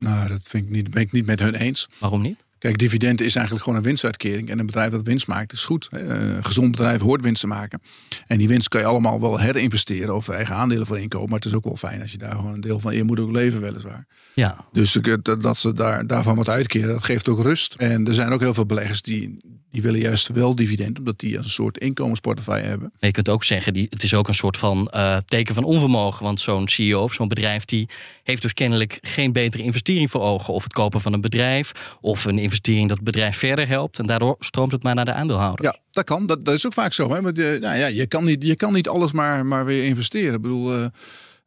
Nou, 0.05 0.27
dat 0.27 0.41
vind 0.43 0.65
ik 0.65 0.69
niet, 0.69 0.91
ben 0.91 1.01
ik 1.01 1.11
niet 1.11 1.25
met 1.25 1.39
hun 1.39 1.55
eens. 1.55 1.87
Waarom 1.99 2.21
niet? 2.21 2.43
Kijk, 2.57 2.77
dividend 2.77 3.21
is 3.21 3.35
eigenlijk 3.35 3.65
gewoon 3.65 3.79
een 3.79 3.85
winstuitkering. 3.85 4.49
En 4.49 4.59
een 4.59 4.65
bedrijf 4.65 4.91
dat 4.91 5.07
winst 5.07 5.27
maakt 5.27 5.51
is 5.51 5.65
goed. 5.65 5.87
Een 5.91 6.43
gezond 6.43 6.71
bedrijf 6.71 7.01
hoort 7.01 7.21
winst 7.21 7.41
te 7.41 7.47
maken. 7.47 7.81
En 8.27 8.37
die 8.37 8.47
winst 8.47 8.67
kan 8.67 8.81
je 8.81 8.87
allemaal 8.87 9.21
wel 9.21 9.39
herinvesteren 9.39 10.15
of 10.15 10.29
eigen 10.29 10.55
aandelen 10.55 10.87
voor 10.87 10.99
inkomen. 10.99 11.29
Maar 11.29 11.39
het 11.39 11.47
is 11.47 11.53
ook 11.53 11.63
wel 11.63 11.75
fijn 11.75 12.01
als 12.01 12.11
je 12.11 12.17
daar 12.17 12.35
gewoon 12.35 12.53
een 12.53 12.61
deel 12.61 12.79
van... 12.79 12.93
Ook 13.19 13.31
leven 13.31 13.61
weliswaar. 13.61 14.05
Ja. 14.33 14.65
Dus 14.71 14.97
dat 15.21 15.57
ze 15.57 15.73
daar, 15.73 16.07
daarvan 16.07 16.35
wat 16.35 16.49
uitkeren, 16.49 16.87
dat 16.87 17.03
geeft 17.03 17.27
ook 17.27 17.41
rust. 17.41 17.73
En 17.73 18.07
er 18.07 18.13
zijn 18.13 18.31
ook 18.31 18.39
heel 18.39 18.53
veel 18.53 18.65
beleggers 18.65 19.01
die, 19.01 19.37
die 19.71 19.81
willen 19.81 19.99
juist 19.99 20.27
wel 20.27 20.55
dividend. 20.55 20.97
Omdat 20.97 21.19
die 21.19 21.37
als 21.37 21.45
een 21.45 21.51
soort 21.51 21.77
inkomensportefeuille 21.77 22.67
hebben. 22.67 22.93
Je 22.99 23.11
kunt 23.11 23.29
ook 23.29 23.43
zeggen, 23.43 23.73
die, 23.73 23.87
het 23.89 24.03
is 24.03 24.13
ook 24.13 24.27
een 24.27 24.35
soort 24.35 24.57
van 24.57 24.91
uh, 24.95 25.17
teken 25.25 25.55
van 25.55 25.63
onvermogen. 25.63 26.23
Want 26.23 26.39
zo'n 26.39 26.67
CEO 26.67 27.03
of 27.03 27.13
zo'n 27.13 27.27
bedrijf... 27.27 27.65
die 27.65 27.89
heeft 28.23 28.41
dus 28.41 28.53
kennelijk 28.53 28.97
geen 29.01 29.31
betere 29.31 29.63
investering 29.63 30.11
voor 30.11 30.21
ogen. 30.21 30.53
Of 30.53 30.63
het 30.63 30.73
kopen 30.73 31.01
van 31.01 31.13
een 31.13 31.21
bedrijf. 31.21 31.97
Of 32.01 32.25
een 32.25 32.39
investering 32.39 32.53
dat 32.61 32.89
het 32.89 33.03
bedrijf 33.03 33.37
verder 33.37 33.67
helpt. 33.67 33.99
En 33.99 34.05
daardoor 34.05 34.35
stroomt 34.39 34.71
het 34.71 34.83
maar 34.83 34.95
naar 34.95 35.05
de 35.05 35.13
aandeelhouder. 35.13 35.65
Ja, 35.65 35.77
dat 35.91 36.03
kan. 36.03 36.25
Dat, 36.25 36.45
dat 36.45 36.53
is 36.53 36.65
ook 36.65 36.73
vaak 36.73 36.93
zo. 36.93 37.13
Hè? 37.13 37.21
Maar 37.21 37.33
de, 37.33 37.57
nou 37.61 37.77
ja, 37.77 37.87
je, 37.87 38.07
kan 38.07 38.23
niet, 38.23 38.43
je 38.43 38.55
kan 38.55 38.73
niet 38.73 38.87
alles 38.87 39.11
maar, 39.11 39.45
maar 39.45 39.65
weer 39.65 39.85
investeren. 39.85 40.33
Ik 40.33 40.41
bedoel, 40.41 40.73
uh, 40.73 40.81
uh, 40.81 40.89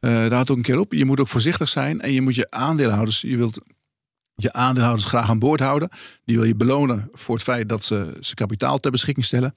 daar 0.00 0.32
houdt 0.32 0.50
ook 0.50 0.56
een 0.56 0.62
keer 0.62 0.78
op. 0.78 0.92
Je 0.92 1.04
moet 1.04 1.20
ook 1.20 1.28
voorzichtig 1.28 1.68
zijn. 1.68 2.00
En 2.00 2.12
je 2.12 2.20
moet 2.20 2.34
je 2.34 2.50
aandeelhouders... 2.50 3.20
Je 3.20 3.36
wilt 3.36 3.60
je 4.34 4.52
aandeelhouders 4.52 5.06
graag 5.06 5.30
aan 5.30 5.38
boord 5.38 5.60
houden. 5.60 5.88
Die 6.24 6.36
wil 6.36 6.46
je 6.46 6.54
belonen 6.54 7.08
voor 7.12 7.34
het 7.34 7.44
feit 7.44 7.68
dat 7.68 7.82
ze 7.82 8.16
ze 8.20 8.34
kapitaal 8.34 8.78
ter 8.78 8.90
beschikking 8.90 9.26
stellen. 9.26 9.54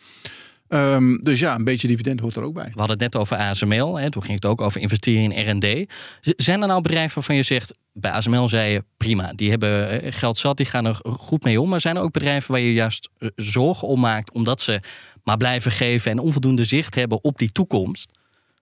Um, 0.73 1.23
dus 1.23 1.39
ja, 1.39 1.55
een 1.55 1.63
beetje 1.63 1.87
dividend 1.87 2.19
hoort 2.19 2.35
er 2.35 2.43
ook 2.43 2.53
bij. 2.53 2.63
We 2.73 2.79
hadden 2.79 2.99
het 2.99 2.99
net 2.99 3.15
over 3.15 3.37
ASML. 3.37 3.99
Hè, 3.99 4.11
toen 4.11 4.21
ging 4.23 4.35
het 4.35 4.45
ook 4.45 4.61
over 4.61 4.81
investeren 4.81 5.31
in 5.31 5.57
R&D. 5.57 5.93
Zijn 6.21 6.61
er 6.61 6.67
nou 6.67 6.81
bedrijven 6.81 7.15
waarvan 7.15 7.35
je 7.35 7.43
zegt... 7.43 7.77
bij 7.93 8.11
ASML 8.11 8.47
zei 8.47 8.71
je 8.71 8.83
prima, 8.97 9.33
die 9.35 9.49
hebben 9.49 10.13
geld 10.13 10.37
zat, 10.37 10.57
die 10.57 10.65
gaan 10.65 10.85
er 10.85 10.99
goed 11.03 11.43
mee 11.43 11.61
om. 11.61 11.69
Maar 11.69 11.81
zijn 11.81 11.95
er 11.95 12.01
ook 12.01 12.11
bedrijven 12.11 12.51
waar 12.51 12.61
je 12.61 12.73
juist 12.73 13.09
zorgen 13.35 13.87
om 13.87 13.99
maakt... 13.99 14.31
omdat 14.31 14.61
ze 14.61 14.81
maar 15.23 15.37
blijven 15.37 15.71
geven 15.71 16.11
en 16.11 16.19
onvoldoende 16.19 16.63
zicht 16.63 16.95
hebben 16.95 17.23
op 17.23 17.37
die 17.37 17.51
toekomst? 17.51 18.11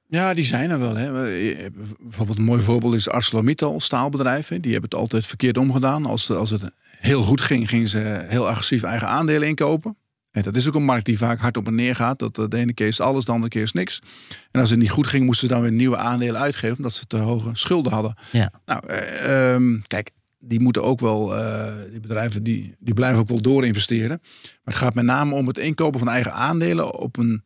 Ja, 0.08 0.34
die 0.34 0.46
zijn 0.46 0.70
er 0.70 0.80
wel. 0.80 0.96
Hè. 0.96 1.12
Bijvoorbeeld 2.02 2.38
een 2.38 2.44
mooi 2.44 2.62
voorbeeld 2.62 2.94
is 2.94 3.10
ArcelorMittal, 3.10 3.80
staalbedrijf. 3.80 4.48
Hè. 4.48 4.60
Die 4.60 4.72
hebben 4.72 4.90
het 4.90 5.00
altijd 5.00 5.26
verkeerd 5.26 5.58
omgedaan. 5.58 6.06
Als, 6.06 6.32
als 6.32 6.50
het 6.50 6.64
heel 6.98 7.24
goed 7.24 7.42
ging, 7.42 7.70
gingen 7.70 7.88
ze 7.88 8.26
heel 8.28 8.48
agressief 8.48 8.84
eigen 8.84 9.08
aandelen 9.08 9.48
inkopen. 9.48 9.98
En 10.46 10.52
dat 10.52 10.62
is 10.62 10.68
ook 10.68 10.76
een 10.76 10.84
markt 10.84 11.06
die 11.06 11.18
vaak 11.18 11.40
hard 11.40 11.58
op 11.58 11.68
en 11.68 11.76
neer 11.76 11.96
gaat. 11.96 12.20
Dat 12.20 12.36
de 12.36 12.58
ene 12.58 12.74
keer 12.74 12.88
is 12.88 13.00
alles, 13.00 13.26
de 13.26 13.32
andere 13.32 13.50
keer 13.50 13.62
is 13.62 13.72
niks. 13.72 14.00
En 14.52 14.62
als 14.62 14.70
het 14.70 14.80
niet 14.80 14.90
goed 14.90 15.08
ging, 15.08 15.26
moesten 15.26 15.48
ze 15.48 15.54
dan 15.54 15.64
weer 15.64 15.72
nieuwe 15.72 15.98
aandelen 15.98 16.42
uitgeven. 16.42 16.78
Omdat 16.78 16.94
ze 16.94 17.06
te 17.06 17.18
hoge 17.18 17.50
schulden 17.54 17.92
hadden. 17.92 18.16
Ja. 18.32 18.52
Nou, 18.66 18.88
eh, 18.88 19.54
um, 19.54 19.82
kijk, 19.88 20.12
die 20.40 20.60
moeten 20.60 20.84
ook 20.84 21.00
wel, 21.00 21.38
uh, 21.38 21.66
die 21.92 22.00
bedrijven 22.00 22.44
die, 22.44 22.76
die 22.80 22.94
blijven 22.94 23.20
ook 23.20 23.30
wel 23.30 23.42
door 23.42 23.66
investeren. 23.66 24.20
Maar 24.22 24.74
het 24.74 24.76
gaat 24.76 24.94
met 24.94 25.06
name 25.06 25.36
om 25.36 25.48
het 25.48 25.58
inkopen 25.58 26.00
van 26.00 26.10
eigen 26.10 26.34
aandelen 26.34 26.94
op 27.00 27.18
een 27.18 27.44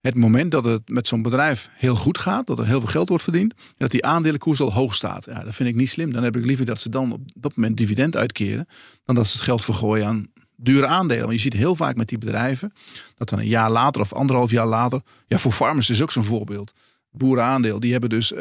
het 0.00 0.14
moment 0.14 0.50
dat 0.50 0.64
het 0.64 0.88
met 0.88 1.08
zo'n 1.08 1.22
bedrijf 1.22 1.70
heel 1.72 1.94
goed 1.94 2.18
gaat, 2.18 2.46
dat 2.46 2.58
er 2.58 2.66
heel 2.66 2.80
veel 2.80 2.88
geld 2.88 3.08
wordt 3.08 3.24
verdiend, 3.24 3.52
en 3.52 3.74
dat 3.76 3.90
die 3.90 4.04
aandelenkoers 4.04 4.60
al 4.60 4.72
hoog 4.72 4.94
staat. 4.94 5.24
Ja, 5.24 5.44
dat 5.44 5.54
vind 5.54 5.68
ik 5.68 5.74
niet 5.74 5.88
slim. 5.88 6.12
Dan 6.12 6.22
heb 6.22 6.36
ik 6.36 6.44
liever 6.44 6.64
dat 6.64 6.78
ze 6.78 6.88
dan 6.88 7.12
op 7.12 7.20
dat 7.34 7.56
moment 7.56 7.76
dividend 7.76 8.16
uitkeren, 8.16 8.66
dan 9.04 9.14
dat 9.14 9.26
ze 9.26 9.32
het 9.32 9.42
geld 9.42 9.64
vergooien 9.64 10.06
aan 10.06 10.26
dure 10.62 10.86
aandelen. 10.86 11.22
Want 11.22 11.34
je 11.34 11.40
ziet 11.40 11.52
heel 11.52 11.74
vaak 11.74 11.96
met 11.96 12.08
die 12.08 12.18
bedrijven 12.18 12.72
dat 13.14 13.28
dan 13.28 13.38
een 13.38 13.46
jaar 13.46 13.70
later 13.70 14.00
of 14.00 14.12
anderhalf 14.12 14.50
jaar 14.50 14.66
later, 14.66 15.00
ja, 15.26 15.38
voor 15.38 15.52
farmers 15.52 15.90
is 15.90 16.02
ook 16.02 16.12
zo'n 16.12 16.24
voorbeeld. 16.24 16.72
Boerenaandeel, 17.10 17.80
die 17.80 17.92
hebben 17.92 18.10
dus, 18.10 18.32
uh, 18.32 18.40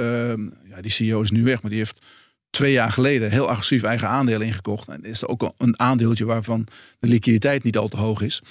ja, 0.70 0.82
die 0.82 0.92
CEO 0.92 1.22
is 1.22 1.32
nu 1.32 1.44
weg, 1.44 1.62
maar 1.62 1.72
die 1.72 1.80
heeft 1.80 2.06
twee 2.50 2.72
jaar 2.72 2.92
geleden 2.92 3.32
heel 3.32 3.50
agressief 3.50 3.84
eigen 3.84 4.08
aandelen 4.08 4.48
ingekocht. 4.48 4.88
En 4.88 5.04
is 5.04 5.22
er 5.22 5.28
ook 5.28 5.54
een 5.58 5.80
aandeeltje 5.80 6.26
waarvan 6.26 6.68
de 7.00 7.08
liquiditeit 7.08 7.64
niet 7.64 7.78
al 7.78 7.88
te 7.88 7.98
hoog 7.98 8.22
is. 8.22 8.42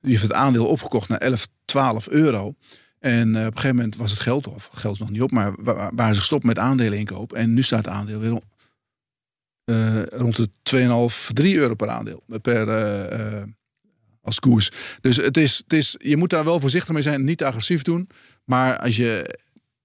Die 0.00 0.10
heeft 0.10 0.22
het 0.22 0.32
aandeel 0.32 0.66
opgekocht 0.66 1.08
naar 1.08 1.18
11, 1.18 1.46
12 1.64 2.08
euro. 2.08 2.54
En 2.98 3.28
uh, 3.28 3.40
op 3.40 3.46
een 3.46 3.52
gegeven 3.52 3.76
moment 3.76 3.96
was 3.96 4.10
het 4.10 4.20
geld, 4.20 4.46
of 4.46 4.70
geld 4.72 4.94
is 4.94 5.00
nog 5.00 5.10
niet 5.10 5.22
op, 5.22 5.30
maar 5.30 5.52
waren 5.94 6.14
ze 6.14 6.20
gestopt 6.20 6.44
met 6.44 6.58
aandelen 6.58 6.98
inkoop. 6.98 7.32
En 7.32 7.54
nu 7.54 7.62
staat 7.62 7.84
het 7.84 7.94
aandeel 7.94 8.18
weer 8.18 8.40
uh, 9.64 10.02
rond 10.06 10.36
de 10.36 10.48
2,5, 11.26 11.32
3 11.32 11.56
euro 11.56 11.74
per 11.74 11.88
aandeel. 11.88 12.24
Per, 12.42 12.68
uh, 12.68 13.42
als 14.22 14.40
koers. 14.40 14.70
Dus 15.00 15.16
het 15.16 15.36
is, 15.36 15.58
het 15.58 15.72
is, 15.72 15.96
je 15.98 16.16
moet 16.16 16.30
daar 16.30 16.44
wel 16.44 16.60
voorzichtig 16.60 16.92
mee 16.92 17.02
zijn, 17.02 17.24
niet 17.24 17.44
agressief 17.44 17.82
doen. 17.82 18.08
Maar 18.44 18.78
als 18.78 18.96
je 18.96 19.38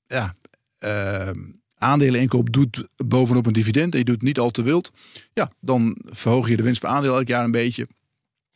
ja, 0.08 0.36
aandelen 1.78 2.22
inkoop 2.22 2.54
doet 2.54 2.88
bovenop 3.06 3.46
een 3.46 3.54
dividend 3.54 3.94
en 3.94 4.00
je 4.00 4.06
doet 4.06 4.22
niet 4.22 4.40
al 4.40 4.52
te 4.52 4.62
wild, 4.62 4.92
ja, 5.34 5.52
dan 5.60 5.98
verhoog 6.04 6.50
je 6.50 6.58
de 6.58 6.64
winst 6.64 6.82
per 6.82 6.90
aandeel 6.90 7.16
elk 7.16 7.28
jaar 7.28 7.44
een 7.44 7.52
beetje. 7.52 7.88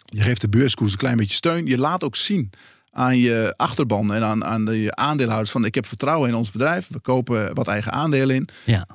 Je 0.06 0.22
geeft 0.22 0.42
de 0.42 0.50
beurskoers 0.50 0.92
een 0.92 0.98
klein 0.98 1.18
beetje 1.18 1.36
steun. 1.36 1.66
Je 1.66 1.78
laat 1.78 2.04
ook 2.04 2.16
zien 2.16 2.50
aan 2.90 3.18
je 3.18 3.54
achterban 3.58 4.14
en 4.14 4.24
aan, 4.24 4.46
aan 4.46 4.66
de 4.66 4.96
aandeelhouders 4.96 5.52
van 5.52 5.66
ik 5.66 5.76
heb 5.76 5.86
vertrouwen 5.86 6.30
in 6.30 6.36
ons 6.36 6.52
bedrijf. 6.52 6.88
We 6.88 7.00
kopen 7.00 7.54
wat 7.54 7.68
eigen 7.68 7.92
aandelen 7.92 8.36
in. 8.36 8.48
Ja. 8.66 8.88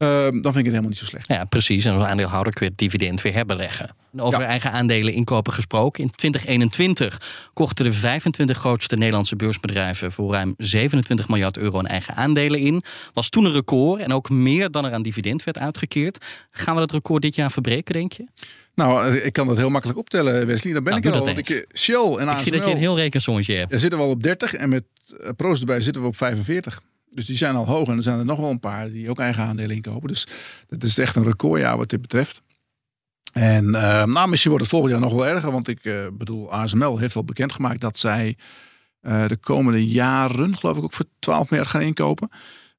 Dan 0.00 0.42
vind 0.42 0.44
ik 0.44 0.54
het 0.54 0.64
helemaal 0.64 0.88
niet 0.88 0.98
zo 0.98 1.04
slecht. 1.04 1.28
Ja, 1.28 1.44
precies. 1.44 1.84
En 1.84 1.92
als 1.92 2.02
aandeelhouder 2.02 2.52
kun 2.52 2.64
je 2.64 2.70
het 2.70 2.80
dividend 2.80 3.22
weer 3.22 3.32
herbeleggen. 3.32 3.94
Over 4.16 4.40
eigen 4.40 4.72
aandelen 4.72 5.12
inkopen 5.12 5.52
gesproken. 5.52 6.02
In 6.02 6.10
2021 6.10 7.50
kochten 7.52 7.84
de 7.84 7.92
25 7.92 8.58
grootste 8.58 8.96
Nederlandse 8.96 9.36
beursbedrijven 9.36 10.12
voor 10.12 10.32
ruim 10.32 10.54
27 10.58 11.28
miljard 11.28 11.56
euro 11.56 11.78
aan 11.78 11.86
eigen 11.86 12.14
aandelen 12.14 12.60
in. 12.60 12.82
Was 13.14 13.28
toen 13.28 13.44
een 13.44 13.52
record 13.52 14.00
en 14.00 14.12
ook 14.12 14.30
meer 14.30 14.70
dan 14.70 14.84
er 14.84 14.92
aan 14.92 15.02
dividend 15.02 15.44
werd 15.44 15.58
uitgekeerd. 15.58 16.24
Gaan 16.50 16.74
we 16.74 16.80
dat 16.80 16.90
record 16.90 17.22
dit 17.22 17.34
jaar 17.34 17.50
verbreken, 17.50 17.94
denk 17.94 18.12
je? 18.12 18.26
Nou, 18.74 19.16
ik 19.16 19.32
kan 19.32 19.46
dat 19.46 19.56
heel 19.56 19.70
makkelijk 19.70 19.98
optellen, 19.98 20.46
Wesley. 20.46 20.72
Dan 20.72 20.84
ben 20.84 20.92
Nou, 20.92 21.06
ik 21.06 21.12
doe 21.12 21.32
al. 21.32 21.38
ik, 21.38 21.66
Shell 21.74 21.96
en 21.96 22.28
ASML... 22.28 22.32
Ik 22.32 22.38
zie 22.38 22.52
dat 22.52 22.64
je 22.64 22.70
een 22.70 22.76
heel 22.76 22.96
rekensommetje 22.96 23.54
hebt. 23.54 23.70
Daar 23.70 23.78
zitten 23.78 23.98
we 23.98 24.04
al 24.04 24.10
op 24.10 24.22
30 24.22 24.54
en 24.54 24.68
met 24.68 24.84
eh, 25.20 25.30
Proost 25.36 25.60
erbij 25.60 25.80
zitten 25.80 26.02
we 26.02 26.08
op 26.08 26.16
45. 26.16 26.80
Dus 27.14 27.26
die 27.26 27.36
zijn 27.36 27.56
al 27.56 27.66
hoog 27.66 27.88
en 27.88 27.96
er 27.96 28.02
zijn 28.02 28.18
er 28.18 28.24
nog 28.24 28.38
wel 28.38 28.50
een 28.50 28.60
paar 28.60 28.90
die 28.90 29.10
ook 29.10 29.18
eigen 29.18 29.42
aandelen 29.42 29.76
inkopen. 29.76 30.08
Dus 30.08 30.26
dat 30.68 30.82
is 30.82 30.98
echt 30.98 31.16
een 31.16 31.24
recordjaar 31.24 31.76
wat 31.76 31.90
dit 31.90 32.00
betreft. 32.00 32.42
En 33.32 33.74
eh, 33.74 34.04
nou, 34.04 34.28
misschien 34.28 34.50
wordt 34.50 34.64
het 34.64 34.74
volgend 34.74 34.92
jaar 34.92 35.00
nog 35.00 35.12
wel 35.12 35.26
erger. 35.26 35.50
Want 35.50 35.68
ik 35.68 35.84
eh, 35.84 36.06
bedoel, 36.12 36.52
ASML 36.52 36.98
heeft 36.98 37.16
al 37.16 37.24
bekendgemaakt 37.24 37.80
dat 37.80 37.98
zij 37.98 38.36
eh, 39.00 39.26
de 39.26 39.36
komende 39.36 39.86
jaren, 39.88 40.56
geloof 40.56 40.76
ik, 40.76 40.82
ook 40.82 40.92
voor 40.92 41.06
12 41.18 41.50
miljard 41.50 41.70
gaan 41.70 41.80
inkopen. 41.80 42.30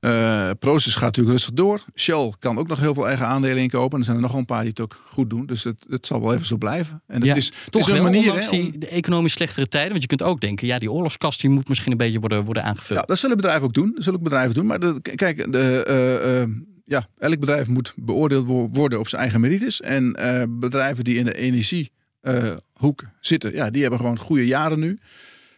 Eh 0.01 0.49
Proces 0.59 0.93
gaat 0.93 1.03
natuurlijk 1.03 1.35
rustig 1.35 1.53
door. 1.53 1.83
Shell 1.95 2.33
kan 2.39 2.57
ook 2.57 2.67
nog 2.67 2.79
heel 2.79 2.93
veel 2.93 3.07
eigen 3.07 3.25
aandelen 3.25 3.57
inkopen. 3.57 3.91
En 3.91 3.97
er 3.99 4.03
zijn 4.03 4.15
er 4.15 4.21
nog 4.21 4.31
wel 4.31 4.39
een 4.39 4.45
paar 4.45 4.59
die 4.61 4.69
het 4.69 4.79
ook 4.79 5.01
goed 5.05 5.29
doen. 5.29 5.45
Dus 5.45 5.63
het, 5.63 5.85
het 5.89 6.05
zal 6.05 6.21
wel 6.21 6.33
even 6.33 6.45
zo 6.45 6.57
blijven. 6.57 7.01
En 7.07 7.15
het 7.15 7.25
Ja, 7.25 7.35
is, 7.35 7.45
het 7.45 7.71
toch 7.71 7.87
is 7.89 7.93
een 7.95 8.03
manier. 8.03 8.33
hè, 8.33 8.49
om- 8.59 8.79
de 8.79 8.87
economisch 8.87 9.33
slechtere 9.33 9.67
tijden. 9.67 9.89
Want 9.89 10.01
je 10.01 10.07
kunt 10.07 10.23
ook 10.23 10.41
denken, 10.41 10.67
ja, 10.67 10.77
die 10.77 10.91
oorlogskast 10.91 11.41
die 11.41 11.49
moet 11.49 11.67
misschien 11.67 11.91
een 11.91 11.97
beetje 11.97 12.19
worden, 12.19 12.43
worden 12.43 12.63
aangevuld. 12.63 12.99
Ja, 12.99 13.05
dat 13.05 13.19
zullen 13.19 13.35
bedrijven 13.35 13.63
ook 13.63 13.73
doen. 13.73 13.91
Dat 13.93 14.03
zullen 14.03 14.17
ook 14.19 14.23
bedrijven 14.25 14.53
doen. 14.55 14.65
Maar 14.65 14.79
de, 14.79 14.99
kijk, 15.15 15.51
de, 15.51 15.83
eh, 15.87 16.41
eh, 16.41 16.49
ja, 16.85 17.07
elk 17.17 17.39
bedrijf 17.39 17.67
moet 17.67 17.93
beoordeeld 17.95 18.45
wo- 18.47 18.69
worden 18.71 18.99
op 18.99 19.07
zijn 19.07 19.21
eigen 19.21 19.41
merites. 19.41 19.81
En 19.81 20.11
bedrijven 20.59 21.03
die 21.03 21.15
in 21.17 21.25
de 21.25 21.35
energiehoek 21.35 23.03
zitten, 23.19 23.53
ja, 23.53 23.69
die 23.69 23.81
hebben 23.81 23.99
gewoon 23.99 24.17
goede 24.19 24.45
jaren 24.47 24.79
nu. 24.79 24.99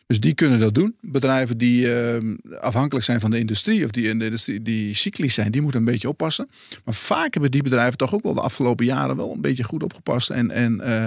Dus 0.08 0.20
die 0.20 0.34
kunnen 0.34 0.60
dat 0.60 0.74
doen. 0.74 0.96
Bedrijven 1.02 1.58
die 1.58 1.94
eh, 1.94 2.18
afhankelijk 2.60 3.06
zijn 3.06 3.20
van 3.20 3.32
de 3.32 3.40
industrie 3.40 3.84
of 3.86 3.92
die 3.92 4.08
in 4.08 4.38
die 4.62 4.94
cyclisch 4.94 5.34
zijn, 5.34 5.52
die 5.52 5.62
moeten 5.62 5.80
een 5.80 5.86
beetje 5.86 6.10
oppassen. 6.10 6.50
Maar 6.86 6.94
vaak 6.94 7.34
hebben 7.34 7.52
die 7.52 7.64
bedrijven 7.64 7.98
toch 7.98 8.14
ook 8.14 8.24
wel 8.24 8.34
de 8.34 8.42
afgelopen 8.42 8.86
jaren 8.86 9.16
wel 9.16 9.32
een 9.32 9.42
beetje 9.42 9.64
goed 9.64 9.84
opgepast 9.84 10.30
en, 10.30 10.52
en 10.52 10.82
eh, 10.82 11.06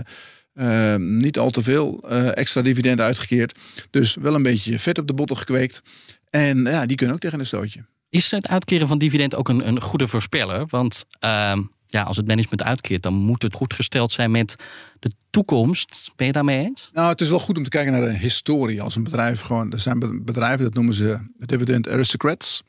eh, 0.56 1.00
niet 1.00 1.38
al 1.38 1.50
te 1.50 1.62
veel 1.62 2.04
eh, 2.08 2.36
extra 2.36 2.62
dividend 2.62 3.00
uitgekeerd. 3.00 3.58
Dus 3.90 4.16
wel 4.20 4.34
een 4.34 4.42
beetje 4.42 4.78
vet 4.78 4.98
op 4.98 5.06
de 5.06 5.14
botten 5.14 5.36
gekweekt. 5.36 5.82
En 6.30 6.64
ja, 6.64 6.86
die 6.86 6.96
kunnen 6.96 7.14
ook 7.14 7.20
tegen 7.20 7.38
een 7.38 7.46
stootje. 7.46 7.84
Is 8.08 8.30
het 8.30 8.48
uitkeren 8.48 8.86
van 8.86 8.98
dividend 8.98 9.34
ook 9.34 9.48
een, 9.48 9.68
een 9.68 9.80
goede 9.80 10.06
voorspeller? 10.06 10.66
Want 10.66 11.04
ehm, 11.18 11.62
ja, 11.96 12.02
als 12.02 12.16
het 12.16 12.26
management 12.26 12.62
uitkeert, 12.62 13.02
dan 13.02 13.14
moet 13.14 13.42
het 13.42 13.54
goed 13.54 13.74
gesteld 13.74 14.12
zijn 14.12 14.30
met 14.30 14.56
de 14.98 15.10
toekomst. 15.30 16.12
Ben 16.16 16.26
je 16.26 16.32
daarmee 16.32 16.64
eens? 16.64 16.90
Nou, 16.92 17.08
het 17.08 17.20
is 17.20 17.28
wel 17.28 17.38
goed 17.38 17.56
om 17.58 17.64
te 17.64 17.70
kijken 17.70 17.92
naar 17.92 18.00
de 18.00 18.16
historie. 18.16 18.82
Als 18.82 18.96
een 18.96 19.02
bedrijf 19.04 19.40
gewoon, 19.40 19.72
er 19.72 19.78
zijn 19.78 19.98
be- 19.98 20.20
bedrijven, 20.22 20.64
dat 20.64 20.74
noemen 20.74 20.94
ze 20.94 21.18
dividend 21.38 21.88
aristocrats. 21.88 22.62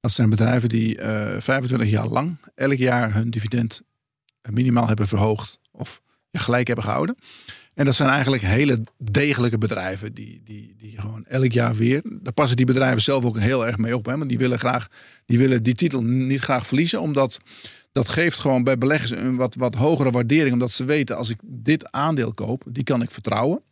Dat 0.00 0.12
zijn 0.12 0.30
bedrijven 0.30 0.68
die 0.68 0.98
eh 0.98 1.40
25 1.40 1.90
jaar 1.90 2.08
lang 2.08 2.38
elk 2.54 2.76
jaar 2.78 3.14
hun 3.14 3.30
dividend 3.30 3.82
minimaal 4.50 4.86
hebben 4.86 5.08
verhoogd 5.08 5.58
of 5.70 6.00
gelijk 6.32 6.66
hebben 6.66 6.84
gehouden. 6.84 7.16
En 7.74 7.84
dat 7.84 7.94
zijn 7.94 8.08
eigenlijk 8.08 8.42
hele 8.42 8.80
degelijke 8.98 9.58
bedrijven 9.58 10.14
die, 10.14 10.40
die, 10.44 10.74
die 10.78 11.00
gewoon 11.00 11.24
elk 11.24 11.52
jaar 11.52 11.74
weer. 11.74 12.02
Daar 12.04 12.32
passen 12.32 12.56
die 12.56 12.66
bedrijven 12.66 13.02
zelf 13.02 13.24
ook 13.24 13.38
heel 13.38 13.66
erg 13.66 13.78
mee 13.78 13.96
op. 13.96 14.06
Hè? 14.06 14.16
Want 14.16 14.28
die 14.28 14.38
willen 14.38 14.58
graag 14.58 14.88
die, 15.26 15.38
willen 15.38 15.62
die 15.62 15.74
titel 15.74 16.02
niet 16.02 16.40
graag 16.40 16.66
verliezen. 16.66 17.00
Omdat 17.00 17.40
dat 17.96 18.08
geeft 18.08 18.38
gewoon 18.38 18.64
bij 18.64 18.78
beleggers 18.78 19.10
een 19.10 19.36
wat, 19.36 19.54
wat 19.54 19.74
hogere 19.74 20.10
waardering. 20.10 20.52
Omdat 20.52 20.70
ze 20.70 20.84
weten 20.84 21.16
als 21.16 21.30
ik 21.30 21.38
dit 21.44 21.92
aandeel 21.92 22.34
koop, 22.34 22.62
die 22.68 22.84
kan 22.84 23.02
ik 23.02 23.10
vertrouwen. 23.10 23.62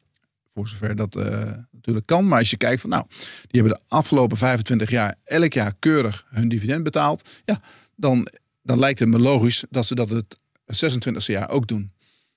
Voor 0.54 0.68
zover 0.68 0.96
dat 0.96 1.16
eh, 1.16 1.52
natuurlijk 1.70 2.06
kan. 2.06 2.28
Maar 2.28 2.38
als 2.38 2.50
je 2.50 2.56
kijkt 2.56 2.80
van 2.80 2.90
nou, 2.90 3.04
die 3.48 3.60
hebben 3.60 3.72
de 3.72 3.94
afgelopen 3.94 4.36
25 4.36 4.90
jaar 4.90 5.14
elk 5.24 5.52
jaar 5.52 5.74
keurig 5.78 6.26
hun 6.28 6.48
dividend 6.48 6.84
betaald. 6.84 7.28
Ja, 7.44 7.60
dan, 7.96 8.28
dan 8.62 8.78
lijkt 8.78 8.98
het 8.98 9.08
me 9.08 9.18
logisch 9.18 9.64
dat 9.70 9.86
ze 9.86 9.94
dat 9.94 10.10
het 10.10 10.38
26e 10.72 11.24
jaar 11.24 11.50
ook 11.50 11.66
doen. 11.66 11.92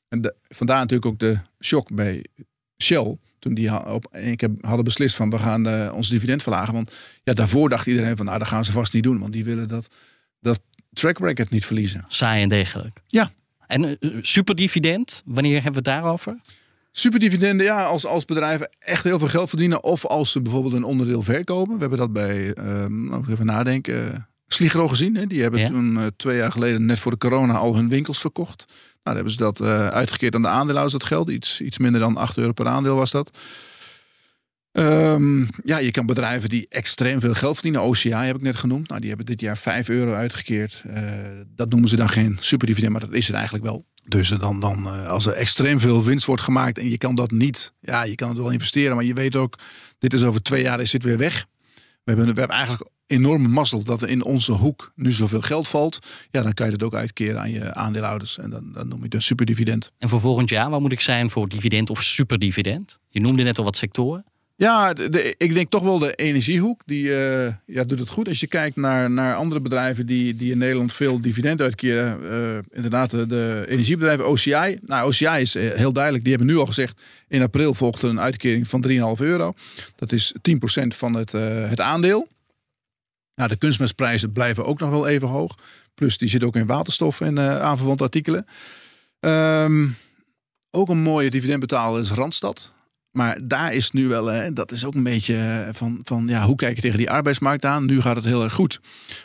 En 0.08 0.22
de, 0.22 0.36
vandaar 0.48 0.80
natuurlijk 0.80 1.06
ook 1.06 1.20
de 1.20 1.40
shock 1.60 1.94
bij 1.94 2.26
Shell. 2.84 3.18
Toen 3.40 3.54
die 3.54 3.86
op 3.86 4.08
één 4.12 4.36
keer 4.36 4.52
hadden 4.62 4.84
beslist 4.84 5.16
van 5.16 5.30
we 5.30 5.38
gaan 5.38 5.68
eh, 5.68 5.94
ons 5.94 6.10
dividend 6.10 6.44
verlagen. 6.44 6.74
Want 6.74 6.96
ja, 7.24 7.34
daarvoor 7.34 7.70
dacht 7.70 7.88
iedereen 7.88 8.18
van 8.18 8.26
nou 8.26 8.40
dat 8.40 8.48
gaan 8.48 8.66
ze 8.66 8.72
vast 8.72 8.94
niet 8.94 9.04
doen. 9.04 9.20
Want 9.20 9.34
die 9.34 9.44
willen 9.44 9.68
dat, 9.68 9.88
dat 10.40 10.60
track 10.98 11.20
record 11.20 11.50
niet 11.50 11.66
verliezen. 11.66 12.06
Saai 12.08 12.42
en 12.42 12.50
degelijk. 12.50 13.00
Ja. 13.08 13.32
En 13.68 14.00
eh, 14.00 14.10
superdividend, 14.22 15.22
wanneer 15.26 15.54
hebben 15.54 15.84
we 15.84 15.90
het 15.90 16.00
daarover? 16.00 16.40
Superdividenden, 16.92 17.66
ja, 17.66 17.84
als, 17.84 18.06
als 18.06 18.26
bedrijven 18.26 18.70
echt 18.80 19.04
heel 19.04 19.20
veel 19.20 19.28
geld 19.28 19.50
verdienen. 19.50 19.84
Of 19.84 20.06
als 20.06 20.32
ze 20.32 20.42
bijvoorbeeld 20.42 20.74
een 20.74 20.84
onderdeel 20.84 21.22
verkopen. 21.22 21.74
We 21.74 21.80
hebben 21.80 22.00
dat 22.00 22.14
bij, 22.14 22.54
ehm 22.54 23.30
even 23.30 23.46
nadenken, 23.46 24.14
eh, 24.14 24.20
Sligro 24.48 24.88
gezien. 24.88 25.16
Hè? 25.16 25.26
Die 25.26 25.42
hebben 25.42 25.68
toen 25.68 26.00
eh, 26.00 26.06
twee 26.18 26.38
jaar 26.38 26.52
geleden, 26.52 26.86
net 26.86 27.00
voor 27.00 27.12
de 27.12 27.18
corona, 27.18 27.54
al 27.54 27.76
hun 27.76 27.90
winkels 27.90 28.20
verkocht. 28.20 28.66
Nou, 28.68 28.78
dan 29.04 29.16
hebben 29.16 29.32
ze 29.32 29.38
dat 29.38 29.62
uitgekeerd 29.92 30.36
aan 30.36 30.42
de 30.42 30.48
aandeelhouders, 30.48 30.94
dat 30.94 31.04
geld. 31.04 31.30
Iets, 31.30 31.62
iets 31.62 31.78
minder 31.78 32.02
dan 32.02 32.18
8 32.18 32.38
euro 32.38 32.52
per 32.52 32.68
aandeel 32.68 32.96
was 32.96 33.12
dat. 33.12 33.32
Ehm, 34.78 35.46
ja, 35.64 35.78
je 35.78 35.92
kan 35.92 36.06
bedrijven 36.06 36.50
die 36.50 36.66
extreem 36.70 37.20
veel 37.20 37.34
geld 37.34 37.54
verdienen. 37.54 37.82
OCI 37.82 38.10
heb 38.10 38.36
ik 38.36 38.42
net 38.42 38.56
genoemd. 38.56 38.88
Nou, 38.88 39.00
die 39.00 39.10
hebben 39.10 39.26
dit 39.26 39.40
jaar 39.40 39.58
5 39.58 39.90
euro 39.90 40.14
uitgekeerd. 40.14 40.84
Eh, 40.88 41.04
dat 41.56 41.70
noemen 41.70 41.90
ze 41.90 41.96
dan 41.96 42.10
geen 42.10 42.38
superdividend, 42.40 42.92
maar 42.92 43.02
dat 43.02 43.14
is 43.14 43.28
het 43.28 43.36
eigenlijk 43.36 43.66
wel. 43.66 43.86
Dus 44.08 44.30
dan, 44.30 44.60
dan 44.60 44.88
eh, 44.88 45.08
als 45.08 45.26
er 45.26 45.34
extreem 45.34 45.80
veel 45.80 46.04
winst 46.04 46.26
wordt 46.26 46.42
gemaakt 46.42 46.78
en 46.78 46.90
je 46.90 46.98
kan 46.98 47.16
dat 47.16 47.32
niet, 47.32 47.74
ja, 47.80 48.04
je 48.04 48.16
kan 48.16 48.30
het 48.30 48.38
wel 48.38 48.50
investeren, 48.50 48.96
maar 48.96 49.06
je 49.06 49.14
weet 49.14 49.36
ook, 49.36 49.60
dit 49.98 50.14
is 50.14 50.24
over 50.24 50.42
twee 50.42 50.64
jaar 50.64 50.80
is 50.80 50.92
dit 50.92 51.04
weer 51.04 51.18
weg. 51.18 51.46
We 51.76 52.14
hebben, 52.14 52.34
we 52.34 52.40
hebben 52.40 52.58
eigenlijk 52.58 52.90
enorme 53.08 53.48
mazzel 53.48 53.84
dat 53.84 54.02
er 54.02 54.10
in 54.10 54.24
onze 54.24 54.52
hoek 54.52 54.92
nu 54.96 55.12
zoveel 55.12 55.42
geld 55.42 55.68
valt. 55.68 56.00
Ja, 56.32 56.42
dan 56.42 56.54
kan 56.54 56.66
je 56.66 56.78
dat 56.78 56.84
ook 56.84 56.96
uitkeren 56.96 57.40
aan 57.40 57.52
je 57.52 57.74
aandeelhouders 57.74 58.38
en 58.38 58.50
dan, 58.50 58.72
dan 58.72 58.88
noem 58.88 58.98
je 58.98 59.06
het 59.06 59.14
een 59.14 59.22
superdividend. 59.22 59.92
En 59.98 60.10
voor 60.10 60.20
volgend 60.20 60.50
jaar, 60.50 60.70
waar 60.70 60.82
moet 60.82 60.92
ik 60.92 61.02
zijn 61.02 61.30
voor 61.30 61.48
dividend 61.48 61.90
of 61.90 62.04
superdividend? 62.04 63.00
Je 63.10 63.20
noemde 63.20 63.44
net 63.44 63.58
al 63.58 63.64
wat 63.64 63.78
sectoren. 63.78 64.26
Ja, 64.58 64.94
ik 65.38 65.54
denk 65.54 65.70
toch 65.70 65.84
wel 65.84 66.00
de 66.00 66.16
energiehoek. 66.16 66.82
Die 66.86 67.16
eh, 67.16 67.54
ja, 67.66 67.84
doet 67.84 68.00
het 68.00 68.10
goed. 68.10 68.28
Als 68.28 68.40
je 68.40 68.48
kijkt 68.48 68.76
naar, 68.76 69.12
naar 69.12 69.36
andere 69.36 69.62
bedrijven 69.62 70.06
die, 70.06 70.36
die 70.36 70.52
in 70.52 70.58
Nederland 70.58 70.94
veel 70.94 71.22
dividend 71.22 71.62
uitkeren. 71.62 72.32
eh, 72.32 72.64
inderdaad, 72.72 73.10
de, 73.10 73.66
energiebedrijven 73.68 74.28
OCI. 74.28 74.80
Nou, 74.82 75.08
OCI 75.08 75.26
is 75.26 75.56
eh, 75.56 75.72
heel 75.72 75.94
duidelijk. 75.94 76.24
Die 76.24 76.34
hebben 76.36 76.54
nu 76.54 76.60
al 76.60 76.66
gezegd. 76.66 77.02
In 77.28 77.42
april 77.42 77.74
volgt 77.74 78.02
er 78.02 78.10
een 78.10 78.20
uitkering 78.20 78.68
van 78.68 78.86
3,5 78.88 78.96
euro. 79.18 79.54
Dat 79.96 80.12
is 80.12 80.34
10% 80.42 80.88
van 80.88 81.14
het, 81.14 81.32
het 81.32 81.80
aandeel. 81.82 82.28
Nou, 83.36 83.50
de 83.50 83.58
kunstmestprijzen 83.58 84.32
blijven 84.32 84.66
ook 84.66 84.80
nog 84.80 84.90
wel 84.90 85.08
even 85.08 85.28
hoog. 85.28 85.56
Plus 85.94 86.18
die 86.18 86.30
zitten 86.30 86.48
ook 86.48 86.56
in 86.56 86.66
waterstof 86.66 87.22
en 87.22 87.40
aanverwante 87.40 88.04
artikelen. 88.04 88.46
Ehm, 89.20 89.88
ook 90.72 90.90
een 90.90 91.02
mooie 91.02 91.30
dividendbetaler 91.30 92.02
is 92.02 92.12
Randstad. 92.12 92.76
Maar 93.18 93.40
daar 93.44 93.74
is 93.74 93.92
nu 93.92 94.08
wel, 94.08 94.26
hè, 94.26 94.54
dat 94.54 94.72
is 94.72 94.86
ook 94.86 94.96
een 94.96 95.04
beetje 95.04 95.36
eh, 95.36 95.74
van, 95.74 96.00
van 96.04 96.28
ja, 96.28 96.46
hoe 96.46 96.56
kijk 96.56 96.76
je 96.76 96.82
tegen 96.82 96.98
die 96.98 97.10
arbeidsmarkt 97.10 97.66
aan? 97.66 97.86
Nu 97.86 98.02
gaat 98.02 98.16
het 98.16 98.26
heel 98.26 98.44
erg 98.44 98.54
goed. 98.54 98.80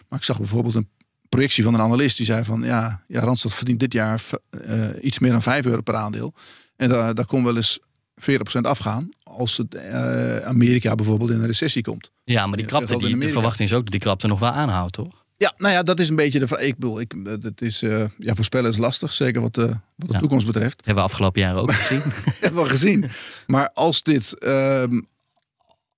Maar 0.09 0.19
ik 0.19 0.25
zag 0.25 0.39
bijvoorbeeld 0.39 0.75
een 0.75 0.89
projectie 1.29 1.65
van 1.65 1.75
een 1.75 1.81
analist 1.81 2.17
die 2.17 2.27
zei 2.27 2.45
van 2.45 2.63
ja, 2.63 3.03
ja 3.09 3.21
Randstad 3.21 3.55
verdient 3.55 3.81
dit 3.81 3.93
jaar 3.93 4.23
eh, 4.51 4.79
iets 5.01 5.19
meer 5.19 5.31
dan 5.31 5.43
5 5.43 5.65
euro 5.65 5.81
per 5.81 5.95
aandeel. 5.95 6.35
En 6.77 6.89
daar, 6.89 7.15
daar 7.15 7.27
kon 7.27 7.45
wel 7.45 7.57
eens 7.57 7.81
40% 8.21 8.35
afgaan 8.61 9.09
als 9.23 9.57
het 9.57 9.75
eh, 9.75 10.39
Amerika 10.39 10.95
bijvoorbeeld 10.95 11.31
in 11.31 11.41
een 11.41 11.47
recessie 11.47 11.83
komt. 11.83 12.11
Ja, 12.25 12.47
maar 12.47 12.57
die 12.57 12.67
krapte, 12.67 12.99
die, 12.99 13.19
de 13.19 13.31
verwachting 13.31 13.69
is 13.69 13.75
ook 13.75 13.83
dat 13.83 13.93
die 13.93 14.01
krapte 14.01 14.27
nog 14.27 14.39
wel 14.39 14.51
aanhoudt, 14.51 14.93
toch? 14.93 15.22
Ja, 15.43 15.55
nou 15.57 15.73
ja, 15.73 15.83
dat 15.83 16.01
is 16.01 16.09
een 16.09 16.17
beetje 16.17 16.39
de 16.39 16.47
vraag. 16.47 16.61
Ik 16.61 16.75
bedoel, 16.75 17.01
ik, 17.01 17.15
het 17.43 17.63
is, 17.63 17.83
eh, 17.83 18.05
ja, 18.19 18.35
voorspellen 18.35 18.71
is 18.71 18.77
lastig, 18.77 19.13
zeker 19.13 19.41
wat 19.41 19.55
de, 19.55 19.67
wat 19.97 20.11
de 20.11 20.19
toekomst 20.19 20.47
betreft. 20.47 20.81
Hebben 20.85 21.05
we 21.05 21.11
afgelopen 21.11 21.41
jaren 21.41 21.61
ook 21.61 21.73
gezien. 21.83 22.03
hebben 22.41 22.63
we 22.63 22.69
gezien. 22.69 23.11
Maar 23.47 23.71
als 23.73 24.03
dit, 24.03 24.39
ehm, 24.39 25.01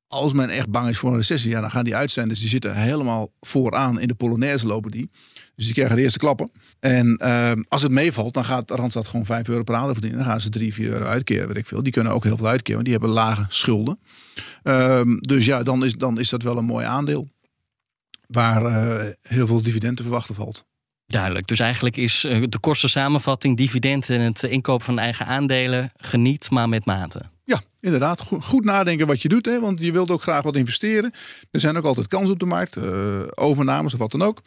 als 0.07 0.33
men 0.33 0.49
echt 0.49 0.69
bang 0.69 0.89
is 0.89 0.99
voor 0.99 1.11
een 1.11 1.17
recessie, 1.17 1.51
ja, 1.51 1.61
dan 1.61 1.71
gaan 1.71 1.85
die 1.85 1.97
uitzenders, 1.97 2.41
die 2.41 2.49
zitten 2.49 2.75
helemaal 2.75 3.33
vooraan 3.41 4.01
in 4.01 4.09
de 4.09 4.15
Polonaise 4.15 4.67
lopen 4.67 4.91
die. 4.91 5.11
Dus 5.55 5.65
die 5.65 5.75
krijgen 5.75 5.97
de 5.97 6.03
eerste 6.03 6.19
klappen. 6.19 6.51
En 6.81 7.17
ehm, 7.17 7.63
als 7.69 7.83
het 7.83 7.93
meevalt, 7.93 8.35
dan 8.35 8.45
gaat 8.45 8.71
Randstad 8.71 9.07
gewoon 9.07 9.27
5 9.27 9.49
euro 9.49 9.63
per 9.63 9.75
aandeel 9.75 9.93
verdienen. 9.93 10.19
Dan 10.19 10.29
gaan 10.29 10.41
ze 10.41 10.49
3, 10.49 10.75
4 10.75 10.91
euro 10.91 11.05
uitkeren, 11.05 11.47
weet 11.47 11.57
ik 11.57 11.67
veel. 11.67 11.83
Die 11.83 11.93
kunnen 11.93 12.13
ook 12.13 12.25
heel 12.25 12.37
veel 12.37 12.47
uitkeren, 12.47 12.75
want 12.75 12.85
die 12.85 12.95
hebben 12.95 13.15
lage 13.15 13.45
schulden. 13.49 13.99
Ehm, 14.63 15.17
dus 15.17 15.45
ja, 15.45 15.63
dan 15.63 15.85
is, 15.85 15.95
dan 15.95 16.19
is 16.19 16.29
dat 16.29 16.43
wel 16.43 16.59
een 16.59 16.65
mooi 16.65 16.87
aandeel. 16.87 17.29
Waar 18.27 18.65
eh, 18.65 19.11
heel 19.23 19.47
veel 19.47 19.63
dividend 19.63 19.97
te 19.97 20.03
verwachten 20.03 20.35
valt. 20.35 20.65
Duidelijk. 21.07 21.47
Dus 21.47 21.59
eigenlijk 21.59 21.97
is 21.97 22.25
eh, 22.25 22.43
de 22.49 22.59
kortste 22.59 22.89
samenvatting 22.89 23.57
dividend 23.57 24.11
en 24.11 24.21
het 24.21 24.43
inkopen 24.43 24.85
van 24.85 24.99
eigen 24.99 25.27
aandelen 25.27 25.93
geniet, 25.97 26.51
maar 26.51 26.69
met 26.69 26.85
mate. 26.85 27.21
Ja, 27.45 27.61
inderdaad. 27.81 28.21
Goed, 28.21 28.45
goed 28.45 28.65
nadenken 28.65 29.07
wat 29.07 29.23
je 29.23 29.29
doet. 29.29 29.47
Hè, 29.47 29.61
want 29.61 29.79
je 29.79 29.93
wilt 29.93 30.11
ook 30.11 30.23
graag 30.23 30.43
wat 30.43 30.57
investeren. 30.57 31.13
Er 31.51 31.61
zijn 31.61 31.77
ook 31.77 31.85
altijd 31.85 32.09
kansen 32.09 32.33
op 32.33 32.41
de 32.41 32.47
markt. 32.47 32.77
eh, 32.77 33.21
overnames 33.35 33.93
of 33.93 33.99
wat 33.99 34.11
dan 34.11 34.23
ook. 34.23 34.41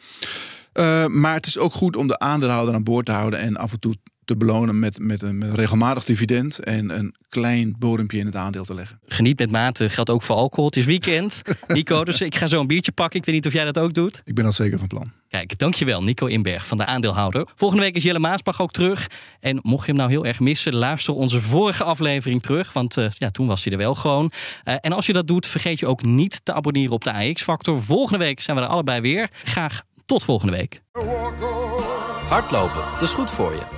Uh, 0.74 1.06
maar 1.06 1.34
het 1.34 1.46
is 1.46 1.58
ook 1.58 1.72
goed 1.72 1.96
om 1.96 2.06
de 2.06 2.18
aandeelhouder 2.18 2.74
aan 2.74 2.82
boord 2.82 3.06
te 3.06 3.12
houden 3.12 3.38
en 3.38 3.56
af 3.56 3.72
en 3.72 3.80
toe 3.80 3.94
te 4.28 4.36
belonen 4.36 4.78
met, 4.78 4.98
met, 4.98 5.22
een, 5.22 5.38
met 5.38 5.54
regelmatig 5.54 6.04
dividend 6.04 6.58
en 6.58 6.98
een 6.98 7.14
klein 7.28 7.74
bodempje 7.78 8.18
in 8.18 8.26
het 8.26 8.36
aandeel 8.36 8.64
te 8.64 8.74
leggen. 8.74 9.00
Geniet 9.06 9.38
met 9.38 9.50
mate 9.50 9.88
geldt 9.88 10.10
ook 10.10 10.22
voor 10.22 10.36
alcohol. 10.36 10.66
Het 10.66 10.76
is 10.76 10.84
weekend, 10.84 11.42
Nico, 11.66 12.04
dus 12.04 12.20
ik 12.20 12.34
ga 12.34 12.46
zo 12.46 12.60
een 12.60 12.66
biertje 12.66 12.92
pakken. 12.92 13.18
Ik 13.18 13.24
weet 13.26 13.34
niet 13.34 13.46
of 13.46 13.52
jij 13.52 13.64
dat 13.64 13.78
ook 13.78 13.92
doet. 13.92 14.22
Ik 14.24 14.34
ben 14.34 14.44
al 14.44 14.52
zeker 14.52 14.78
van 14.78 14.86
plan. 14.86 15.12
Kijk, 15.28 15.58
dankjewel 15.58 16.02
Nico 16.02 16.26
Inberg 16.26 16.66
van 16.66 16.76
de 16.76 16.86
aandeelhouder. 16.86 17.46
Volgende 17.54 17.84
week 17.84 17.96
is 17.96 18.02
Jelle 18.02 18.18
Maasbach 18.18 18.60
ook 18.60 18.72
terug. 18.72 19.06
En 19.40 19.58
mocht 19.62 19.86
je 19.86 19.92
hem 19.92 20.00
nou 20.00 20.10
heel 20.10 20.26
erg 20.26 20.40
missen, 20.40 20.74
luister 20.74 21.14
onze 21.14 21.40
vorige 21.40 21.84
aflevering 21.84 22.42
terug. 22.42 22.72
Want 22.72 22.96
uh, 22.96 23.06
ja, 23.10 23.30
toen 23.30 23.46
was 23.46 23.64
hij 23.64 23.72
er 23.72 23.78
wel 23.78 23.94
gewoon. 23.94 24.30
Uh, 24.64 24.74
en 24.80 24.92
als 24.92 25.06
je 25.06 25.12
dat 25.12 25.26
doet, 25.26 25.46
vergeet 25.46 25.78
je 25.78 25.86
ook 25.86 26.02
niet 26.02 26.40
te 26.42 26.52
abonneren 26.52 26.92
op 26.92 27.04
de 27.04 27.12
AX-factor. 27.12 27.82
Volgende 27.82 28.24
week 28.24 28.40
zijn 28.40 28.56
we 28.56 28.62
er 28.62 28.68
allebei 28.68 29.00
weer. 29.00 29.30
Graag 29.44 29.82
tot 30.06 30.24
volgende 30.24 30.56
week. 30.56 30.82
Hardlopen, 32.28 32.82
dat 32.92 33.02
is 33.02 33.12
goed 33.12 33.30
voor 33.30 33.52
je. 33.52 33.77